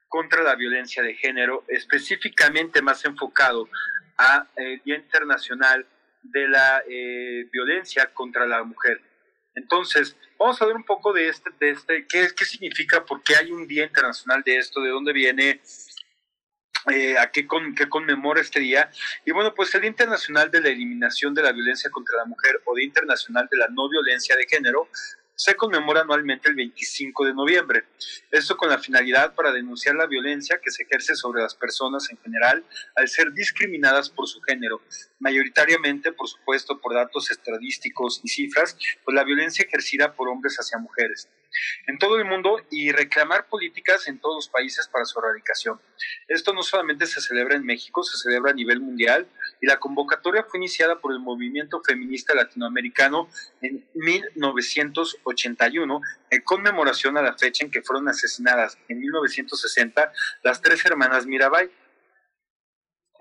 contra 0.07 0.43
la 0.43 0.55
violencia 0.55 1.03
de 1.03 1.15
género, 1.15 1.63
específicamente 1.67 2.81
más 2.81 3.03
enfocado 3.05 3.69
a 4.17 4.47
el 4.55 4.81
Día 4.83 4.95
Internacional 4.95 5.85
de 6.23 6.47
la 6.47 6.83
eh, 6.89 7.47
Violencia 7.51 8.11
contra 8.13 8.45
la 8.45 8.63
Mujer. 8.63 9.01
Entonces, 9.55 10.15
vamos 10.37 10.61
a 10.61 10.65
ver 10.65 10.75
un 10.75 10.83
poco 10.83 11.13
de 11.13 11.29
este, 11.29 11.49
de 11.59 11.71
este 11.71 12.05
qué, 12.07 12.27
qué 12.35 12.45
significa, 12.45 13.05
por 13.05 13.23
qué 13.23 13.35
hay 13.35 13.51
un 13.51 13.67
Día 13.67 13.85
Internacional 13.85 14.43
de 14.43 14.57
esto, 14.57 14.81
de 14.81 14.89
dónde 14.89 15.13
viene, 15.13 15.61
eh, 16.91 17.17
a 17.17 17.31
qué, 17.31 17.45
con, 17.47 17.75
qué 17.75 17.89
conmemora 17.89 18.39
este 18.39 18.59
día. 18.59 18.89
Y 19.25 19.31
bueno, 19.31 19.53
pues 19.53 19.73
el 19.75 19.81
Día 19.81 19.89
Internacional 19.89 20.51
de 20.51 20.61
la 20.61 20.69
Eliminación 20.69 21.33
de 21.33 21.41
la 21.41 21.51
Violencia 21.51 21.89
contra 21.89 22.17
la 22.17 22.25
Mujer 22.25 22.61
o 22.65 22.75
Día 22.75 22.85
Internacional 22.85 23.47
de 23.51 23.57
la 23.57 23.67
No 23.67 23.89
Violencia 23.89 24.35
de 24.35 24.45
Género 24.47 24.87
se 25.37 25.55
conmemora 25.55 26.01
anualmente 26.01 26.49
el 26.49 26.55
25 26.55 27.25
de 27.25 27.33
noviembre. 27.33 27.85
Esto 28.31 28.57
con 28.57 28.69
la 28.69 28.79
finalidad 28.79 29.35
para 29.35 29.51
denunciar 29.51 29.95
la 29.95 30.07
violencia 30.07 30.59
que 30.61 30.71
se 30.71 30.83
ejerce 30.83 31.15
sobre 31.15 31.43
las 31.43 31.53
personas 31.53 32.09
en 32.09 32.17
general 32.17 32.65
al 32.95 33.07
ser 33.07 33.31
discriminadas 33.33 34.09
por 34.09 34.27
su 34.27 34.41
género, 34.41 34.81
mayoritariamente, 35.19 36.11
por 36.11 36.27
supuesto, 36.27 36.81
por 36.81 36.95
datos 36.95 37.29
estadísticos 37.29 38.19
y 38.23 38.29
cifras, 38.29 38.77
pues 39.05 39.13
la 39.13 39.23
violencia 39.23 39.63
ejercida 39.63 40.13
por 40.15 40.27
hombres 40.27 40.57
hacia 40.57 40.79
mujeres 40.79 41.29
en 41.87 41.97
todo 41.97 42.17
el 42.17 42.25
mundo 42.25 42.61
y 42.69 42.91
reclamar 42.91 43.47
políticas 43.47 44.07
en 44.07 44.19
todos 44.19 44.35
los 44.35 44.49
países 44.49 44.87
para 44.87 45.05
su 45.05 45.17
erradicación. 45.19 45.81
Esto 46.27 46.53
no 46.53 46.61
solamente 46.63 47.05
se 47.05 47.21
celebra 47.21 47.55
en 47.55 47.63
México, 47.65 48.03
se 48.03 48.17
celebra 48.17 48.51
a 48.51 48.55
nivel 48.55 48.81
mundial 48.81 49.29
y 49.61 49.67
la 49.67 49.79
convocatoria 49.79 50.43
fue 50.43 50.59
iniciada 50.59 50.99
por 50.99 51.13
el 51.13 51.19
movimiento 51.19 51.81
feminista 51.83 52.35
latinoamericano 52.35 53.29
en 53.61 53.87
1981 53.93 56.01
en 56.29 56.41
conmemoración 56.41 57.17
a 57.17 57.21
la 57.21 57.37
fecha 57.37 57.63
en 57.63 57.71
que 57.71 57.81
fueron 57.81 58.09
asesinadas 58.09 58.77
en 58.87 58.99
1960 58.99 60.11
las 60.43 60.61
tres 60.61 60.85
hermanas 60.85 61.25
Mirabal 61.25 61.71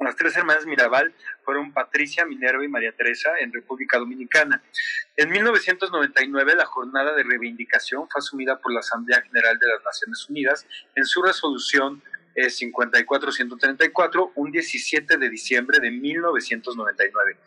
las 0.05 0.17
tres 0.17 0.37
hermanas 0.37 0.67
Mirabal 0.67 1.15
fueron 1.45 1.73
Patricia, 1.73 2.25
Minerva 2.25 2.65
y 2.65 2.69
María 2.69 2.93
Teresa 2.93 3.31
en 3.41 3.53
República 3.53 3.99
Dominicana. 3.99 4.63
En 5.17 5.31
1999 5.31 6.55
la 6.55 6.67
jornada 6.67 7.15
de 7.15 7.23
reivindicación 7.23 8.09
fue 8.09 8.19
asumida 8.19 8.59
por 8.59 8.73
la 8.73 8.81
Asamblea 8.81 9.23
General 9.23 9.59
de 9.59 9.67
las 9.69 9.85
Naciones 9.85 10.29
Unidas 10.29 10.67
en 10.95 11.05
su 11.05 11.23
resolución 11.23 12.03
54-134, 12.37 14.33
un 14.35 14.53
17 14.53 15.17
de 15.17 15.31
diciembre 15.31 15.79
de 15.81 15.91
1999. 15.91 17.39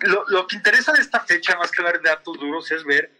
Lo, 0.00 0.24
lo 0.28 0.46
que 0.46 0.56
interesa 0.56 0.92
de 0.92 1.00
esta 1.00 1.20
fecha, 1.20 1.56
más 1.56 1.70
que 1.70 1.82
de 1.82 1.98
datos 2.00 2.38
duros, 2.38 2.70
es 2.70 2.84
ver 2.84 3.10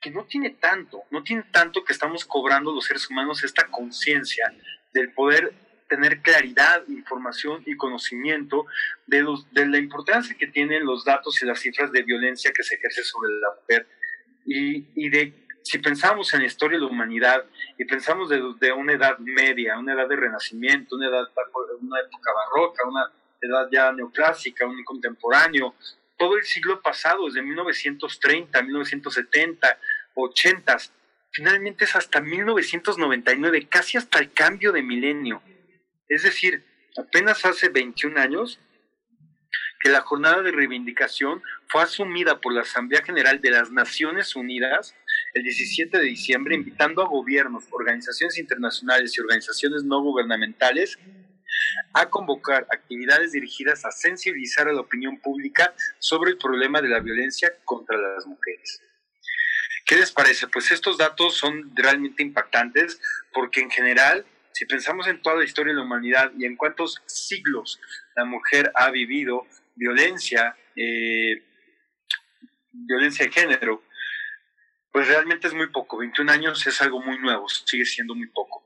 que 0.00 0.10
no 0.10 0.24
tiene 0.24 0.50
tanto, 0.50 1.02
no 1.10 1.22
tiene 1.22 1.44
tanto 1.50 1.82
que 1.82 1.92
estamos 1.92 2.24
cobrando 2.24 2.72
los 2.72 2.84
seres 2.84 3.08
humanos 3.08 3.42
esta 3.42 3.66
conciencia 3.68 4.54
del 4.92 5.12
poder 5.12 5.52
tener 5.88 6.20
claridad, 6.22 6.82
información 6.88 7.62
y 7.66 7.76
conocimiento 7.76 8.66
de, 9.06 9.22
los, 9.22 9.52
de 9.52 9.66
la 9.66 9.78
importancia 9.78 10.36
que 10.36 10.46
tienen 10.46 10.84
los 10.84 11.04
datos 11.04 11.42
y 11.42 11.46
las 11.46 11.60
cifras 11.60 11.92
de 11.92 12.02
violencia 12.02 12.52
que 12.52 12.62
se 12.62 12.76
ejerce 12.76 13.02
sobre 13.04 13.32
la 13.34 13.48
mujer 13.60 13.86
y, 14.46 14.86
y 14.94 15.08
de 15.10 15.44
si 15.64 15.78
pensamos 15.78 16.32
en 16.34 16.40
la 16.40 16.46
historia 16.46 16.78
de 16.78 16.84
la 16.84 16.90
humanidad 16.90 17.44
y 17.78 17.86
pensamos 17.86 18.28
de, 18.28 18.72
una 18.72 18.92
edad 18.92 19.18
media, 19.18 19.78
una 19.78 19.94
edad 19.94 20.06
de 20.06 20.16
renacimiento, 20.16 20.94
una 20.96 21.08
edad 21.08 21.26
una 21.80 22.00
época 22.00 22.30
barroca, 22.32 22.86
una 22.86 23.10
edad 23.40 23.68
ya 23.72 23.90
neoclásica, 23.92 24.66
un 24.66 24.84
contemporáneo, 24.84 25.74
todo 26.18 26.36
el 26.36 26.44
siglo 26.44 26.82
pasado, 26.82 27.26
desde 27.26 27.42
1930, 27.42 28.62
1970, 28.62 29.78
80, 30.14 30.76
finalmente 31.30 31.84
es 31.86 31.96
hasta 31.96 32.20
1999, 32.20 33.66
casi 33.68 33.96
hasta 33.96 34.18
el 34.18 34.32
cambio 34.32 34.70
de 34.70 34.82
milenio. 34.82 35.42
Es 36.08 36.22
decir, 36.22 36.64
apenas 36.96 37.44
hace 37.44 37.68
21 37.68 38.20
años 38.20 38.60
que 39.80 39.90
la 39.90 40.00
jornada 40.00 40.42
de 40.42 40.50
reivindicación 40.50 41.42
fue 41.68 41.82
asumida 41.82 42.40
por 42.40 42.54
la 42.54 42.62
Asamblea 42.62 43.02
General 43.02 43.40
de 43.40 43.50
las 43.50 43.70
Naciones 43.70 44.34
Unidas 44.34 44.94
el 45.34 45.42
17 45.42 45.98
de 45.98 46.04
diciembre, 46.04 46.54
invitando 46.54 47.02
a 47.02 47.08
gobiernos, 47.08 47.64
organizaciones 47.70 48.38
internacionales 48.38 49.16
y 49.16 49.20
organizaciones 49.20 49.84
no 49.84 50.00
gubernamentales 50.00 50.98
a 51.92 52.08
convocar 52.08 52.66
actividades 52.70 53.32
dirigidas 53.32 53.84
a 53.84 53.90
sensibilizar 53.90 54.68
a 54.68 54.72
la 54.72 54.80
opinión 54.80 55.20
pública 55.20 55.74
sobre 55.98 56.30
el 56.30 56.38
problema 56.38 56.80
de 56.80 56.88
la 56.88 57.00
violencia 57.00 57.52
contra 57.64 57.96
las 57.96 58.26
mujeres. 58.26 58.80
¿Qué 59.84 59.96
les 59.96 60.10
parece? 60.10 60.48
Pues 60.48 60.70
estos 60.70 60.96
datos 60.96 61.36
son 61.36 61.74
realmente 61.76 62.22
impactantes 62.22 63.00
porque 63.32 63.60
en 63.60 63.70
general, 63.70 64.24
si 64.54 64.66
pensamos 64.66 65.08
en 65.08 65.20
toda 65.20 65.36
la 65.36 65.44
historia 65.44 65.72
de 65.72 65.78
la 65.78 65.84
humanidad 65.84 66.30
y 66.38 66.44
en 66.44 66.54
cuántos 66.54 67.02
siglos 67.06 67.80
la 68.14 68.24
mujer 68.24 68.70
ha 68.76 68.88
vivido 68.92 69.48
violencia, 69.74 70.56
eh, 70.76 71.42
violencia 72.70 73.26
de 73.26 73.32
género, 73.32 73.82
pues 74.92 75.08
realmente 75.08 75.48
es 75.48 75.54
muy 75.54 75.66
poco. 75.70 75.98
21 75.98 76.30
años 76.30 76.64
es 76.68 76.80
algo 76.80 77.02
muy 77.02 77.18
nuevo, 77.18 77.48
sigue 77.48 77.84
siendo 77.84 78.14
muy 78.14 78.28
poco. 78.28 78.64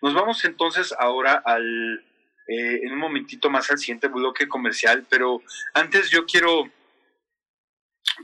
Nos 0.00 0.14
vamos 0.14 0.44
entonces 0.44 0.94
ahora 0.96 1.42
al, 1.44 2.04
eh, 2.46 2.80
en 2.84 2.92
un 2.92 3.00
momentito 3.00 3.50
más 3.50 3.68
al 3.68 3.78
siguiente 3.78 4.06
bloque 4.06 4.46
comercial, 4.46 5.08
pero 5.10 5.42
antes 5.74 6.08
yo 6.08 6.24
quiero 6.24 6.70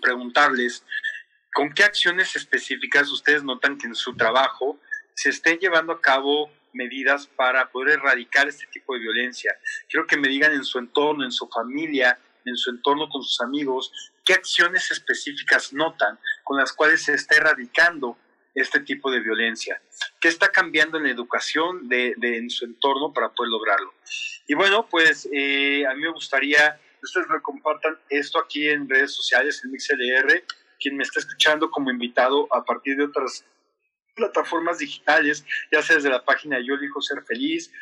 preguntarles 0.00 0.84
con 1.53 1.74
qué 1.74 1.82
acciones 1.82 2.36
específicas 2.36 3.11
ustedes 3.11 3.42
notan 3.42 3.76
que 3.76 3.88
en 3.88 3.96
su 3.96 4.14
trabajo 4.14 4.78
se 5.16 5.30
estén 5.30 5.59
llevando 5.59 5.92
a 5.92 6.00
cabo 6.00 6.48
medidas 6.73 7.27
para 7.27 7.70
poder 7.70 7.99
erradicar 7.99 8.49
este 8.49 8.66
tipo 8.66 8.95
de 8.95 9.01
violencia. 9.01 9.57
Quiero 9.89 10.07
que 10.07 10.16
me 10.16 10.29
digan 10.29 10.53
en 10.53 10.64
su 10.64 10.79
entorno, 10.79 11.25
en 11.25 11.33
su 11.33 11.49
familia, 11.49 12.18
en 12.45 12.57
su 12.57 12.70
entorno 12.70 13.09
con 13.09 13.23
sus 13.23 13.41
amigos, 13.41 14.12
qué 14.25 14.35
acciones 14.35 14.91
específicas 14.91 15.73
notan 15.73 16.18
con 16.45 16.57
las 16.59 16.73
cuales 16.73 17.03
se 17.03 17.14
está 17.14 17.37
erradicando 17.37 18.16
este 18.55 18.81
tipo 18.81 19.11
de 19.11 19.20
violencia, 19.20 19.81
qué 20.20 20.29
está 20.29 20.51
cambiando 20.51 20.99
en 20.99 21.05
la 21.05 21.11
educación 21.11 21.89
de, 21.89 22.14
en 22.20 22.51
su 22.51 22.64
entorno 22.64 23.12
para 23.12 23.31
poder 23.31 23.51
lograrlo. 23.51 23.95
Y 24.47 24.55
bueno, 24.55 24.87
pues 24.89 25.29
eh, 25.33 25.87
a 25.87 25.95
mí 25.95 26.03
me 26.03 26.12
gustaría 26.12 26.77
que 26.77 27.05
ustedes 27.05 27.29
me 27.29 27.41
compartan 27.41 27.99
esto 28.11 28.39
aquí 28.39 28.68
en 28.68 28.89
redes 28.89 29.14
sociales, 29.14 29.62
en 29.64 29.70
MixLR, 29.70 30.45
quien 30.79 30.97
me 30.97 31.05
está 31.05 31.20
escuchando 31.20 31.70
como 31.70 31.91
invitado 31.91 32.47
a 32.55 32.64
partir 32.64 32.97
de 32.97 33.05
otras 33.05 33.45
plataformas 34.15 34.79
digitales, 34.79 35.45
ya 35.71 35.83
sea 35.83 35.97
desde 35.97 36.11
la 36.11 36.25
página 36.25 36.61
Yo 36.61 36.75
elijo 36.75 37.01
ser 37.01 37.23
feliz, 37.25 37.73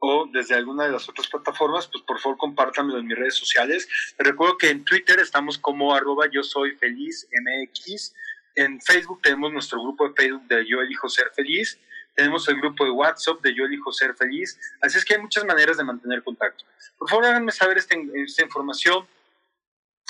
o 0.00 0.26
desde 0.32 0.54
alguna 0.54 0.84
de 0.84 0.92
las 0.92 1.08
otras 1.08 1.28
plataformas, 1.28 1.86
pues 1.86 2.02
por 2.04 2.18
favor 2.18 2.38
compártanmelo 2.38 2.98
en 2.98 3.06
mis 3.06 3.18
redes 3.18 3.34
sociales. 3.34 3.86
recuerdo 4.18 4.56
que 4.56 4.70
en 4.70 4.84
Twitter 4.84 5.20
estamos 5.20 5.58
como 5.58 5.94
arroba 5.94 6.26
yo 6.30 6.42
soy 6.42 6.72
feliz 6.76 7.28
MX. 7.30 8.14
En 8.56 8.80
Facebook 8.80 9.20
tenemos 9.22 9.52
nuestro 9.52 9.80
grupo 9.82 10.08
de 10.08 10.14
Facebook 10.14 10.48
de 10.48 10.66
Yo 10.66 10.80
elijo 10.80 11.08
ser 11.08 11.30
feliz. 11.34 11.78
Tenemos 12.14 12.48
el 12.48 12.56
grupo 12.56 12.84
de 12.84 12.90
WhatsApp 12.90 13.40
de 13.42 13.54
Yo 13.54 13.64
elijo 13.64 13.92
ser 13.92 14.14
feliz. 14.14 14.58
Así 14.80 14.96
es 14.98 15.04
que 15.04 15.14
hay 15.14 15.20
muchas 15.20 15.44
maneras 15.44 15.76
de 15.76 15.84
mantener 15.84 16.22
contacto. 16.22 16.64
Por 16.98 17.08
favor, 17.08 17.26
háganme 17.26 17.52
saber 17.52 17.76
esta, 17.76 17.94
esta 18.14 18.42
información. 18.42 19.06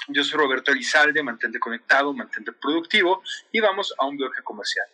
Yo 0.09 0.25
soy 0.25 0.39
Roberto 0.39 0.73
Elizalde, 0.73 1.23
mantente 1.23 1.59
conectado, 1.59 2.13
mantente 2.13 2.53
productivo 2.53 3.23
y 3.53 3.61
vamos 3.61 3.95
a 3.99 4.07
un 4.07 4.17
bloque 4.17 4.43
comercial. 4.43 4.87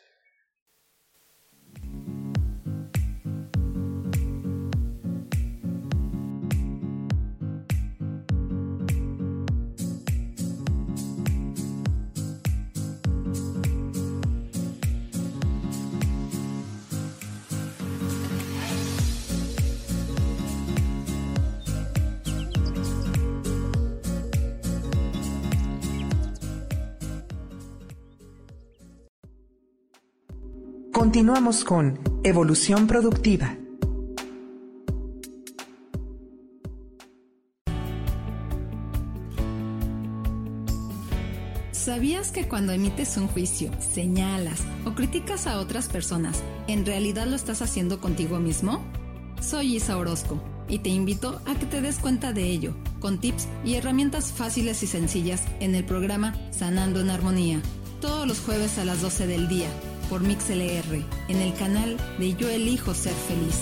Continuamos 30.97 31.63
con 31.63 32.01
Evolución 32.25 32.87
Productiva. 32.87 33.55
¿Sabías 41.71 42.33
que 42.33 42.49
cuando 42.49 42.73
emites 42.73 43.19
un 43.19 43.29
juicio, 43.29 43.71
señalas 43.79 44.63
o 44.87 44.95
criticas 44.95 45.47
a 45.47 45.59
otras 45.59 45.91
personas, 45.91 46.43
en 46.67 46.87
realidad 46.87 47.27
lo 47.27 47.37
estás 47.37 47.61
haciendo 47.61 48.01
contigo 48.01 48.39
mismo? 48.39 48.83
Soy 49.43 49.77
Isa 49.77 49.99
Orozco 49.99 50.43
y 50.67 50.79
te 50.79 50.89
invito 50.89 51.43
a 51.45 51.57
que 51.57 51.67
te 51.67 51.83
des 51.83 51.99
cuenta 51.99 52.33
de 52.33 52.45
ello, 52.45 52.75
con 53.01 53.21
tips 53.21 53.49
y 53.67 53.75
herramientas 53.75 54.33
fáciles 54.33 54.83
y 54.83 54.87
sencillas 54.87 55.43
en 55.61 55.75
el 55.75 55.85
programa 55.85 56.33
Sanando 56.53 57.03
en 57.03 57.11
Armonía, 57.11 57.61
todos 58.01 58.27
los 58.27 58.41
jueves 58.41 58.79
a 58.79 58.87
las 58.87 59.03
12 59.03 59.27
del 59.27 59.47
día 59.47 59.69
por 60.09 60.23
MixLR 60.23 61.05
en 61.29 61.41
el 61.41 61.55
canal 61.55 61.97
de 62.19 62.35
Yo 62.35 62.49
Elijo 62.49 62.95
Ser 62.95 63.13
Feliz. 63.13 63.61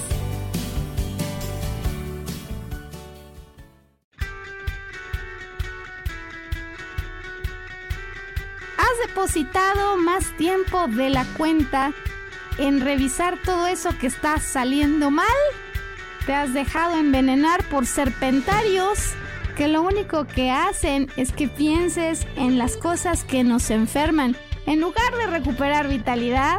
¿Has 8.77 9.09
depositado 9.09 9.97
más 9.97 10.37
tiempo 10.37 10.87
de 10.89 11.11
la 11.11 11.25
cuenta 11.37 11.93
en 12.59 12.81
revisar 12.81 13.39
todo 13.43 13.67
eso 13.67 13.91
que 13.99 14.07
está 14.07 14.39
saliendo 14.39 15.11
mal? 15.11 15.27
¿Te 16.27 16.35
has 16.35 16.55
dejado 16.55 16.97
envenenar 16.97 17.65
por 17.69 17.87
serpentarios? 17.87 19.15
que 19.57 19.69
lo 19.69 19.83
único 19.83 20.27
que 20.27 20.51
hacen 20.51 21.09
es 21.17 21.33
que 21.33 21.49
pienses 21.49 22.27
en 22.37 22.59
las 22.59 22.77
cosas 22.77 23.23
que 23.23 23.45
nos 23.45 23.71
enferman 23.71 24.37
en 24.67 24.81
lugar 24.81 25.15
de 25.17 25.27
recuperar 25.27 25.89
vitalidad, 25.89 26.59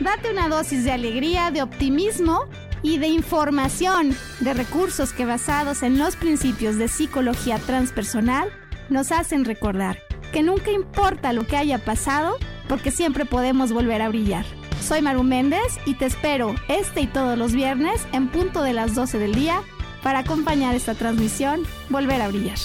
date 0.00 0.30
una 0.30 0.48
dosis 0.48 0.84
de 0.84 0.92
alegría, 0.92 1.50
de 1.50 1.62
optimismo 1.62 2.46
y 2.82 2.98
de 2.98 3.08
información, 3.08 4.16
de 4.40 4.54
recursos 4.54 5.12
que 5.12 5.24
basados 5.24 5.82
en 5.82 5.98
los 5.98 6.16
principios 6.16 6.76
de 6.76 6.88
psicología 6.88 7.58
transpersonal 7.58 8.50
nos 8.90 9.12
hacen 9.12 9.44
recordar 9.44 9.98
que 10.32 10.42
nunca 10.42 10.70
importa 10.72 11.32
lo 11.32 11.46
que 11.46 11.56
haya 11.56 11.78
pasado, 11.78 12.36
porque 12.68 12.90
siempre 12.90 13.24
podemos 13.24 13.72
volver 13.72 14.02
a 14.02 14.08
brillar. 14.08 14.44
Soy 14.82 15.00
Maru 15.00 15.22
Méndez 15.22 15.78
y 15.86 15.94
te 15.94 16.06
espero 16.06 16.54
este 16.68 17.02
y 17.02 17.06
todos 17.06 17.38
los 17.38 17.52
viernes 17.52 18.06
en 18.12 18.28
punto 18.28 18.62
de 18.62 18.72
las 18.72 18.94
12 18.94 19.18
del 19.18 19.34
día 19.34 19.62
para 20.02 20.18
acompañar 20.18 20.74
esta 20.74 20.94
transmisión 20.94 21.62
Volver 21.88 22.20
a 22.20 22.28
Brillar. 22.28 22.58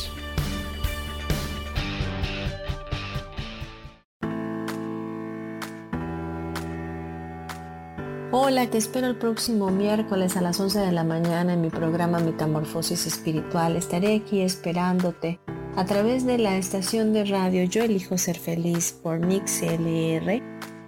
Hola, 8.51 8.67
te 8.67 8.79
espero 8.79 9.05
el 9.05 9.15
próximo 9.15 9.69
miércoles 9.69 10.35
a 10.35 10.41
las 10.41 10.59
11 10.59 10.79
de 10.79 10.91
la 10.91 11.03
mañana 11.03 11.53
en 11.53 11.61
mi 11.61 11.69
programa 11.69 12.17
Metamorfosis 12.17 13.05
Espiritual. 13.05 13.75
Estaré 13.75 14.15
aquí 14.15 14.41
esperándote 14.41 15.39
a 15.75 15.85
través 15.85 16.25
de 16.25 16.39
la 16.39 16.57
estación 16.57 17.13
de 17.13 17.25
radio 17.25 17.63
Yo 17.65 17.83
elijo 17.83 18.17
ser 18.17 18.39
feliz 18.39 18.91
por 18.91 19.19
Mix 19.19 19.61
LR 19.61 20.41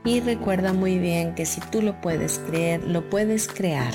y 0.04 0.22
recuerda 0.22 0.74
muy 0.74 0.98
bien 0.98 1.36
que 1.36 1.46
si 1.46 1.62
tú 1.62 1.84
lo 1.84 2.02
puedes 2.02 2.40
creer, 2.40 2.84
lo 2.84 3.08
puedes 3.12 3.48
crear. 3.48 3.94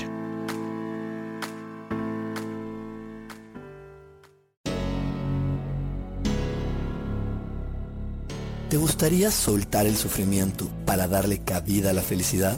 ¿Te 8.69 8.77
gustaría 8.77 9.29
soltar 9.29 9.85
el 9.85 9.97
sufrimiento 9.97 10.69
para 10.85 11.09
darle 11.09 11.39
cabida 11.39 11.89
a 11.89 11.93
la 11.93 12.01
felicidad? 12.01 12.57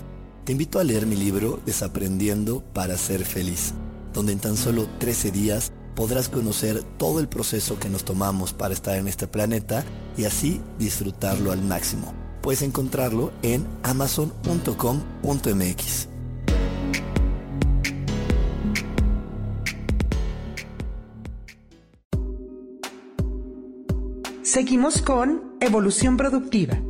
Te 0.50 0.54
invito 0.54 0.80
a 0.80 0.84
leer 0.84 1.06
mi 1.06 1.16
libro 1.16 1.60
Desaprendiendo 1.64 2.64
para 2.74 2.98
ser 2.98 3.24
feliz, 3.24 3.76
donde 4.16 4.34
en 4.34 4.40
tan 4.40 4.58
solo 4.58 4.88
13 4.98 5.30
días 5.30 5.72
podrás 5.96 6.28
conocer 6.28 6.82
todo 6.98 7.20
el 7.20 7.30
proceso 7.30 7.78
que 7.78 7.88
nos 7.88 8.04
tomamos 8.04 8.52
para 8.52 8.74
estar 8.74 8.98
en 8.98 9.08
este 9.08 9.28
planeta 9.28 9.86
y 10.18 10.24
así 10.24 10.60
disfrutarlo 10.80 11.52
al 11.52 11.62
máximo. 11.62 12.16
Puedes 12.42 12.64
encontrarlo 12.64 13.32
en 13.44 13.64
amazon.com.mx. 13.84 16.08
Seguimos 24.42 25.04
con 25.04 25.58
Evolución 25.62 26.18
Productiva. 26.18 26.82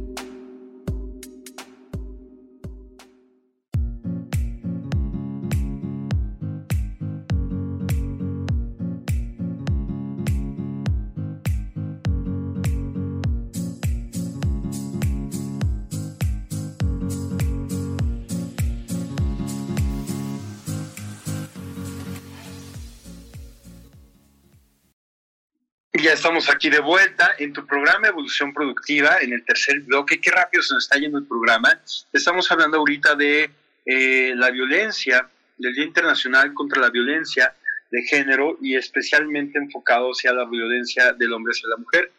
Ya 26.01 26.13
estamos 26.13 26.49
aquí 26.49 26.69
de 26.69 26.79
vuelta 26.79 27.35
en 27.39 27.51
tu 27.51 27.65
programa 27.65 28.07
Evolución 28.07 28.53
Productiva, 28.53 29.17
en 29.19 29.33
el 29.33 29.43
tercer 29.43 29.81
bloque. 29.81 30.21
Qué 30.21 30.31
rápido 30.31 30.63
se 30.63 30.73
nos 30.73 30.85
está 30.85 30.97
yendo 30.97 31.17
el 31.17 31.25
programa. 31.25 31.77
Estamos 32.13 32.49
hablando 32.49 32.77
ahorita 32.77 33.15
de 33.15 33.49
eh, 33.85 34.33
la 34.33 34.49
violencia, 34.49 35.29
del 35.57 35.73
Día 35.73 35.83
Internacional 35.83 36.53
contra 36.53 36.79
la 36.79 36.89
Violencia 36.89 37.53
de 37.91 38.01
Género 38.03 38.57
y 38.61 38.77
especialmente 38.77 39.59
enfocado 39.59 40.11
hacia 40.11 40.31
la 40.31 40.45
violencia 40.45 41.11
del 41.11 41.33
hombre 41.33 41.51
hacia 41.51 41.67
la 41.67 41.77
mujer. 41.77 42.13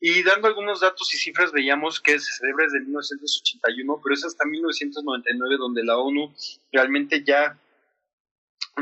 Y 0.00 0.22
dando 0.22 0.46
algunos 0.46 0.80
datos 0.80 1.12
y 1.12 1.16
cifras, 1.16 1.50
veíamos 1.50 2.00
que 2.00 2.20
se 2.20 2.32
celebra 2.32 2.66
desde 2.66 2.80
1981, 2.80 4.00
pero 4.04 4.14
es 4.14 4.24
hasta 4.24 4.44
1999 4.44 5.56
donde 5.58 5.82
la 5.82 5.96
ONU 5.96 6.32
realmente 6.70 7.24
ya 7.24 7.58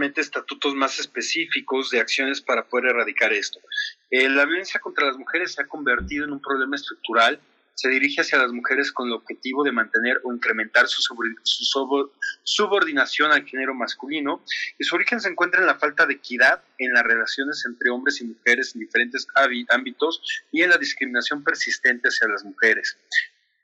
estatutos 0.03 0.75
más 0.75 0.99
específicos 0.99 1.91
de 1.91 2.01
acciones 2.01 2.41
para 2.41 2.67
poder 2.67 2.91
erradicar 2.91 3.33
esto. 3.33 3.61
Eh, 4.11 4.29
la 4.29 4.45
violencia 4.45 4.81
contra 4.81 5.07
las 5.07 5.17
mujeres 5.17 5.53
se 5.53 5.63
ha 5.63 5.67
convertido 5.67 6.25
en 6.25 6.33
un 6.33 6.41
problema 6.41 6.77
estructural. 6.77 7.41
Se 7.75 7.89
dirige 7.89 8.21
hacia 8.21 8.39
las 8.39 8.53
mujeres 8.53 8.93
con 8.93 9.09
el 9.09 9.15
objetivo 9.15 9.65
de 9.65 9.73
mantener 9.73 10.21
o 10.23 10.33
incrementar 10.33 10.87
su, 10.87 11.03
su 11.03 12.09
subordinación 12.45 13.33
al 13.33 13.45
género 13.45 13.75
masculino 13.75 14.45
y 14.79 14.85
su 14.85 14.95
origen 14.95 15.21
se 15.21 15.29
encuentra 15.29 15.61
en 15.61 15.67
la 15.67 15.75
falta 15.75 16.07
de 16.07 16.15
equidad 16.15 16.63
en 16.79 16.93
las 16.93 17.03
relaciones 17.03 17.65
entre 17.67 17.91
hombres 17.91 18.21
y 18.21 18.25
mujeres 18.27 18.75
en 18.75 18.81
diferentes 18.81 19.27
ámbitos 19.71 20.23
y 20.53 20.63
en 20.63 20.71
la 20.71 20.79
discriminación 20.79 21.43
persistente 21.43 22.09
hacia 22.09 22.29
las 22.29 22.45
mujeres. 22.45 22.97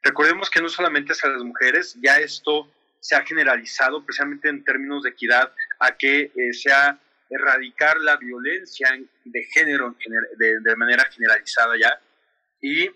Recordemos 0.02 0.50
que 0.50 0.60
no 0.60 0.68
solamente 0.68 1.12
hacia 1.12 1.30
las 1.30 1.44
mujeres, 1.44 1.96
ya 2.02 2.18
esto 2.18 2.68
se 3.00 3.16
ha 3.16 3.24
generalizado 3.24 4.04
precisamente 4.04 4.48
en 4.48 4.62
términos 4.62 5.02
de 5.02 5.10
equidad 5.10 5.52
a 5.78 5.96
que 5.96 6.30
eh, 6.36 6.52
sea 6.52 7.00
erradicar 7.30 7.98
la 8.00 8.16
violencia 8.16 8.88
de 9.24 9.44
género 9.44 9.96
de, 10.36 10.76
manera 10.76 11.04
generalizada 11.10 11.74
ya. 11.78 12.00
Y 12.60 12.90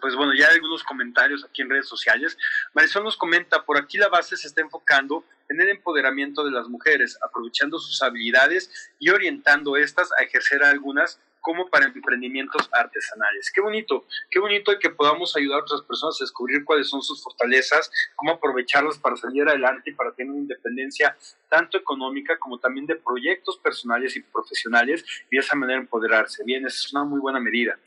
pues 0.00 0.14
bueno, 0.14 0.34
ya 0.34 0.48
hay 0.48 0.56
algunos 0.56 0.84
comentarios 0.84 1.44
aquí 1.44 1.62
en 1.62 1.70
redes 1.70 1.88
sociales. 1.88 2.36
Marisol 2.74 3.04
nos 3.04 3.16
comenta, 3.16 3.64
por 3.64 3.78
aquí 3.78 3.96
la 3.96 4.08
base 4.08 4.36
se 4.36 4.48
está 4.48 4.60
enfocando 4.60 5.24
en 5.48 5.60
el 5.60 5.70
empoderamiento 5.70 6.44
de 6.44 6.50
las 6.50 6.68
mujeres, 6.68 7.18
aprovechando 7.22 7.78
sus 7.78 8.02
habilidades 8.02 8.92
y 8.98 9.08
orientando 9.08 9.76
estas 9.76 10.10
a 10.12 10.22
ejercer 10.22 10.62
algunas 10.62 11.18
como 11.48 11.66
para 11.70 11.86
emprendimientos 11.86 12.68
artesanales. 12.70 13.50
Qué 13.50 13.62
bonito, 13.62 14.04
qué 14.30 14.38
bonito 14.38 14.78
que 14.78 14.90
podamos 14.90 15.34
ayudar 15.34 15.60
a 15.60 15.62
otras 15.62 15.80
personas 15.80 16.20
a 16.20 16.24
descubrir 16.24 16.62
cuáles 16.62 16.90
son 16.90 17.00
sus 17.00 17.22
fortalezas, 17.22 17.90
cómo 18.16 18.32
aprovecharlas 18.32 18.98
para 18.98 19.16
salir 19.16 19.48
adelante 19.48 19.88
y 19.88 19.94
para 19.94 20.12
tener 20.12 20.30
una 20.30 20.42
independencia 20.42 21.16
tanto 21.48 21.78
económica 21.78 22.38
como 22.38 22.58
también 22.58 22.84
de 22.84 22.96
proyectos 22.96 23.56
personales 23.56 24.14
y 24.14 24.20
profesionales 24.20 25.02
y 25.30 25.36
de 25.36 25.40
esa 25.40 25.56
manera 25.56 25.80
empoderarse. 25.80 26.44
Bien, 26.44 26.66
esa 26.66 26.76
es 26.76 26.92
una 26.92 27.04
muy 27.04 27.18
buena 27.18 27.40
medida. 27.40 27.78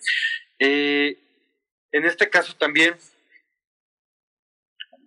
Eh, 0.57 1.20
en 1.91 2.05
este 2.05 2.32
caso 2.32 2.55
también 2.57 2.95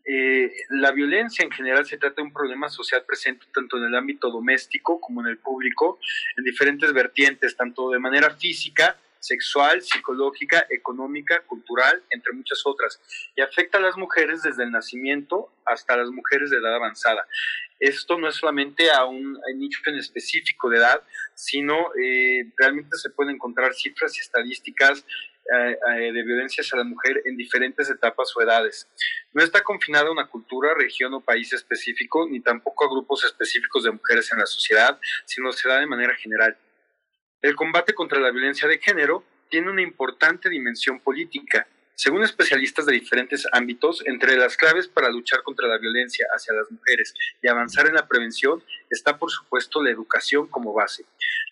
eh, 0.07 0.53
la 0.71 0.93
violencia 0.93 1.45
en 1.45 1.51
general 1.51 1.87
se 1.87 1.97
trata 1.97 2.17
de 2.17 2.23
un 2.23 2.33
problema 2.33 2.69
social 2.69 3.05
presente 3.07 3.47
tanto 3.55 3.79
en 3.79 3.85
el 3.85 3.95
ámbito 3.95 4.31
doméstico 4.31 5.01
como 5.01 5.23
en 5.23 5.29
el 5.29 5.39
público, 5.39 5.99
en 6.37 6.45
diferentes 6.45 6.93
vertientes, 6.93 7.57
tanto 7.57 7.91
de 7.91 7.99
manera 7.99 8.31
física, 8.31 8.99
sexual, 9.19 9.81
psicológica, 9.81 10.67
económica, 10.69 11.41
cultural, 11.47 12.03
entre 12.11 12.35
muchas 12.35 12.61
otras, 12.67 13.01
y 13.35 13.41
afecta 13.41 13.79
a 13.79 13.81
las 13.81 13.97
mujeres 13.97 14.43
desde 14.43 14.65
el 14.65 14.71
nacimiento 14.71 15.51
hasta 15.65 15.97
las 15.97 16.11
mujeres 16.11 16.51
de 16.51 16.59
edad 16.59 16.75
avanzada. 16.75 17.27
Esto 17.81 18.19
no 18.19 18.29
es 18.29 18.37
solamente 18.37 18.91
a 18.91 19.07
un 19.07 19.39
nicho 19.57 19.81
en 19.87 19.97
específico 19.97 20.69
de 20.69 20.77
edad, 20.77 21.03
sino 21.35 21.91
eh, 21.95 22.53
realmente 22.59 22.99
se 22.99 23.11
pueden 23.11 23.37
encontrar 23.37 23.75
cifras 23.75 24.17
y 24.19 24.21
estadísticas 24.21 25.07
de 25.45 26.23
violencia 26.23 26.63
hacia 26.63 26.79
la 26.79 26.85
mujer 26.85 27.23
en 27.25 27.37
diferentes 27.37 27.91
etapas 27.91 28.33
o 28.37 28.43
edades. 28.43 28.89
No 29.33 29.43
está 29.43 29.63
confinada 29.63 30.09
a 30.09 30.13
una 30.13 30.27
cultura, 30.27 30.75
región 30.75 31.13
o 31.15 31.21
país 31.21 31.53
específico, 31.53 32.27
ni 32.29 32.41
tampoco 32.41 32.85
a 32.85 32.91
grupos 32.91 33.25
específicos 33.25 33.85
de 33.85 33.93
mujeres 33.93 34.33
en 34.33 34.39
la 34.39 34.47
sociedad, 34.47 34.99
sino 35.27 35.53
se 35.53 35.69
da 35.69 35.81
de 35.81 35.87
manera 35.87 36.15
general. 36.15 36.57
El 37.43 37.55
combate 37.57 37.93
contra 37.93 38.21
la 38.21 38.31
violencia 38.31 38.67
de 38.67 38.79
género 38.79 39.25
tiene 39.51 39.71
una 39.71 39.83
importante 39.83 40.49
dimensión 40.49 40.99
política. 41.01 41.69
Según 41.97 42.25
especialistas 42.25 42.87
de 42.87 42.93
diferentes 42.95 43.47
ámbitos, 43.53 44.03
entre 44.07 44.37
las 44.37 44.57
claves 44.57 44.89
para 44.89 45.11
luchar 45.11 45.43
contra 45.43 45.69
la 45.69 45.79
violencia 45.79 46.27
hacia 46.35 46.55
las 46.55 46.69
mujeres 46.71 47.15
y 47.41 47.47
avanzar 47.47 47.87
en 47.87 47.95
la 47.95 48.09
prevención 48.09 48.65
está, 48.91 49.17
por 49.17 49.31
supuesto, 49.31 49.83
la 49.83 49.91
educación 49.91 50.49
como 50.49 50.73
base. 50.73 51.05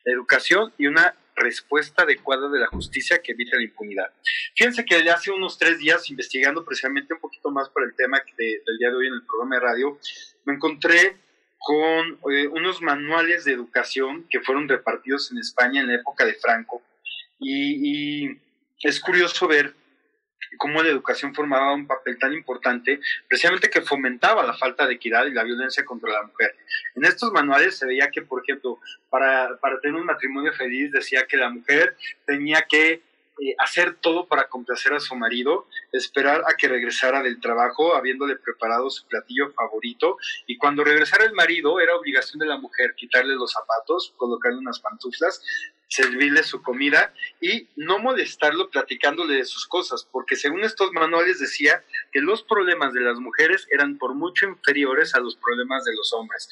La 0.04 0.12
educación 0.12 0.72
y 0.78 0.86
una 0.88 1.14
respuesta 1.36 2.02
adecuada 2.02 2.48
de 2.48 2.58
la 2.58 2.66
justicia 2.66 3.20
que 3.22 3.32
evite 3.32 3.56
la 3.56 3.62
impunidad. 3.62 4.12
Fíjense 4.54 4.84
que 4.84 4.96
hace 5.10 5.30
unos 5.30 5.58
tres 5.58 5.78
días, 5.78 6.08
investigando 6.10 6.64
precisamente 6.64 7.14
un 7.14 7.20
poquito 7.20 7.50
más 7.50 7.68
por 7.68 7.84
el 7.84 7.94
tema 7.94 8.22
del 8.36 8.78
día 8.78 8.90
de 8.90 8.96
hoy 8.96 9.06
en 9.06 9.14
el 9.14 9.22
programa 9.24 9.56
de 9.56 9.60
radio, 9.60 9.98
me 10.44 10.54
encontré 10.54 11.16
con 11.58 12.18
eh, 12.32 12.48
unos 12.48 12.82
manuales 12.82 13.44
de 13.44 13.52
educación 13.52 14.26
que 14.28 14.40
fueron 14.40 14.68
repartidos 14.68 15.30
en 15.30 15.38
España 15.38 15.80
en 15.80 15.88
la 15.88 15.94
época 15.94 16.24
de 16.24 16.34
Franco. 16.34 16.82
y 17.38 18.38
es 18.82 18.98
curioso 19.00 19.46
ver 19.46 19.74
cómo 20.58 20.82
la 20.82 20.90
educación 20.90 21.34
formaba 21.34 21.74
un 21.74 21.86
papel 21.86 22.18
tan 22.18 22.32
importante, 22.32 23.00
precisamente 23.28 23.70
que 23.70 23.80
fomentaba 23.80 24.44
la 24.44 24.54
falta 24.54 24.86
de 24.86 24.94
equidad 24.94 25.26
y 25.26 25.32
la 25.32 25.44
violencia 25.44 25.84
contra 25.84 26.12
la 26.12 26.22
mujer. 26.22 26.54
En 26.94 27.04
estos 27.04 27.32
manuales 27.32 27.76
se 27.78 27.86
veía 27.86 28.10
que, 28.10 28.22
por 28.22 28.42
ejemplo, 28.42 28.78
para, 29.10 29.56
para 29.58 29.80
tener 29.80 29.96
un 29.96 30.06
matrimonio 30.06 30.52
feliz 30.52 30.92
decía 30.92 31.26
que 31.26 31.36
la 31.36 31.50
mujer 31.50 31.96
tenía 32.26 32.66
que 32.68 33.02
eh, 33.40 33.54
hacer 33.58 33.94
todo 33.94 34.26
para 34.26 34.48
complacer 34.48 34.92
a 34.92 35.00
su 35.00 35.16
marido, 35.16 35.66
esperar 35.90 36.42
a 36.46 36.54
que 36.54 36.68
regresara 36.68 37.22
del 37.22 37.40
trabajo 37.40 37.96
habiéndole 37.96 38.36
preparado 38.36 38.90
su 38.90 39.06
platillo 39.06 39.50
favorito 39.52 40.18
y 40.46 40.58
cuando 40.58 40.84
regresara 40.84 41.24
el 41.24 41.32
marido 41.32 41.80
era 41.80 41.96
obligación 41.96 42.40
de 42.40 42.46
la 42.46 42.58
mujer 42.58 42.94
quitarle 42.94 43.34
los 43.34 43.52
zapatos, 43.52 44.12
colocarle 44.18 44.58
unas 44.58 44.80
pantuflas, 44.80 45.42
servirle 45.92 46.42
su 46.42 46.62
comida 46.62 47.12
y 47.40 47.68
no 47.76 47.98
molestarlo 47.98 48.70
platicándole 48.70 49.34
de 49.34 49.44
sus 49.44 49.66
cosas, 49.66 50.08
porque 50.10 50.36
según 50.36 50.64
estos 50.64 50.90
manuales 50.92 51.38
decía 51.38 51.84
que 52.10 52.20
los 52.20 52.42
problemas 52.42 52.94
de 52.94 53.02
las 53.02 53.18
mujeres 53.18 53.68
eran 53.70 53.98
por 53.98 54.14
mucho 54.14 54.46
inferiores 54.46 55.14
a 55.14 55.20
los 55.20 55.36
problemas 55.36 55.84
de 55.84 55.94
los 55.94 56.12
hombres. 56.14 56.48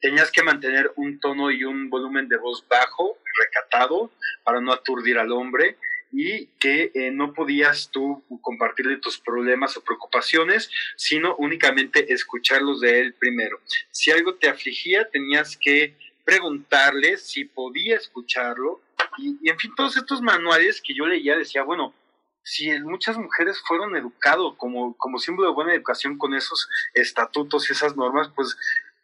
Tenías 0.00 0.30
que 0.30 0.42
mantener 0.42 0.92
un 0.96 1.18
tono 1.18 1.50
y 1.50 1.64
un 1.64 1.88
volumen 1.88 2.28
de 2.28 2.36
voz 2.36 2.62
bajo, 2.68 3.16
recatado, 3.40 4.10
para 4.44 4.60
no 4.60 4.70
aturdir 4.70 5.18
al 5.18 5.32
hombre 5.32 5.78
y 6.12 6.46
que 6.60 6.92
eh, 6.94 7.10
no 7.10 7.32
podías 7.32 7.90
tú 7.90 8.22
compartirle 8.42 8.98
tus 8.98 9.18
problemas 9.18 9.78
o 9.78 9.82
preocupaciones, 9.82 10.70
sino 10.96 11.34
únicamente 11.36 12.12
escucharlos 12.12 12.80
de 12.80 13.00
él 13.00 13.14
primero. 13.14 13.58
Si 13.90 14.10
algo 14.10 14.34
te 14.34 14.48
afligía, 14.48 15.08
tenías 15.10 15.56
que 15.56 15.96
preguntarle 16.24 17.16
si 17.16 17.44
podía 17.44 17.96
escucharlo 17.96 18.80
y, 19.18 19.48
en 19.48 19.58
fin, 19.58 19.72
todos 19.76 19.96
estos 19.96 20.20
manuales 20.22 20.82
que 20.82 20.94
yo 20.94 21.06
leía 21.06 21.36
decía, 21.36 21.62
bueno, 21.62 21.94
si 22.42 22.70
muchas 22.80 23.16
mujeres 23.16 23.62
fueron 23.66 23.96
educados 23.96 24.54
como, 24.56 24.96
como 24.96 25.18
símbolo 25.18 25.48
de 25.48 25.54
buena 25.54 25.74
educación 25.74 26.18
con 26.18 26.34
esos 26.34 26.68
estatutos 26.92 27.68
y 27.68 27.72
esas 27.72 27.96
normas, 27.96 28.30
pues 28.34 28.56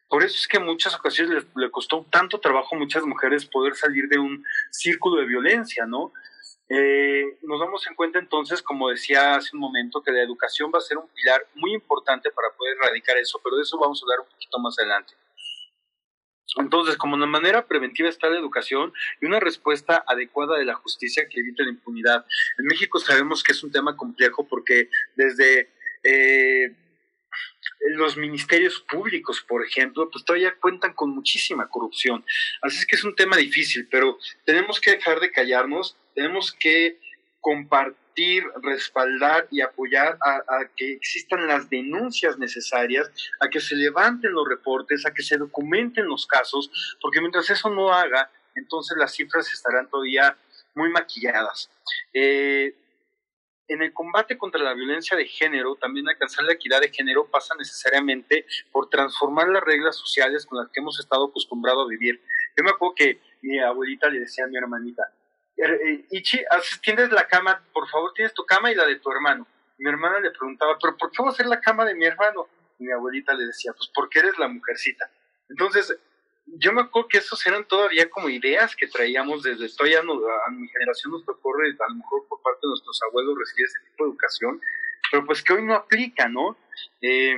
por 0.09 0.25
eso 0.25 0.37
es 0.37 0.49
que 0.49 0.57
en 0.57 0.67
muchas 0.67 0.95
ocasiones 0.95 1.45
le, 1.45 1.63
le, 1.63 1.71
costó 1.71 2.05
tanto 2.11 2.41
trabajo 2.41 2.75
a 2.75 2.79
muchas 2.79 3.05
mujeres 3.05 3.47
poder 3.47 3.77
salir 3.77 4.09
de 4.09 4.19
un 4.19 4.45
círculo 4.71 5.21
de 5.21 5.27
violencia, 5.27 5.87
¿no? 5.87 6.13
Eh, 6.73 7.37
nos 7.43 7.59
damos 7.59 7.85
en 7.89 7.97
cuenta 7.97 8.21
entonces, 8.21 8.63
como 8.63 8.91
decía 8.91 9.35
hace 9.35 9.51
un 9.55 9.61
momento, 9.61 10.01
que 10.03 10.13
la 10.13 10.23
educación 10.23 10.71
va 10.73 10.79
a 10.79 10.83
ser 10.83 10.99
un 10.99 11.09
pilar 11.09 11.45
muy 11.57 11.75
importante 11.75 12.31
para 12.31 12.49
poder 12.57 12.77
erradicar 12.81 13.17
eso, 13.19 13.41
pero 13.43 13.57
de 13.57 13.63
eso 13.63 13.77
vamos 13.77 14.01
a 14.01 14.05
hablar 14.05 14.21
un 14.21 14.33
poquito 14.33 14.59
más 14.61 14.79
adelante. 14.79 15.15
Entonces, 16.59 16.97
como 16.97 17.15
una 17.15 17.27
manera 17.27 17.67
preventiva 17.67 18.09
está 18.09 18.29
la 18.29 18.39
educación 18.39 18.93
y 19.21 19.27
una 19.27 19.41
respuesta 19.41 20.05
adecuada 20.07 20.59
de 20.59 20.65
la 20.65 20.75
justicia 20.75 21.29
que 21.29 21.41
evite 21.41 21.63
la 21.63 21.71
impunidad. 21.71 22.25
En 22.59 22.67
México 22.67 22.99
sabemos 22.99 23.43
que 23.43 23.53
es 23.53 23.63
un 23.63 23.71
tema 23.71 23.97
complejo 23.97 24.47
porque 24.49 24.89
desde 25.17 25.71
eh, 26.03 26.75
los 27.91 28.17
ministerios 28.17 28.81
públicos, 28.81 29.41
por 29.47 29.65
ejemplo, 29.65 30.11
pues 30.11 30.25
todavía 30.25 30.55
cuentan 30.61 30.93
con 30.95 31.11
muchísima 31.11 31.69
corrupción. 31.69 32.25
Así 32.63 32.79
es 32.79 32.87
que 32.87 32.97
es 32.97 33.05
un 33.05 33.15
tema 33.15 33.37
difícil, 33.37 33.89
pero 33.91 34.19
tenemos 34.45 34.81
que 34.81 34.93
dejar 34.93 35.21
de 35.21 35.31
callarnos, 35.31 35.97
tenemos 36.15 36.53
que 36.53 36.99
compartir, 37.41 38.10
respaldar 38.63 39.49
y 39.51 39.61
apoyar 39.61 40.19
a, 40.21 40.65
que 40.77 40.93
existan 40.93 41.47
las 41.47 41.69
denuncias 41.69 42.39
necesarias, 42.39 43.11
a 43.41 43.49
que 43.49 43.61
se 43.61 43.75
levanten 43.77 44.33
los 44.33 44.49
reportes, 44.49 45.07
a 45.07 45.15
que 45.15 45.23
se 45.23 45.37
documenten 45.37 46.07
los 46.07 46.27
casos, 46.27 46.71
porque 47.01 47.21
mientras 47.21 47.49
eso 47.51 47.71
no 47.71 47.93
haga, 47.93 48.31
entonces 48.55 48.97
las 48.99 49.13
cifras 49.15 49.53
estarán 49.53 49.89
todavía 49.89 50.37
muy 50.75 50.91
maquilladas. 50.91 51.71
Eh, 52.13 52.75
en 53.69 53.83
el 53.83 53.93
combate 53.93 54.37
contra 54.37 54.61
la 54.61 54.75
violencia 54.75 55.17
de 55.17 55.27
género, 55.27 55.77
también 55.77 56.09
alcanzar 56.09 56.45
la 56.45 56.55
equidad 56.55 56.81
de 56.81 56.91
género 56.91 57.27
pasa 57.27 57.55
necesariamente 57.57 58.45
por 58.73 58.89
transformar 58.91 59.49
las 59.49 59.63
reglas 59.63 59.97
sociales 59.97 60.45
con 60.45 60.59
las 60.59 60.69
que 60.71 60.81
hemos 60.81 60.99
estado 60.99 61.27
acostumbrados 61.27 61.87
a 61.87 61.89
vivir. 61.89 62.21
Yo 62.57 62.65
me 62.65 62.71
acuerdo 62.71 62.97
que 62.97 63.21
mi 63.43 63.61
abuelita 63.61 64.09
le 64.09 64.21
decía 64.21 64.45
a 64.45 64.49
mi 64.49 64.57
hermanita, 64.57 65.13
Ichi, 66.11 66.41
tienes 66.83 67.11
la 67.11 67.27
cama, 67.27 67.63
por 67.73 67.89
favor, 67.89 68.13
tienes 68.15 68.33
tu 68.35 68.45
cama 68.45 68.73
y 68.73 68.75
la 68.75 68.87
de 68.87 68.97
tu 68.97 69.11
hermano. 69.11 69.47
Mi 69.79 69.89
hermana 69.89 70.21
le 70.21 70.31
preguntaba, 70.31 70.79
¿pero 70.81 70.97
por 70.97 71.11
qué 71.11 71.23
voy 71.23 71.29
a 71.29 71.33
hacer 71.33 71.47
la 71.47 71.61
cama 71.61 71.85
de 71.85 71.95
mi 71.95 72.05
hermano? 72.05 72.49
Y 72.79 72.85
mi 72.85 72.93
abuelita 72.93 73.35
le 73.35 73.47
decía, 73.47 73.73
pues 73.73 73.91
porque 73.95 74.21
eres 74.21 74.39
la 74.39 74.49
mujercita. 74.49 75.11
Entonces, 75.49 75.99
yo 76.47 76.73
me 76.73 76.83
acuerdo 76.83 77.09
que 77.09 77.19
esos 77.19 77.45
eran 77.47 77.65
todavía 77.65 78.09
como 78.11 78.29
ideas 78.29 78.75
que 78.75 78.89
traíamos 78.89 79.43
desde, 79.43 79.67
estoy 79.67 79.95
a, 79.95 80.01
a 80.01 80.51
mi 80.51 80.69
generación 80.69 81.13
nos 81.13 81.25
tocó, 81.25 81.53
a 81.55 81.89
lo 81.89 81.95
mejor 81.95 82.27
por 82.29 82.43
parte 82.43 82.61
de 82.63 82.69
nuestros 82.69 83.01
abuelos 83.09 83.39
recibir 83.39 83.67
ese 83.67 83.79
tipo 83.91 84.05
de 84.05 84.11
educación, 84.11 84.61
pero 85.11 85.27
pues 85.27 85.43
que 85.43 85.53
hoy 85.53 85.63
no 85.63 85.75
aplica, 85.75 86.29
¿no? 86.29 86.57
Eh, 87.01 87.37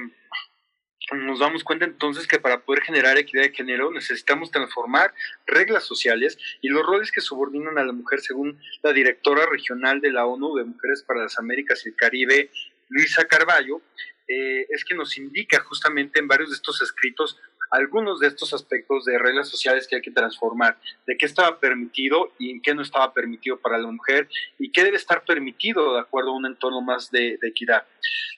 nos 1.14 1.40
damos 1.40 1.64
cuenta 1.64 1.84
entonces 1.84 2.26
que 2.26 2.38
para 2.38 2.60
poder 2.60 2.82
generar 2.82 3.16
equidad 3.18 3.42
de 3.42 3.52
género 3.52 3.90
necesitamos 3.90 4.50
transformar 4.50 5.14
reglas 5.46 5.84
sociales 5.84 6.38
y 6.60 6.68
los 6.68 6.84
roles 6.84 7.10
que 7.12 7.20
subordinan 7.20 7.78
a 7.78 7.84
la 7.84 7.92
mujer 7.92 8.20
según 8.20 8.58
la 8.82 8.92
directora 8.92 9.46
regional 9.46 10.00
de 10.00 10.12
la 10.12 10.26
ONU 10.26 10.56
de 10.56 10.64
Mujeres 10.64 11.02
para 11.02 11.22
las 11.22 11.38
Américas 11.38 11.84
y 11.84 11.90
el 11.90 11.96
Caribe, 11.96 12.50
Luisa 12.88 13.24
Carballo, 13.24 13.80
eh, 14.28 14.66
es 14.70 14.84
que 14.84 14.94
nos 14.94 15.16
indica 15.18 15.60
justamente 15.60 16.20
en 16.20 16.28
varios 16.28 16.50
de 16.50 16.56
estos 16.56 16.80
escritos 16.80 17.38
algunos 17.72 18.20
de 18.20 18.28
estos 18.28 18.52
aspectos 18.52 19.06
de 19.06 19.18
reglas 19.18 19.48
sociales 19.48 19.88
que 19.88 19.96
hay 19.96 20.02
que 20.02 20.10
transformar, 20.10 20.76
de 21.06 21.16
qué 21.16 21.24
estaba 21.24 21.58
permitido 21.58 22.30
y 22.38 22.50
en 22.50 22.60
qué 22.60 22.74
no 22.74 22.82
estaba 22.82 23.14
permitido 23.14 23.56
para 23.56 23.78
la 23.78 23.90
mujer 23.90 24.28
y 24.58 24.70
qué 24.70 24.84
debe 24.84 24.98
estar 24.98 25.24
permitido 25.24 25.94
de 25.94 26.00
acuerdo 26.00 26.30
a 26.30 26.36
un 26.36 26.44
entorno 26.44 26.82
más 26.82 27.10
de, 27.10 27.38
equidad. 27.42 27.84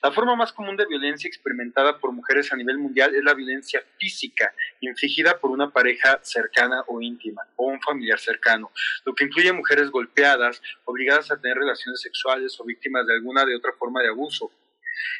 La 0.01 0.11
forma 0.11 0.35
más 0.35 0.53
común 0.53 0.77
de 0.77 0.85
violencia 0.85 1.27
experimentada 1.27 1.99
por 1.99 2.13
mujeres 2.13 2.51
a 2.53 2.55
nivel 2.55 2.77
mundial 2.77 3.13
es 3.13 3.23
la 3.23 3.33
violencia 3.33 3.83
física, 3.97 4.53
infligida 4.79 5.37
por 5.37 5.51
una 5.51 5.69
pareja 5.69 6.19
cercana 6.23 6.83
o 6.87 7.01
íntima 7.01 7.43
o 7.57 7.67
un 7.67 7.81
familiar 7.81 8.19
cercano, 8.19 8.71
lo 9.03 9.13
que 9.13 9.25
incluye 9.25 9.51
mujeres 9.51 9.91
golpeadas, 9.91 10.61
obligadas 10.85 11.29
a 11.29 11.37
tener 11.37 11.57
relaciones 11.57 11.99
sexuales 11.99 12.57
o 12.59 12.63
víctimas 12.63 13.05
de 13.05 13.15
alguna 13.15 13.43
de 13.43 13.55
otra 13.55 13.73
forma 13.73 14.01
de 14.01 14.09
abuso 14.09 14.49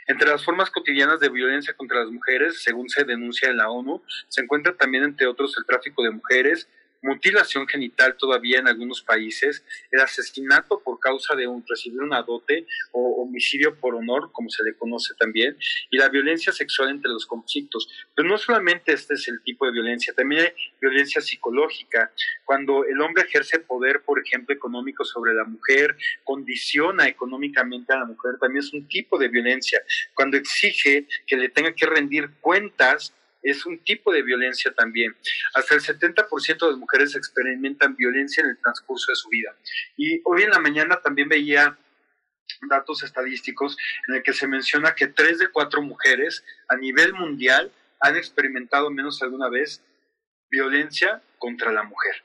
entre 0.07 0.29
las 0.29 0.43
formas 0.43 0.69
cotidianas 0.69 1.19
de 1.19 1.29
violencia 1.29 1.73
contra 1.73 1.99
las 1.99 2.09
mujeres, 2.09 2.61
según 2.61 2.89
se 2.89 3.03
denuncia 3.03 3.49
en 3.49 3.57
la 3.57 3.69
ONU, 3.69 4.03
se 4.27 4.41
encuentra 4.41 4.75
también, 4.75 5.03
entre 5.03 5.27
otros, 5.27 5.55
el 5.57 5.65
tráfico 5.65 6.03
de 6.03 6.11
mujeres, 6.11 6.67
mutilación 7.05 7.67
genital 7.67 8.17
todavía 8.17 8.59
en 8.59 8.67
algunos 8.67 9.01
países, 9.01 9.63
el 9.91 10.01
asesinato 10.01 10.81
por 10.83 10.99
causa 10.99 11.35
de 11.35 11.47
un, 11.47 11.63
recibir 11.67 12.01
una 12.01 12.23
dote 12.23 12.65
o 12.91 13.21
homicidio 13.23 13.75
por 13.79 13.95
honor, 13.95 14.31
como 14.31 14.49
se 14.49 14.63
le 14.63 14.75
conoce 14.75 15.13
también, 15.15 15.55
y 15.91 15.97
la 15.97 16.09
violencia 16.09 16.51
sexual 16.51 16.89
entre 16.89 17.11
los 17.11 17.25
conflictos. 17.25 17.87
Pero 18.15 18.27
no 18.27 18.37
solamente 18.37 18.91
este 18.93 19.13
es 19.13 19.27
el 19.27 19.41
tipo 19.43 19.65
de 19.65 19.71
violencia, 19.71 20.13
también 20.13 20.41
hay 20.41 20.53
violencia 20.81 21.21
psicológica, 21.21 22.11
cuando 22.43 22.85
el 22.85 22.99
hombre 23.01 23.23
ejerce 23.23 23.59
poder, 23.59 24.01
por 24.01 24.19
ejemplo, 24.19 24.53
económico 24.55 25.05
sobre 25.05 25.33
la 25.33 25.43
mujer, 25.43 25.95
condiciona 26.23 27.07
económicamente 27.07 27.93
a 27.93 27.99
la 27.99 28.05
mujer, 28.05 28.37
también 28.39 28.63
es 28.63 28.73
un 28.73 28.87
tipo 28.87 29.17
de 29.17 29.27
violencia, 29.27 29.81
cuando 30.13 30.37
exige 30.37 31.07
que 31.27 31.37
le 31.37 31.49
tenga 31.49 31.73
que 31.73 31.85
rendir 31.85 32.31
cuentas 32.41 33.13
es 33.45 33.65
un 33.65 33.79
tipo 33.83 34.11
de 34.11 34.23
violencia 34.23 34.73
también. 34.73 35.15
Hasta 35.53 35.75
el 35.75 35.81
70% 35.81 36.69
de 36.69 36.75
mujeres 36.77 37.15
experimentan 37.15 37.95
violencia 37.95 38.43
en 38.43 38.49
el 38.49 38.57
transcurso 38.59 39.11
de 39.11 39.15
su 39.15 39.29
vida. 39.29 39.55
Y 39.95 40.21
hoy 40.25 40.43
en 40.43 40.49
la 40.49 40.59
mañana 40.59 40.99
también 41.01 41.29
veía 41.29 41.77
datos 42.69 43.03
estadísticos 43.03 43.77
en 44.07 44.15
el 44.15 44.23
que 44.23 44.33
se 44.33 44.47
menciona 44.47 44.95
que 44.95 45.07
tres 45.07 45.39
de 45.39 45.49
cuatro 45.49 45.81
mujeres 45.81 46.43
a 46.67 46.75
nivel 46.75 47.13
mundial 47.13 47.71
han 47.99 48.17
experimentado 48.17 48.89
menos 48.89 49.21
alguna 49.21 49.49
vez 49.49 49.81
violencia 50.49 51.21
contra 51.37 51.71
la 51.71 51.83
mujer. 51.83 52.23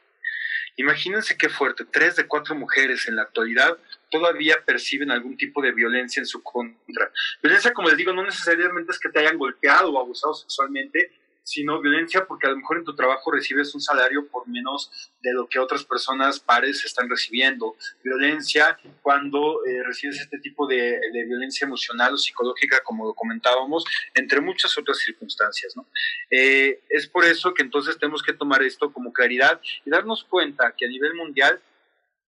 Imagínense 0.77 1.37
qué 1.37 1.49
fuerte, 1.49 1.85
tres 1.85 2.17
de 2.17 2.27
cuatro 2.27 2.55
mujeres 2.55 3.07
en 3.09 3.17
la 3.17 3.23
actualidad 3.23 3.77
todavía 4.11 4.57
perciben 4.65 5.11
algún 5.11 5.37
tipo 5.37 5.63
de 5.63 5.73
violencia 5.73 6.21
en 6.21 6.27
su 6.27 6.43
contra. 6.43 7.11
Violencia, 7.43 7.73
como 7.73 7.89
les 7.89 7.97
digo, 7.97 8.13
no 8.13 8.25
necesariamente 8.25 8.93
es 8.93 8.99
que 8.99 9.09
te 9.09 9.21
hayan 9.21 9.39
golpeado 9.39 9.93
o 9.93 10.01
abusado 10.01 10.35
sexualmente, 10.35 11.13
sino 11.43 11.81
violencia 11.81 12.27
porque 12.27 12.47
a 12.47 12.51
lo 12.51 12.59
mejor 12.59 12.79
en 12.79 12.85
tu 12.85 12.95
trabajo 12.95 13.33
recibes 13.33 13.75
un 13.75 13.81
salario 13.81 14.29
por 14.29 14.47
menos 14.47 15.11
de 15.21 15.33
lo 15.33 15.49
que 15.49 15.59
otras 15.59 15.85
personas 15.85 16.39
pares 16.39 16.85
están 16.85 17.09
recibiendo. 17.09 17.77
Violencia 18.05 18.79
cuando 19.03 19.65
eh, 19.67 19.83
recibes 19.85 20.21
este 20.21 20.39
tipo 20.39 20.67
de, 20.67 21.01
violencia 21.27 21.67
emocional 21.67 22.15
o 22.15 22.19
psicológica, 22.19 22.81
como 22.85 23.07
lo 23.07 23.15
comentábamos, 23.15 23.85
entre 24.15 24.41
muchas 24.41 24.77
otras 24.79 24.99
circunstancias. 24.99 25.77
¿no? 25.77 25.87
Eh, 26.31 26.81
es 26.89 27.09
por 27.09 27.25
eso 27.25 27.53
que 27.53 27.63
entonces 27.63 27.99
tenemos 27.99 28.23
que 28.23 28.33
tomar 28.33 28.63
esto 28.63 28.93
como 28.93 29.13
claridad 29.13 29.61
y 29.85 29.91
darnos 29.91 30.25
cuenta 30.25 30.75
que 30.77 30.87
a 30.87 30.89
nivel 30.89 31.15
mundial 31.15 31.61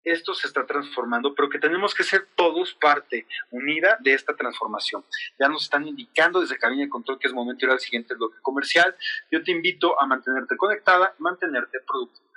esto 0.05 0.34
se 0.34 0.46
está 0.46 0.66
transformando, 0.66 1.34
pero 1.34 1.48
que 1.48 1.59
tenemos 1.59 1.94
que 1.94 2.05
ser 2.05 2.28
todos 2.34 2.74
parte 2.74 3.26
unida 3.50 3.96
de 4.00 4.14
esta 4.14 4.34
transformación. 4.34 5.05
Ya 5.38 5.48
nos 5.48 5.64
están 5.64 5.86
indicando 5.86 6.40
desde 6.40 6.59
Cabina 6.59 6.82
de 6.82 6.88
Control 6.88 7.18
que 7.18 7.28
es 7.28 7.34
momento 7.34 7.61
de 7.61 7.66
ir 7.66 7.72
al 7.72 7.80
siguiente 7.80 8.14
bloque 8.14 8.38
comercial. 8.42 8.94
Yo 9.30 9.42
te 9.42 9.53
invito 9.53 10.00
a 10.00 10.07
mantenerte 10.07 10.57
conectada 10.57 11.14
mantenerte 11.18 11.78
productiva. 11.86 12.32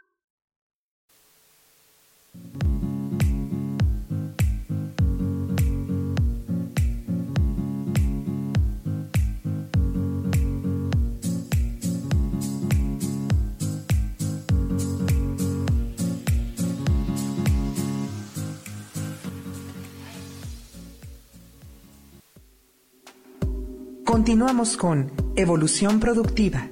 Continuamos 24.16 24.78
con 24.78 25.12
Evolución 25.36 26.00
Productiva. 26.00 26.70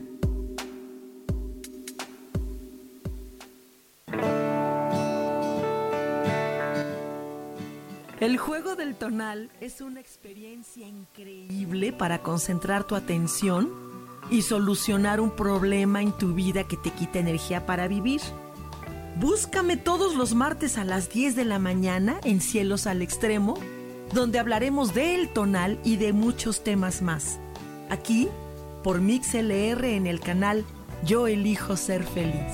El 8.21 8.37
juego 8.37 8.77
del 8.77 8.95
tonal 8.95 9.51
es 9.59 9.81
una 9.81 9.99
experiencia 9.99 10.87
increíble 10.87 11.91
para 11.91 12.19
concentrar 12.19 12.85
tu 12.85 12.95
atención 12.95 13.69
y 14.31 14.43
solucionar 14.43 15.19
un 15.19 15.31
problema 15.31 16.01
en 16.01 16.13
tu 16.13 16.33
vida 16.33 16.63
que 16.65 16.77
te 16.77 16.91
quita 16.91 17.19
energía 17.19 17.65
para 17.65 17.89
vivir. 17.89 18.21
Búscame 19.19 19.75
todos 19.75 20.15
los 20.15 20.33
martes 20.33 20.77
a 20.77 20.85
las 20.85 21.09
10 21.09 21.35
de 21.35 21.43
la 21.43 21.59
mañana 21.59 22.21
en 22.23 22.39
Cielos 22.39 22.87
al 22.87 23.01
Extremo 23.01 23.55
donde 24.13 24.39
hablaremos 24.39 24.93
del 24.93 25.29
tonal 25.29 25.79
y 25.83 25.97
de 25.97 26.13
muchos 26.13 26.63
temas 26.63 27.01
más. 27.01 27.39
Aquí, 27.89 28.29
por 28.83 29.01
MixLR 29.01 29.85
en 29.85 30.07
el 30.07 30.19
canal 30.19 30.65
Yo 31.03 31.27
elijo 31.27 31.75
ser 31.75 32.03
feliz. 32.03 32.53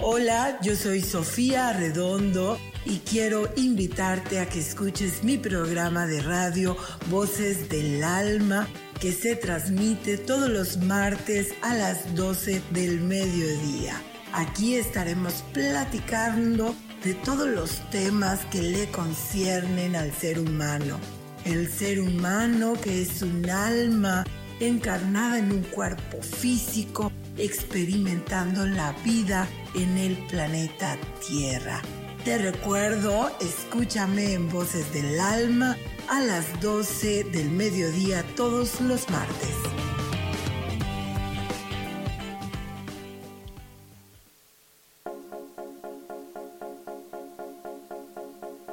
Hola, 0.00 0.58
yo 0.62 0.76
soy 0.76 1.02
Sofía 1.02 1.72
Redondo 1.72 2.58
y 2.86 2.98
quiero 3.00 3.50
invitarte 3.56 4.38
a 4.38 4.48
que 4.48 4.60
escuches 4.60 5.24
mi 5.24 5.36
programa 5.36 6.06
de 6.06 6.22
radio 6.22 6.76
Voces 7.10 7.68
del 7.68 8.02
Alma 8.04 8.68
que 9.00 9.12
se 9.12 9.36
transmite 9.36 10.18
todos 10.18 10.48
los 10.48 10.78
martes 10.78 11.54
a 11.62 11.74
las 11.74 12.14
12 12.14 12.62
del 12.70 13.00
mediodía. 13.00 14.00
Aquí 14.32 14.74
estaremos 14.76 15.44
platicando 15.52 16.74
de 17.04 17.14
todos 17.14 17.48
los 17.48 17.88
temas 17.90 18.44
que 18.46 18.62
le 18.62 18.86
conciernen 18.90 19.96
al 19.96 20.12
ser 20.12 20.38
humano. 20.38 20.98
El 21.44 21.70
ser 21.70 22.00
humano 22.00 22.74
que 22.82 23.02
es 23.02 23.22
un 23.22 23.48
alma 23.48 24.24
encarnada 24.60 25.38
en 25.38 25.52
un 25.52 25.62
cuerpo 25.62 26.20
físico, 26.22 27.12
experimentando 27.38 28.66
la 28.66 28.92
vida 29.04 29.46
en 29.74 29.96
el 29.98 30.16
planeta 30.26 30.96
Tierra. 31.26 31.82
Te 32.26 32.38
recuerdo, 32.38 33.30
escúchame 33.40 34.32
en 34.32 34.50
Voces 34.50 34.92
del 34.92 35.20
Alma 35.20 35.76
a 36.08 36.20
las 36.20 36.60
12 36.60 37.22
del 37.22 37.52
mediodía 37.52 38.24
todos 38.34 38.80
los 38.80 39.08
martes. 39.10 39.54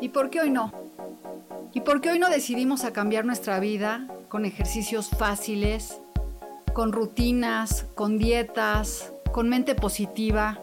¿Y 0.01 0.09
por 0.09 0.31
qué 0.31 0.41
hoy 0.41 0.49
no? 0.49 0.73
¿Y 1.73 1.81
por 1.81 2.01
qué 2.01 2.09
hoy 2.09 2.17
no 2.17 2.29
decidimos 2.29 2.83
a 2.83 2.91
cambiar 2.91 3.23
nuestra 3.23 3.59
vida 3.59 4.07
con 4.29 4.45
ejercicios 4.45 5.11
fáciles, 5.11 6.01
con 6.73 6.91
rutinas, 6.91 7.85
con 7.93 8.17
dietas, 8.17 9.13
con 9.31 9.47
mente 9.47 9.75
positiva? 9.75 10.62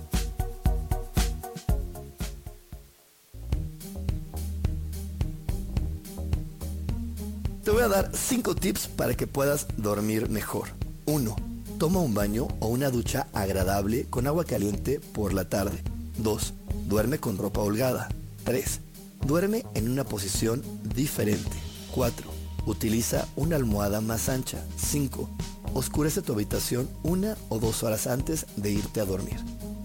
Te 7.71 7.75
voy 7.75 7.83
a 7.83 7.87
dar 7.87 8.11
5 8.13 8.55
tips 8.55 8.87
para 8.89 9.13
que 9.13 9.27
puedas 9.27 9.65
dormir 9.77 10.29
mejor. 10.29 10.67
1. 11.05 11.33
Toma 11.79 12.01
un 12.01 12.13
baño 12.13 12.49
o 12.59 12.67
una 12.67 12.89
ducha 12.89 13.27
agradable 13.31 14.07
con 14.09 14.27
agua 14.27 14.43
caliente 14.43 14.99
por 14.99 15.31
la 15.31 15.47
tarde. 15.47 15.81
2. 16.17 16.53
Duerme 16.89 17.19
con 17.19 17.37
ropa 17.37 17.61
holgada. 17.61 18.09
3. 18.43 18.81
Duerme 19.25 19.63
en 19.73 19.89
una 19.89 20.03
posición 20.03 20.61
diferente. 20.93 21.49
4. 21.95 22.29
Utiliza 22.65 23.25
una 23.37 23.55
almohada 23.55 24.01
más 24.01 24.27
ancha. 24.27 24.57
5. 24.75 25.29
Oscurece 25.73 26.21
tu 26.21 26.33
habitación 26.33 26.89
una 27.03 27.37
o 27.47 27.57
dos 27.57 27.83
horas 27.83 28.05
antes 28.05 28.47
de 28.57 28.69
irte 28.69 28.99
a 28.99 29.05
dormir. 29.05 29.37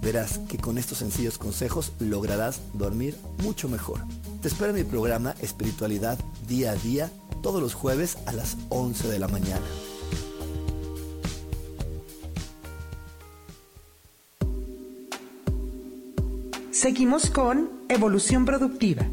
Verás 0.02 0.40
que 0.48 0.58
con 0.58 0.76
estos 0.76 0.98
sencillos 0.98 1.38
consejos 1.38 1.92
lograrás 2.00 2.58
dormir 2.72 3.16
mucho 3.44 3.68
mejor. 3.68 4.00
Te 4.42 4.48
espero 4.48 4.70
en 4.70 4.76
mi 4.76 4.84
programa 4.84 5.36
Espiritualidad 5.40 6.18
Día 6.48 6.72
a 6.72 6.74
Día 6.74 7.12
todos 7.46 7.62
los 7.62 7.74
jueves 7.74 8.18
a 8.26 8.32
las 8.32 8.56
11 8.70 9.06
de 9.06 9.20
la 9.20 9.28
mañana. 9.28 9.64
Seguimos 16.72 17.30
con 17.30 17.70
Evolución 17.88 18.46
Productiva. 18.46 19.06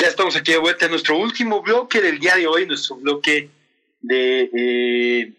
Ya 0.00 0.06
estamos 0.06 0.36
aquí 0.36 0.52
de 0.52 0.58
vuelta 0.58 0.84
en 0.84 0.92
nuestro 0.92 1.18
último 1.18 1.60
bloque 1.60 2.00
del 2.00 2.20
día 2.20 2.36
de 2.36 2.46
hoy, 2.46 2.66
nuestro 2.66 2.94
bloque 2.94 3.50
de 4.00 4.48
eh, 4.56 5.32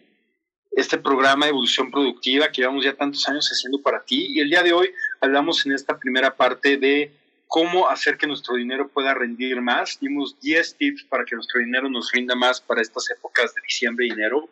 este 0.72 0.98
programa 0.98 1.46
de 1.46 1.50
evolución 1.50 1.90
productiva 1.90 2.52
que 2.52 2.60
llevamos 2.60 2.84
ya 2.84 2.94
tantos 2.94 3.26
años 3.26 3.48
haciendo 3.48 3.80
para 3.80 4.04
ti. 4.04 4.26
Y 4.28 4.40
el 4.40 4.50
día 4.50 4.62
de 4.62 4.74
hoy 4.74 4.90
hablamos 5.22 5.64
en 5.64 5.72
esta 5.72 5.98
primera 5.98 6.36
parte 6.36 6.76
de 6.76 7.10
cómo 7.46 7.88
hacer 7.88 8.18
que 8.18 8.26
nuestro 8.26 8.56
dinero 8.56 8.88
pueda 8.88 9.14
rendir 9.14 9.62
más. 9.62 9.98
Dimos 9.98 10.38
10 10.40 10.76
tips 10.76 11.04
para 11.04 11.24
que 11.24 11.36
nuestro 11.36 11.58
dinero 11.60 11.88
nos 11.88 12.12
rinda 12.12 12.34
más 12.34 12.60
para 12.60 12.82
estas 12.82 13.08
épocas 13.08 13.54
de 13.54 13.62
diciembre 13.62 14.08
y 14.08 14.10
enero. 14.10 14.46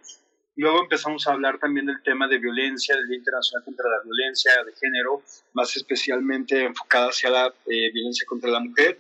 Luego 0.57 0.85
empezamos 0.85 1.27
a 1.27 1.33
hablar 1.33 1.59
también 1.59 1.85
del 1.85 2.03
tema 2.03 2.27
de 2.29 2.39
violencia, 2.39 2.97
del 2.97 3.09
Día 3.09 3.19
Internacional 3.19 3.63
contra 3.63 3.85
la 3.91 4.03
Violencia 4.03 4.53
de 4.65 4.73
Género, 4.73 5.23
más 5.53 5.77
especialmente 5.77 6.65
enfocada 6.65 7.09
hacia 7.09 7.29
la 7.29 7.55
eh, 7.67 7.93
violencia 7.93 8.25
contra 8.27 8.51
la 8.51 8.61
mujer. 8.61 8.99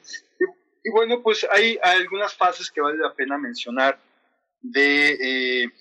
Y 0.84 0.90
bueno, 0.90 1.22
pues 1.22 1.46
hay 1.50 1.78
algunas 1.82 2.34
fases 2.34 2.70
que 2.70 2.80
vale 2.80 2.98
la 2.98 3.14
pena 3.14 3.36
mencionar 3.36 3.98
de 4.60 5.18
eh, 5.20 5.72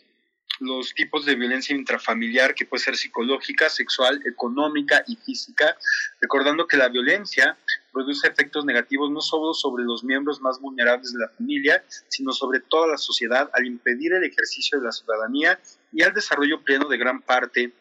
los 0.60 0.94
tipos 0.94 1.26
de 1.26 1.36
violencia 1.36 1.76
intrafamiliar, 1.76 2.56
que 2.56 2.66
puede 2.66 2.84
ser 2.84 2.96
psicológica, 2.96 3.70
sexual, 3.70 4.22
económica 4.26 5.04
y 5.08 5.16
física, 5.18 5.78
recordando 6.20 6.68
que 6.68 6.78
la 6.78 6.90
violencia 6.90 7.58
produce 7.92 8.28
efectos 8.28 8.66
negativos 8.66 9.12
no 9.12 9.22
solo 9.22 9.54
sobre 9.54 9.84
los 9.84 10.04
miembros 10.04 10.42
más 10.42 10.60
vulnerables 10.60 11.14
de 11.14 11.20
la 11.20 11.30
familia, 11.30 11.84
sino 12.08 12.32
sobre 12.32 12.60
toda 12.60 12.88
la 12.88 12.98
sociedad 12.98 13.50
al 13.54 13.66
impedir 13.66 14.14
el 14.14 14.24
ejercicio 14.24 14.80
de 14.80 14.86
la 14.86 14.92
ciudadanía 14.92 15.60
y 15.92 16.04
al 16.04 16.14
desarrollo 16.14 16.62
pleno 16.64 16.88
de 16.88 16.98
gran 16.98 17.22
parte 17.22 17.72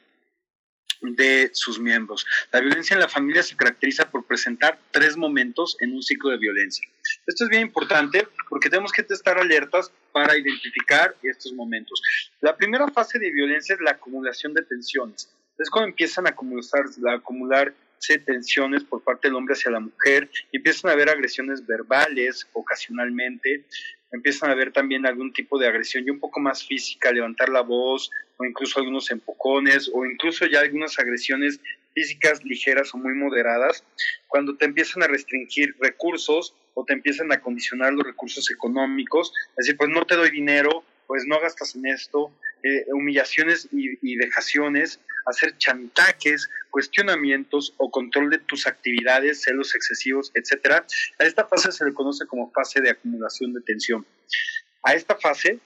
de 1.01 1.51
sus 1.53 1.79
miembros. 1.79 2.27
La 2.53 2.61
violencia 2.61 2.95
en 2.95 3.01
la 3.01 3.09
familia 3.09 3.43
se 3.43 3.57
caracteriza 3.57 4.11
por 4.11 4.25
presentar 4.25 4.79
tres 4.91 5.17
momentos 5.17 5.77
en 5.81 5.93
un 5.95 6.03
ciclo 6.03 6.31
de 6.31 6.39
violencia. 6.39 6.89
Esto 7.27 7.45
es 7.45 7.51
bien 7.51 7.63
importante 7.63 8.27
porque 8.49 8.71
tenemos 8.71 8.93
que 8.93 9.05
estar 9.09 9.39
alertas 9.39 9.93
para 10.13 10.37
identificar 10.37 11.15
estos 11.23 11.53
momentos. 11.53 12.03
La 12.41 12.57
primera 12.57 12.89
fase 12.89 13.19
de 13.19 13.31
violencia 13.31 13.75
es 13.75 13.81
la 13.81 13.93
acumulación 13.93 14.55
de 14.55 14.63
tensiones. 14.63 15.31
Es 15.59 15.71
cuando 15.71 15.89
empiezan 15.89 16.27
a, 16.27 16.31
acumular, 16.31 16.85
a 17.07 17.15
tensiones 18.25 18.85
por 18.85 19.03
parte 19.03 19.29
del 19.29 19.35
hombre 19.35 19.55
hacia 19.55 19.71
la 19.71 19.81
mujer, 19.81 20.31
y 20.53 20.59
empiezan 20.59 20.91
a 20.91 20.95
haber 20.95 21.11
agresiones 21.11 21.67
verbales 21.67 22.49
ocasionalmente, 22.53 23.65
empiezan 24.13 24.51
a 24.51 24.53
haber 24.53 24.73
también 24.73 25.07
algún 25.07 25.33
tipo 25.33 25.59
de 25.59 25.67
agresión 25.69 26.05
y 26.07 26.11
un 26.11 26.21
poco 26.21 26.41
más 26.41 26.67
física, 26.67 27.13
levantar 27.13 27.49
la 27.49 27.61
voz 27.61 28.11
o 28.39 28.45
incluso 28.45 28.79
algunos 28.79 29.11
empujones 29.11 29.91
o 29.93 30.05
incluso 30.05 30.47
ya 30.47 30.61
algunas 30.61 30.99
agresiones 30.99 31.61
físicas 31.95 32.45
ligeras 32.45 32.95
o 32.95 32.99
muy 32.99 33.15
moderadas, 33.15 33.83
cuando 34.29 34.57
te 34.57 34.67
empiezan 34.67 35.03
a 35.03 35.07
restringir 35.07 35.75
recursos 35.81 36.55
o 36.75 36.85
te 36.85 36.93
empiezan 36.93 37.33
a 37.33 37.41
condicionar 37.41 37.95
los 37.95 38.07
recursos 38.07 38.51
económicos, 38.51 39.33
es 39.51 39.67
decir, 39.67 39.77
pues 39.79 39.89
no 39.89 40.05
te 40.05 40.15
doy 40.15 40.31
dinero, 40.31 40.85
pues 41.07 41.25
no 41.27 41.41
gastas 41.41 41.75
en 41.75 41.87
esto, 41.87 42.31
eh, 42.63 42.85
humillaciones 42.93 43.69
y, 43.73 43.97
y, 44.03 44.17
dejaciones, 44.17 45.01
hacer 45.25 45.57
chantajes, 45.57 46.51
cuestionamientos 46.77 47.73
o 47.79 47.91
control 47.91 48.29
de 48.29 48.37
tus 48.37 48.67
actividades, 48.67 49.41
celos 49.41 49.75
excesivos, 49.75 50.31
etc. 50.35 50.85
A 51.19 51.25
esta 51.25 51.47
fase 51.47 51.73
se 51.73 51.87
le 51.87 51.95
conoce 51.95 52.27
como 52.27 52.53
fase 52.53 52.83
de 52.83 52.91
acumulación 52.91 53.55
de 53.55 53.63
tensión. 53.63 54.05
A 54.83 54.93
esta 54.93 55.17
fase 55.17 55.59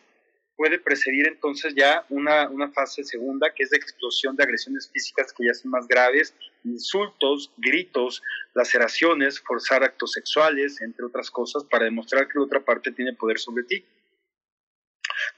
puede 0.55 0.79
preceder 0.79 1.27
entonces 1.27 1.75
ya 1.75 2.05
una, 2.11 2.49
una 2.49 2.71
fase 2.71 3.03
segunda, 3.03 3.53
que 3.53 3.65
es 3.65 3.71
de 3.71 3.77
explosión 3.77 4.37
de 4.37 4.45
agresiones 4.45 4.89
físicas 4.93 5.33
que 5.33 5.47
ya 5.47 5.53
son 5.53 5.73
más 5.73 5.89
graves, 5.89 6.33
insultos, 6.63 7.51
gritos, 7.57 8.23
laceraciones, 8.55 9.41
forzar 9.41 9.83
actos 9.83 10.13
sexuales, 10.13 10.81
entre 10.81 11.07
otras 11.07 11.29
cosas, 11.29 11.65
para 11.65 11.87
demostrar 11.87 12.29
que 12.29 12.39
la 12.39 12.45
otra 12.45 12.65
parte 12.65 12.93
tiene 12.93 13.15
poder 13.15 13.41
sobre 13.41 13.65
ti 13.65 13.85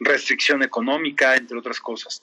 restricción 0.00 0.62
económica, 0.62 1.34
entre 1.34 1.56
otras 1.56 1.80
cosas. 1.80 2.22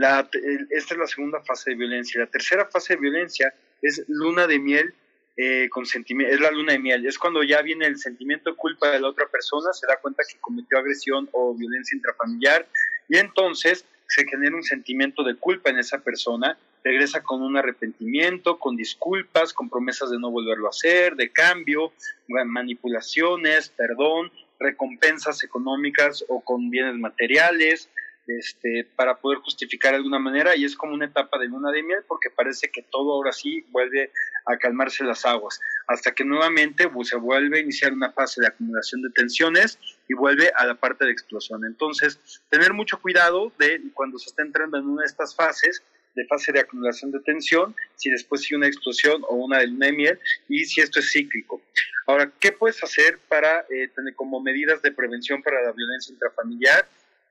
La, 0.00 0.26
esta 0.70 0.94
es 0.94 0.98
la 0.98 1.06
segunda 1.06 1.42
fase 1.42 1.72
de 1.72 1.76
violencia. 1.76 2.20
La 2.20 2.26
tercera 2.26 2.64
fase 2.64 2.94
de 2.94 3.00
violencia 3.00 3.52
es 3.82 4.02
luna 4.08 4.46
de 4.46 4.58
miel 4.58 4.94
eh, 5.36 5.68
con 5.68 5.84
sentimiento, 5.84 6.34
es 6.34 6.40
la 6.40 6.50
luna 6.50 6.72
de 6.72 6.78
miel, 6.78 7.06
es 7.06 7.18
cuando 7.18 7.42
ya 7.42 7.60
viene 7.60 7.84
el 7.84 7.98
sentimiento 7.98 8.56
culpa 8.56 8.90
de 8.92 9.00
la 9.00 9.08
otra 9.08 9.26
persona, 9.28 9.74
se 9.74 9.86
da 9.86 9.98
cuenta 9.98 10.22
que 10.26 10.40
cometió 10.40 10.78
agresión 10.78 11.28
o 11.32 11.54
violencia 11.54 11.94
intrafamiliar 11.94 12.66
y 13.10 13.18
entonces 13.18 13.84
se 14.08 14.26
genera 14.26 14.56
un 14.56 14.62
sentimiento 14.62 15.22
de 15.22 15.36
culpa 15.36 15.68
en 15.68 15.78
esa 15.78 15.98
persona, 15.98 16.58
regresa 16.82 17.22
con 17.22 17.42
un 17.42 17.58
arrepentimiento, 17.58 18.58
con 18.58 18.76
disculpas, 18.76 19.52
con 19.52 19.68
promesas 19.68 20.10
de 20.10 20.18
no 20.18 20.30
volverlo 20.30 20.66
a 20.66 20.70
hacer, 20.70 21.14
de 21.14 21.28
cambio, 21.30 21.92
manipulaciones, 22.26 23.68
perdón, 23.68 24.32
recompensas 24.58 25.44
económicas 25.44 26.24
o 26.28 26.40
con 26.40 26.70
bienes 26.70 26.96
materiales, 26.96 27.90
este, 28.38 28.86
para 28.96 29.16
poder 29.16 29.38
justificar 29.38 29.92
de 29.92 29.98
alguna 29.98 30.18
manera 30.18 30.56
y 30.56 30.64
es 30.64 30.76
como 30.76 30.94
una 30.94 31.06
etapa 31.06 31.38
de 31.38 31.46
luna 31.46 31.70
de 31.72 31.82
miel 31.82 32.00
porque 32.06 32.30
parece 32.30 32.70
que 32.70 32.82
todo 32.82 33.12
ahora 33.12 33.32
sí 33.32 33.64
vuelve 33.70 34.10
a 34.46 34.56
calmarse 34.56 35.04
las 35.04 35.24
aguas, 35.26 35.60
hasta 35.86 36.12
que 36.12 36.24
nuevamente 36.24 36.88
pues, 36.88 37.08
se 37.08 37.16
vuelve 37.16 37.58
a 37.58 37.62
iniciar 37.62 37.92
una 37.92 38.12
fase 38.12 38.40
de 38.40 38.48
acumulación 38.48 39.02
de 39.02 39.10
tensiones 39.10 39.78
y 40.08 40.14
vuelve 40.14 40.52
a 40.54 40.66
la 40.66 40.74
parte 40.74 41.04
de 41.04 41.12
explosión. 41.12 41.64
Entonces, 41.64 42.18
tener 42.48 42.72
mucho 42.72 43.00
cuidado 43.00 43.52
de 43.58 43.80
cuando 43.94 44.18
se 44.18 44.30
está 44.30 44.42
entrando 44.42 44.78
en 44.78 44.86
una 44.86 45.02
de 45.02 45.06
estas 45.06 45.34
fases, 45.34 45.82
de 46.14 46.26
fase 46.26 46.52
de 46.52 46.60
acumulación 46.60 47.12
de 47.12 47.20
tensión, 47.20 47.74
si 47.96 48.10
después 48.10 48.42
sigue 48.42 48.56
una 48.56 48.66
explosión 48.66 49.22
o 49.28 49.36
una 49.36 49.58
de 49.58 49.68
luna 49.68 49.86
de 49.86 49.92
miel 49.92 50.18
y 50.48 50.64
si 50.64 50.80
esto 50.80 50.98
es 50.98 51.12
cíclico. 51.12 51.62
Ahora, 52.06 52.30
¿qué 52.40 52.52
puedes 52.52 52.82
hacer 52.82 53.18
para 53.28 53.60
eh, 53.70 53.88
tener 53.94 54.14
como 54.14 54.40
medidas 54.40 54.82
de 54.82 54.90
prevención 54.90 55.42
para 55.42 55.62
la 55.62 55.72
violencia 55.72 56.12
intrafamiliar? 56.12 56.88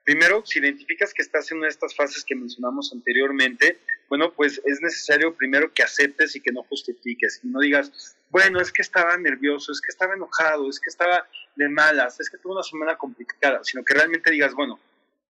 Primero, 0.10 0.42
si 0.44 0.58
identificas 0.58 1.14
que 1.14 1.22
estás 1.22 1.52
en 1.52 1.60
una 1.60 1.68
de 1.68 1.70
estas 1.70 1.96
fases 1.96 2.26
que 2.26 2.34
mencionamos 2.34 2.92
anteriormente, 2.92 3.78
bueno, 4.08 4.34
pues 4.34 4.60
es 4.66 4.82
necesario 4.82 5.36
primero 5.36 5.72
que 5.72 5.84
aceptes 5.84 6.36
y 6.36 6.42
que 6.42 6.52
no 6.52 6.64
justifiques 6.64 7.42
y 7.44 7.48
no 7.48 7.60
digas, 7.60 8.18
bueno, 8.32 8.60
es 8.60 8.72
que 8.72 8.82
estaba 8.82 9.16
nervioso, 9.18 9.72
es 9.72 9.80
que 9.80 9.92
estaba 9.92 10.16
enojado, 10.16 10.68
es 10.68 10.80
que 10.80 10.90
estaba 10.90 11.30
de 11.56 11.70
malas, 11.70 12.20
es 12.20 12.28
que 12.28 12.40
tuve 12.40 12.54
una 12.54 12.64
semana 12.64 12.98
complicada, 12.98 13.64
sino 13.64 13.84
que 13.86 13.94
realmente 13.94 14.32
digas, 14.32 14.56
bueno, 14.56 14.80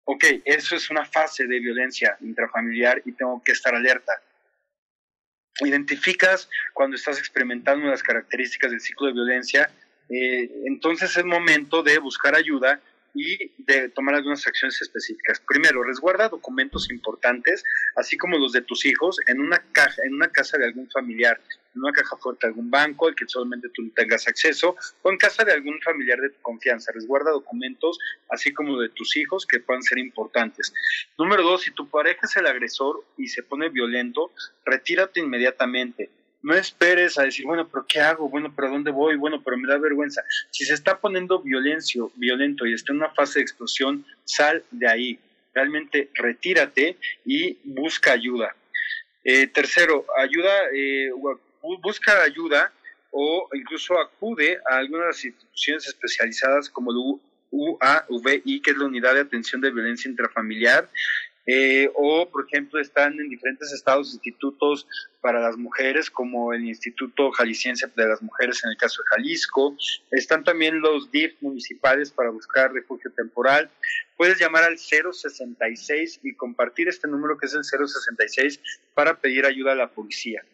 ok, 0.06 0.24
eso 0.44 0.74
es 0.74 0.90
una 0.90 1.04
fase 1.04 1.46
de 1.46 1.60
violencia 1.60 2.18
intrafamiliar 2.20 3.00
y 3.04 3.12
tengo 3.12 3.40
que 3.44 3.52
estar 3.52 3.76
alerta. 3.76 4.20
Identificas 5.60 6.50
cuando 6.72 6.96
estás 6.96 7.20
experimentando 7.20 7.86
las 7.86 8.02
características 8.02 8.72
del 8.72 8.80
ciclo 8.80 9.06
de 9.06 9.12
violencia, 9.12 9.70
eh, 10.08 10.50
entonces 10.66 11.16
es 11.16 11.24
momento 11.24 11.84
de 11.84 11.96
buscar 11.98 12.34
ayuda 12.34 12.80
y 13.14 13.52
de 13.58 13.88
tomar 13.90 14.16
algunas 14.16 14.46
acciones 14.46 14.82
específicas. 14.82 15.40
Primero, 15.40 15.82
resguarda 15.84 16.28
documentos 16.28 16.90
importantes, 16.90 17.64
así 17.96 18.18
como 18.18 18.38
los 18.38 18.52
de 18.52 18.62
tus 18.62 18.84
hijos, 18.84 19.18
en 19.26 19.40
una 19.40 19.58
caja, 19.72 20.02
en 20.04 20.14
una 20.14 20.28
casa 20.28 20.58
de 20.58 20.66
algún 20.66 20.90
familiar, 20.90 21.40
en 21.74 21.82
una 21.82 21.92
caja 21.92 22.16
fuerte 22.16 22.46
de 22.46 22.50
algún 22.50 22.70
banco, 22.70 23.06
al 23.06 23.14
que 23.14 23.24
solamente 23.26 23.68
tú 23.72 23.88
tengas 23.90 24.26
acceso, 24.26 24.76
o 25.02 25.10
en 25.10 25.16
casa 25.16 25.44
de 25.44 25.52
algún 25.52 25.80
familiar 25.80 26.20
de 26.20 26.30
tu 26.30 26.40
confianza. 26.42 26.92
Resguarda 26.92 27.30
documentos, 27.30 27.98
así 28.28 28.52
como 28.52 28.80
de 28.80 28.88
tus 28.88 29.16
hijos, 29.16 29.46
que 29.46 29.60
puedan 29.60 29.82
ser 29.82 29.98
importantes. 29.98 30.72
Número 31.16 31.42
dos, 31.42 31.62
si 31.62 31.70
tu 31.70 31.88
pareja 31.88 32.20
es 32.24 32.36
el 32.36 32.46
agresor 32.46 33.04
y 33.16 33.28
se 33.28 33.44
pone 33.44 33.68
violento, 33.68 34.32
retírate 34.64 35.20
inmediatamente 35.20 36.10
no 36.44 36.54
esperes 36.54 37.18
a 37.18 37.22
decir, 37.22 37.46
bueno, 37.46 37.66
pero 37.68 37.86
¿qué 37.88 38.00
hago? 38.00 38.28
Bueno, 38.28 38.52
pero 38.54 38.68
¿dónde 38.68 38.90
voy? 38.90 39.16
Bueno, 39.16 39.42
pero 39.42 39.56
me 39.56 39.66
da 39.66 39.78
vergüenza. 39.78 40.22
Si 40.50 40.66
se 40.66 40.74
está 40.74 41.00
poniendo 41.00 41.40
violencio, 41.40 42.12
violento 42.16 42.66
y 42.66 42.74
está 42.74 42.92
en 42.92 42.98
una 42.98 43.10
fase 43.10 43.38
de 43.38 43.44
explosión, 43.44 44.04
sal 44.24 44.62
de 44.70 44.86
ahí. 44.86 45.18
Realmente 45.54 46.10
retírate 46.12 46.98
y 47.24 47.56
busca 47.64 48.12
ayuda. 48.12 48.54
Eh, 49.24 49.46
tercero, 49.46 50.04
ayuda, 50.18 50.50
eh, 50.74 51.10
busca 51.82 52.22
ayuda 52.22 52.70
o 53.10 53.48
incluso 53.54 53.98
acude 53.98 54.58
a 54.68 54.76
algunas 54.76 55.24
instituciones 55.24 55.86
especializadas 55.86 56.68
como 56.68 56.90
el 56.90 57.20
UAVI, 57.52 58.60
que 58.60 58.72
es 58.72 58.76
la 58.76 58.84
Unidad 58.84 59.14
de 59.14 59.20
Atención 59.20 59.62
de 59.62 59.70
Violencia 59.70 60.10
Intrafamiliar, 60.10 60.90
eh, 61.46 61.90
o, 61.94 62.28
por 62.30 62.46
ejemplo, 62.46 62.80
están 62.80 63.18
en 63.20 63.28
diferentes 63.28 63.72
estados 63.72 64.14
institutos 64.14 64.86
para 65.20 65.40
las 65.40 65.56
mujeres, 65.56 66.10
como 66.10 66.52
el 66.52 66.64
Instituto 66.64 67.30
Jalisciense 67.32 67.86
de 67.94 68.06
las 68.06 68.22
Mujeres 68.22 68.62
en 68.64 68.70
el 68.70 68.76
caso 68.76 69.02
de 69.02 69.16
Jalisco. 69.16 69.76
Están 70.10 70.44
también 70.44 70.80
los 70.80 71.10
DIF 71.10 71.34
municipales 71.40 72.10
para 72.10 72.30
buscar 72.30 72.72
refugio 72.72 73.10
temporal. 73.12 73.70
Puedes 74.16 74.38
llamar 74.38 74.64
al 74.64 74.78
066 74.78 76.20
y 76.22 76.34
compartir 76.34 76.88
este 76.88 77.08
número 77.08 77.36
que 77.36 77.46
es 77.46 77.54
el 77.54 77.64
066 77.64 78.60
para 78.94 79.18
pedir 79.20 79.44
ayuda 79.46 79.72
a 79.72 79.76
la 79.76 79.88
policía. 79.88 80.44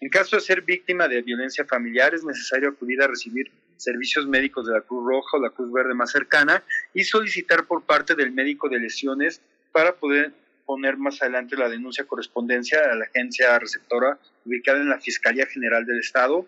En 0.00 0.08
caso 0.08 0.36
de 0.36 0.42
ser 0.42 0.62
víctima 0.62 1.08
de 1.08 1.22
violencia 1.22 1.64
familiar, 1.64 2.14
es 2.14 2.24
necesario 2.24 2.70
acudir 2.70 3.02
a 3.02 3.06
recibir 3.06 3.50
servicios 3.76 4.26
médicos 4.26 4.66
de 4.66 4.72
la 4.72 4.80
Cruz 4.80 5.04
Roja 5.06 5.36
o 5.36 5.40
la 5.40 5.50
Cruz 5.50 5.72
Verde 5.72 5.94
más 5.94 6.10
cercana 6.10 6.64
y 6.94 7.04
solicitar 7.04 7.66
por 7.66 7.82
parte 7.82 8.14
del 8.14 8.32
médico 8.32 8.68
de 8.68 8.80
lesiones 8.80 9.40
para 9.72 9.96
poder 9.96 10.32
poner 10.66 10.98
más 10.98 11.22
adelante 11.22 11.56
la 11.56 11.68
denuncia 11.68 12.04
correspondencia 12.04 12.80
a 12.92 12.94
la 12.94 13.06
agencia 13.06 13.58
receptora 13.58 14.18
ubicada 14.44 14.80
en 14.80 14.90
la 14.90 15.00
Fiscalía 15.00 15.46
General 15.46 15.86
del 15.86 16.00
Estado. 16.00 16.46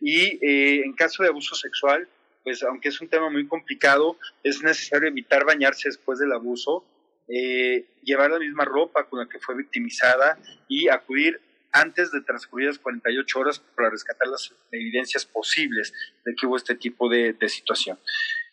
Y 0.00 0.38
eh, 0.44 0.82
en 0.84 0.94
caso 0.94 1.22
de 1.22 1.28
abuso 1.28 1.54
sexual, 1.54 2.08
pues 2.42 2.62
aunque 2.62 2.88
es 2.88 3.00
un 3.00 3.08
tema 3.08 3.28
muy 3.28 3.46
complicado, 3.46 4.16
es 4.42 4.62
necesario 4.62 5.08
evitar 5.08 5.44
bañarse 5.44 5.88
después 5.88 6.18
del 6.18 6.32
abuso, 6.32 6.84
eh, 7.28 7.84
llevar 8.02 8.30
la 8.30 8.38
misma 8.38 8.64
ropa 8.64 9.04
con 9.04 9.18
la 9.18 9.28
que 9.28 9.38
fue 9.38 9.54
victimizada 9.56 10.38
y 10.68 10.88
acudir 10.88 11.40
antes 11.72 12.10
de 12.10 12.22
transcurridas 12.22 12.78
48 12.78 13.38
horas 13.38 13.60
para 13.76 13.90
rescatar 13.90 14.26
las 14.28 14.52
evidencias 14.72 15.24
posibles 15.24 15.92
de 16.24 16.34
que 16.34 16.46
hubo 16.46 16.56
este 16.56 16.74
tipo 16.74 17.08
de, 17.08 17.36
situación. 17.48 17.98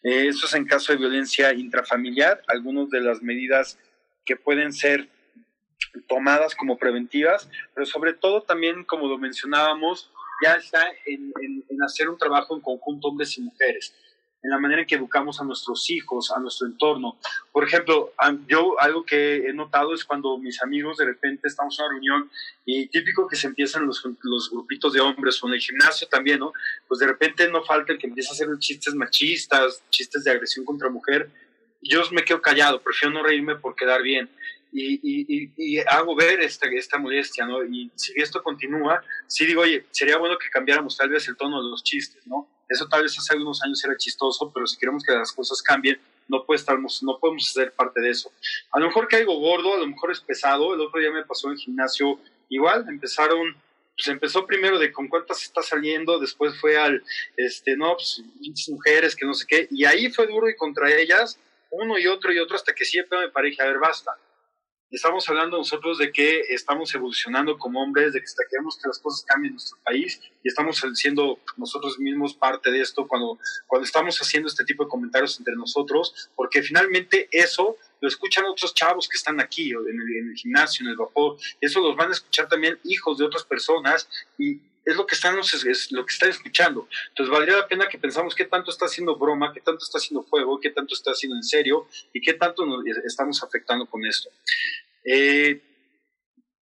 Eh, 0.03 0.27
eso 0.27 0.45
es 0.45 0.53
en 0.53 0.65
caso 0.65 0.91
de 0.91 0.99
violencia 0.99 1.53
intrafamiliar. 1.53 2.41
Algunas 2.47 2.89
de 2.89 3.01
las 3.01 3.23
medidas 3.23 3.79
que 4.27 4.35
pueden 4.35 4.73
ser 4.73 5.09
tomadas 6.07 6.53
como 6.53 6.77
preventivas, 6.77 7.49
pero 7.73 7.85
sobre 7.87 8.13
todo 8.13 8.43
también, 8.43 8.83
como 8.83 9.07
lo 9.07 9.17
mencionábamos, 9.17 10.11
ya 10.43 10.53
está 10.53 10.85
en, 11.05 11.33
hacer 11.83 12.09
un 12.09 12.17
trabajo 12.17 12.55
en 12.55 12.61
conjunto 12.61 13.07
hombres 13.07 13.37
y 13.37 13.41
mujeres, 13.41 13.95
en 14.43 14.51
la 14.51 14.59
manera 14.59 14.81
en 14.81 14.87
que 14.87 14.95
educamos 14.95 15.41
a 15.41 15.43
nuestros 15.43 15.89
hijos, 15.89 16.31
a 16.31 16.39
nuestro 16.39 16.67
entorno. 16.67 17.17
Por 17.51 17.63
ejemplo, 17.63 18.13
yo 18.47 18.79
algo 18.79 19.03
que 19.03 19.47
he 19.47 19.53
notado 19.53 19.93
es 19.93 20.05
cuando 20.05 20.37
mis 20.37 20.61
amigos 20.61 20.97
de 20.97 21.05
repente 21.05 21.47
estamos 21.47 21.79
en 21.79 21.85
una 21.85 21.93
reunión 21.93 22.31
y 22.65 22.87
típico 22.87 23.27
que 23.27 23.35
se 23.35 23.47
empiezan 23.47 23.87
los, 23.87 24.03
los 24.21 24.51
grupitos 24.51 24.93
de 24.93 25.01
hombres 25.01 25.41
o 25.41 25.47
en 25.47 25.53
el 25.53 25.59
gimnasio 25.59 26.07
también, 26.07 26.39
¿no? 26.39 26.53
Pues 26.87 26.99
de 26.99 27.07
repente 27.07 27.49
no 27.49 27.63
falta 27.63 27.93
el 27.93 27.97
que 27.97 28.07
empieza 28.07 28.31
a 28.31 28.33
hacer 28.33 28.47
chistes 28.59 28.93
machistas, 28.93 29.83
chistes 29.89 30.23
de 30.23 30.31
agresión 30.31 30.65
contra 30.65 30.89
mujer 30.89 31.31
yo 31.81 32.01
me 32.11 32.23
quedo 32.23 32.41
callado, 32.41 32.81
prefiero 32.81 33.13
no 33.13 33.23
reírme 33.23 33.55
por 33.55 33.75
quedar 33.75 34.01
bien. 34.01 34.29
Y, 34.71 34.99
y, 35.01 35.51
y, 35.55 35.79
hago 35.79 36.15
ver 36.15 36.41
esta, 36.41 36.67
esta 36.67 36.97
molestia, 36.97 37.45
¿no? 37.45 37.63
Y 37.63 37.89
si 37.95 38.13
esto 38.17 38.43
continúa, 38.43 39.01
sí 39.25 39.45
digo, 39.45 39.61
oye, 39.61 39.85
sería 39.91 40.17
bueno 40.17 40.37
que 40.37 40.49
cambiáramos 40.49 40.97
tal 40.97 41.09
vez 41.09 41.27
el 41.29 41.37
tono 41.37 41.63
de 41.63 41.69
los 41.69 41.83
chistes, 41.83 42.27
¿no? 42.27 42.47
Eso 42.67 42.87
tal 42.87 43.03
vez 43.03 43.17
hace 43.17 43.33
algunos 43.33 43.63
años 43.63 43.83
era 43.83 43.95
chistoso, 43.95 44.51
pero 44.53 44.67
si 44.67 44.77
queremos 44.77 45.03
que 45.03 45.13
las 45.13 45.31
cosas 45.31 45.61
cambien, 45.61 45.99
no, 46.27 46.45
puede 46.45 46.59
estar, 46.59 46.77
no 46.77 47.19
podemos 47.19 47.51
ser 47.51 47.71
parte 47.71 48.01
de 48.01 48.09
eso. 48.09 48.31
A 48.71 48.79
lo 48.79 48.87
mejor 48.87 49.07
caigo 49.07 49.39
gordo, 49.39 49.73
a 49.73 49.79
lo 49.79 49.87
mejor 49.87 50.11
es 50.11 50.19
pesado. 50.19 50.73
El 50.73 50.81
otro 50.81 50.99
día 50.99 51.11
me 51.11 51.23
pasó 51.23 51.47
en 51.47 51.53
el 51.53 51.59
gimnasio, 51.59 52.19
igual, 52.49 52.85
empezaron 52.89 53.55
pues 53.97 54.07
empezó 54.09 54.45
primero 54.45 54.77
de 54.77 54.91
con 54.91 55.07
cuántas 55.07 55.41
está 55.41 55.63
saliendo, 55.63 56.19
después 56.19 56.55
fue 56.59 56.77
al, 56.77 57.03
este, 57.35 57.75
no, 57.75 57.95
pues, 57.95 58.21
mujeres, 58.69 59.15
que 59.15 59.25
no 59.25 59.33
sé 59.33 59.45
qué, 59.47 59.67
y 59.71 59.85
ahí 59.85 60.11
fue 60.11 60.27
duro 60.27 60.47
y 60.47 60.55
contra 60.55 60.93
ellas, 60.93 61.39
uno 61.71 61.97
y 61.97 62.07
otro 62.07 62.31
y 62.31 62.39
otro 62.39 62.55
hasta 62.55 62.73
que 62.73 62.85
siempre 62.85 63.19
me 63.19 63.29
parece, 63.29 63.61
a 63.61 63.65
ver, 63.65 63.79
basta. 63.79 64.17
Estamos 64.89 65.27
hablando 65.27 65.57
nosotros 65.57 65.97
de 65.97 66.13
que 66.13 66.39
estamos 66.47 66.95
evolucionando 66.95 67.57
como 67.57 67.83
hombres, 67.83 68.13
de 68.13 68.21
que 68.21 68.27
queremos 68.49 68.77
que 68.77 68.87
las 68.87 68.99
cosas 68.99 69.25
cambien 69.25 69.49
en 69.49 69.55
nuestro 69.55 69.77
país 69.83 70.21
y 70.41 70.47
estamos 70.47 70.81
siendo 70.93 71.39
nosotros 71.57 71.99
mismos 71.99 72.33
parte 72.33 72.71
de 72.71 72.79
esto 72.79 73.05
cuando, 73.05 73.37
cuando 73.65 73.85
estamos 73.85 74.17
haciendo 74.17 74.47
este 74.47 74.63
tipo 74.63 74.85
de 74.85 74.89
comentarios 74.89 75.37
entre 75.39 75.55
nosotros, 75.55 76.29
porque 76.37 76.63
finalmente 76.63 77.27
eso 77.31 77.75
lo 77.99 78.07
escuchan 78.07 78.45
otros 78.45 78.73
chavos 78.73 79.09
que 79.09 79.17
están 79.17 79.41
aquí, 79.41 79.71
en 79.71 79.99
el, 79.99 80.15
en 80.19 80.29
el 80.29 80.35
gimnasio, 80.35 80.85
en 80.85 80.91
el 80.91 80.97
vapor, 80.97 81.35
eso 81.59 81.81
los 81.81 81.97
van 81.97 82.09
a 82.09 82.13
escuchar 82.13 82.47
también 82.47 82.79
hijos 82.85 83.17
de 83.17 83.25
otras 83.25 83.43
personas 83.43 84.07
y 84.37 84.61
es 84.87 84.95
lo 84.95 85.05
que 85.05 85.15
están, 85.15 85.37
es 85.37 85.91
lo 85.91 86.05
que 86.05 86.13
están 86.13 86.29
escuchando. 86.29 86.87
Entonces 87.09 87.29
valdría 87.29 87.57
la 87.57 87.67
pena 87.67 87.89
que 87.89 87.99
pensamos 87.99 88.33
qué 88.33 88.45
tanto 88.45 88.71
está 88.71 88.85
haciendo 88.85 89.17
broma, 89.17 89.51
qué 89.53 89.59
tanto 89.59 89.83
está 89.83 89.97
haciendo 89.97 90.23
fuego, 90.23 90.59
qué 90.61 90.69
tanto 90.69 90.93
está 90.93 91.11
haciendo 91.11 91.35
en 91.35 91.43
serio 91.43 91.87
y 92.13 92.21
qué 92.21 92.33
tanto 92.33 92.65
nos 92.65 92.85
estamos 93.05 93.43
afectando 93.43 93.85
con 93.85 94.05
esto. 94.05 94.29
Eh, 95.03 95.61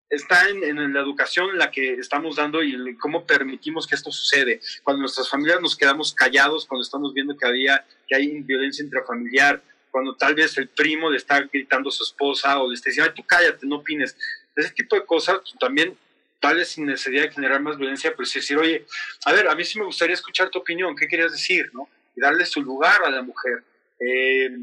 está 0.09 0.49
en, 0.49 0.91
la 0.91 0.99
educación 1.01 1.51
en 1.51 1.59
la 1.59 1.69
que 1.69 1.93
estamos 1.93 2.37
dando 2.37 2.63
y 2.63 2.97
cómo 2.97 3.27
permitimos 3.27 3.85
que 3.85 3.93
esto 3.93 4.11
sucede. 4.11 4.59
Cuando 4.81 5.01
nuestras 5.01 5.29
familias 5.29 5.61
nos 5.61 5.75
quedamos 5.75 6.11
callados, 6.15 6.65
cuando 6.65 6.81
estamos 6.81 7.13
viendo 7.13 7.37
que, 7.37 7.45
había, 7.45 7.85
que 8.07 8.15
hay 8.15 8.41
violencia 8.41 8.83
intrafamiliar, 8.83 9.61
cuando 9.91 10.15
tal 10.15 10.33
vez 10.33 10.57
el 10.57 10.67
primo 10.69 11.11
le 11.11 11.17
está 11.17 11.41
gritando 11.41 11.89
a 11.89 11.91
su 11.91 12.03
esposa 12.03 12.59
o 12.59 12.69
le 12.69 12.73
está 12.73 12.89
diciendo, 12.89 13.11
Ay, 13.11 13.21
tú 13.21 13.25
cállate, 13.27 13.67
no 13.67 13.77
opines. 13.77 14.17
Ese 14.55 14.71
tipo 14.71 14.95
de 14.95 15.05
cosas 15.05 15.41
también 15.59 15.95
sin 16.65 16.85
necesidad 16.85 17.23
de 17.23 17.31
generar 17.31 17.61
más 17.61 17.77
violencia, 17.77 18.11
pero 18.15 18.25
sí 18.25 18.39
decir, 18.39 18.57
oye, 18.57 18.85
a 19.25 19.33
ver, 19.33 19.47
a 19.47 19.55
mí 19.55 19.63
sí 19.63 19.79
me 19.79 19.85
gustaría 19.85 20.13
escuchar 20.13 20.49
tu 20.49 20.59
opinión, 20.59 20.95
¿qué 20.95 21.07
querías 21.07 21.31
decir? 21.31 21.69
¿no? 21.73 21.89
Y 22.15 22.21
darle 22.21 22.45
su 22.45 22.61
lugar 22.61 23.01
a 23.05 23.09
la 23.09 23.21
mujer, 23.21 23.63
eh, 23.99 24.57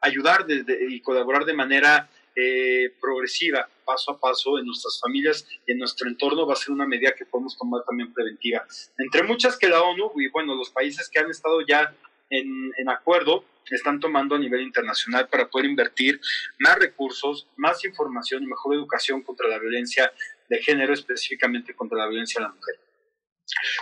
ayudar 0.00 0.46
y 0.48 1.00
colaborar 1.00 1.44
de 1.44 1.54
manera 1.54 2.08
eh, 2.36 2.92
progresiva, 3.00 3.68
paso 3.84 4.12
a 4.12 4.20
paso 4.20 4.58
en 4.58 4.66
nuestras 4.66 5.00
familias 5.00 5.46
y 5.66 5.72
en 5.72 5.78
nuestro 5.78 6.08
entorno 6.08 6.46
va 6.46 6.52
a 6.52 6.56
ser 6.56 6.70
una 6.70 6.86
medida 6.86 7.12
que 7.12 7.26
podemos 7.26 7.56
tomar 7.56 7.82
también 7.84 8.12
preventiva. 8.12 8.64
Entre 8.98 9.22
muchas 9.22 9.56
que 9.56 9.68
la 9.68 9.82
ONU 9.82 10.12
y 10.16 10.28
bueno, 10.28 10.54
los 10.54 10.70
países 10.70 11.08
que 11.08 11.18
han 11.18 11.30
estado 11.30 11.60
ya 11.62 11.94
en, 12.30 12.72
en 12.76 12.88
acuerdo 12.90 13.44
están 13.74 14.00
tomando 14.00 14.34
a 14.34 14.38
nivel 14.38 14.62
internacional 14.62 15.28
para 15.28 15.48
poder 15.48 15.66
invertir 15.66 16.20
más 16.58 16.78
recursos, 16.78 17.46
más 17.56 17.84
información 17.84 18.42
y 18.42 18.46
mejor 18.46 18.74
educación 18.74 19.22
contra 19.22 19.48
la 19.48 19.58
violencia 19.58 20.12
de 20.48 20.62
género, 20.62 20.94
específicamente 20.94 21.74
contra 21.74 21.98
la 21.98 22.08
violencia 22.08 22.40
a 22.40 22.48
la 22.48 22.54
mujer. 22.54 22.80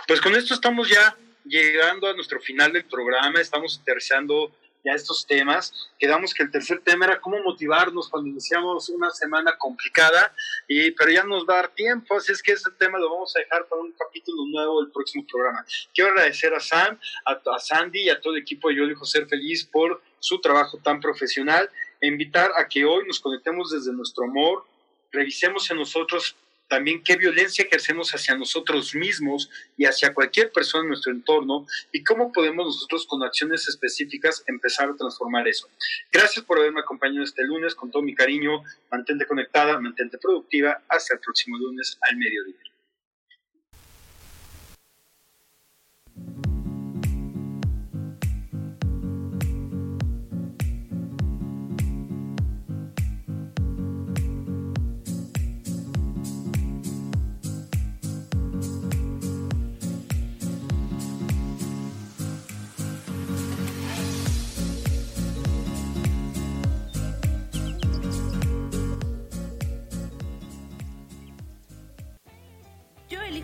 Pues 0.07 0.21
con 0.21 0.35
esto 0.35 0.53
estamos 0.53 0.89
ya 0.89 1.17
llegando 1.45 2.07
a 2.07 2.13
nuestro 2.13 2.39
final 2.39 2.73
del 2.73 2.85
programa, 2.85 3.39
estamos 3.39 3.75
interesando 3.77 4.53
ya 4.83 4.93
estos 4.93 5.25
temas. 5.25 5.91
Quedamos 5.99 6.33
que 6.33 6.43
el 6.43 6.51
tercer 6.51 6.81
tema 6.81 7.05
era 7.05 7.19
cómo 7.19 7.41
motivarnos 7.43 8.09
cuando 8.09 8.29
iniciamos 8.29 8.89
una 8.89 9.09
semana 9.11 9.57
complicada, 9.57 10.33
y, 10.67 10.91
pero 10.91 11.11
ya 11.11 11.23
nos 11.23 11.45
va 11.45 11.53
a 11.53 11.61
dar 11.63 11.69
tiempo, 11.73 12.15
así 12.15 12.31
es 12.31 12.41
que 12.41 12.53
ese 12.53 12.71
tema 12.71 12.97
lo 12.97 13.09
vamos 13.09 13.35
a 13.35 13.39
dejar 13.39 13.65
para 13.67 13.81
un 13.81 13.91
capítulo 13.93 14.45
nuevo 14.45 14.81
del 14.81 14.91
próximo 14.91 15.25
programa. 15.29 15.65
Quiero 15.93 16.11
agradecer 16.11 16.53
a 16.53 16.59
Sam, 16.59 16.99
a, 17.25 17.59
Sandy 17.59 18.03
y 18.03 18.09
a 18.09 18.19
todo 18.19 18.33
el 18.33 18.41
equipo 18.41 18.69
de 18.69 18.75
Yo 18.75 18.87
Dijo 18.87 19.05
Ser 19.05 19.27
Feliz 19.27 19.65
por 19.65 20.01
su 20.19 20.39
trabajo 20.39 20.77
tan 20.83 20.99
profesional 20.99 21.69
e 21.99 22.07
invitar 22.07 22.51
a 22.55 22.67
que 22.67 22.85
hoy 22.85 23.05
nos 23.07 23.19
conectemos 23.19 23.71
desde 23.71 23.91
nuestro 23.91 24.25
amor, 24.25 24.65
revisemos 25.11 25.69
en 25.71 25.77
nosotros 25.77 26.35
también 26.67 27.03
qué 27.03 27.15
violencia 27.15 27.65
ejercemos 27.65 28.11
hacia 28.11 28.35
nosotros 28.35 28.93
mismos 28.95 29.49
y 29.77 29.85
hacia 29.85 30.13
cualquier 30.13 30.51
persona 30.51 30.83
en 30.83 30.89
nuestro 30.89 31.11
entorno 31.11 31.65
y 31.91 32.03
cómo 32.03 32.31
podemos 32.31 32.65
nosotros 32.65 33.05
con 33.07 33.23
acciones 33.23 33.67
específicas 33.67 34.43
empezar 34.47 34.89
a 34.89 34.95
transformar 34.95 35.47
eso. 35.47 35.69
Gracias 36.11 36.43
por 36.45 36.59
haberme 36.59 36.81
acompañado 36.81 37.23
este 37.23 37.43
lunes 37.43 37.75
con 37.75 37.91
todo 37.91 38.03
mi 38.03 38.15
cariño. 38.15 38.63
Mantente 38.91 39.25
conectada, 39.25 39.79
mantente 39.79 40.17
productiva. 40.17 40.83
Hasta 40.87 41.15
el 41.15 41.19
próximo 41.19 41.57
lunes 41.57 41.97
al 42.01 42.17
mediodía. 42.17 42.55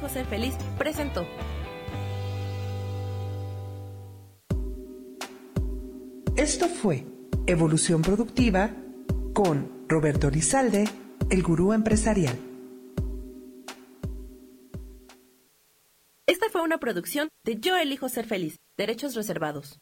Ser 0.10 0.26
feliz 0.26 0.56
presentó. 0.78 1.26
Esto 6.36 6.68
fue 6.68 7.06
Evolución 7.46 8.02
Productiva 8.02 8.72
con 9.34 9.86
Roberto 9.88 10.30
Lizalde, 10.30 10.86
el 11.30 11.44
gurú 11.44 11.74
empresarial. 11.74 12.38
Esta 16.26 16.50
fue 16.50 16.62
una 16.62 16.80
producción 16.80 17.30
de 17.44 17.60
Yo 17.60 17.78
elijo 17.78 18.10
ser 18.10 18.26
feliz, 18.26 18.60
derechos 18.78 19.16
reservados. 19.16 19.80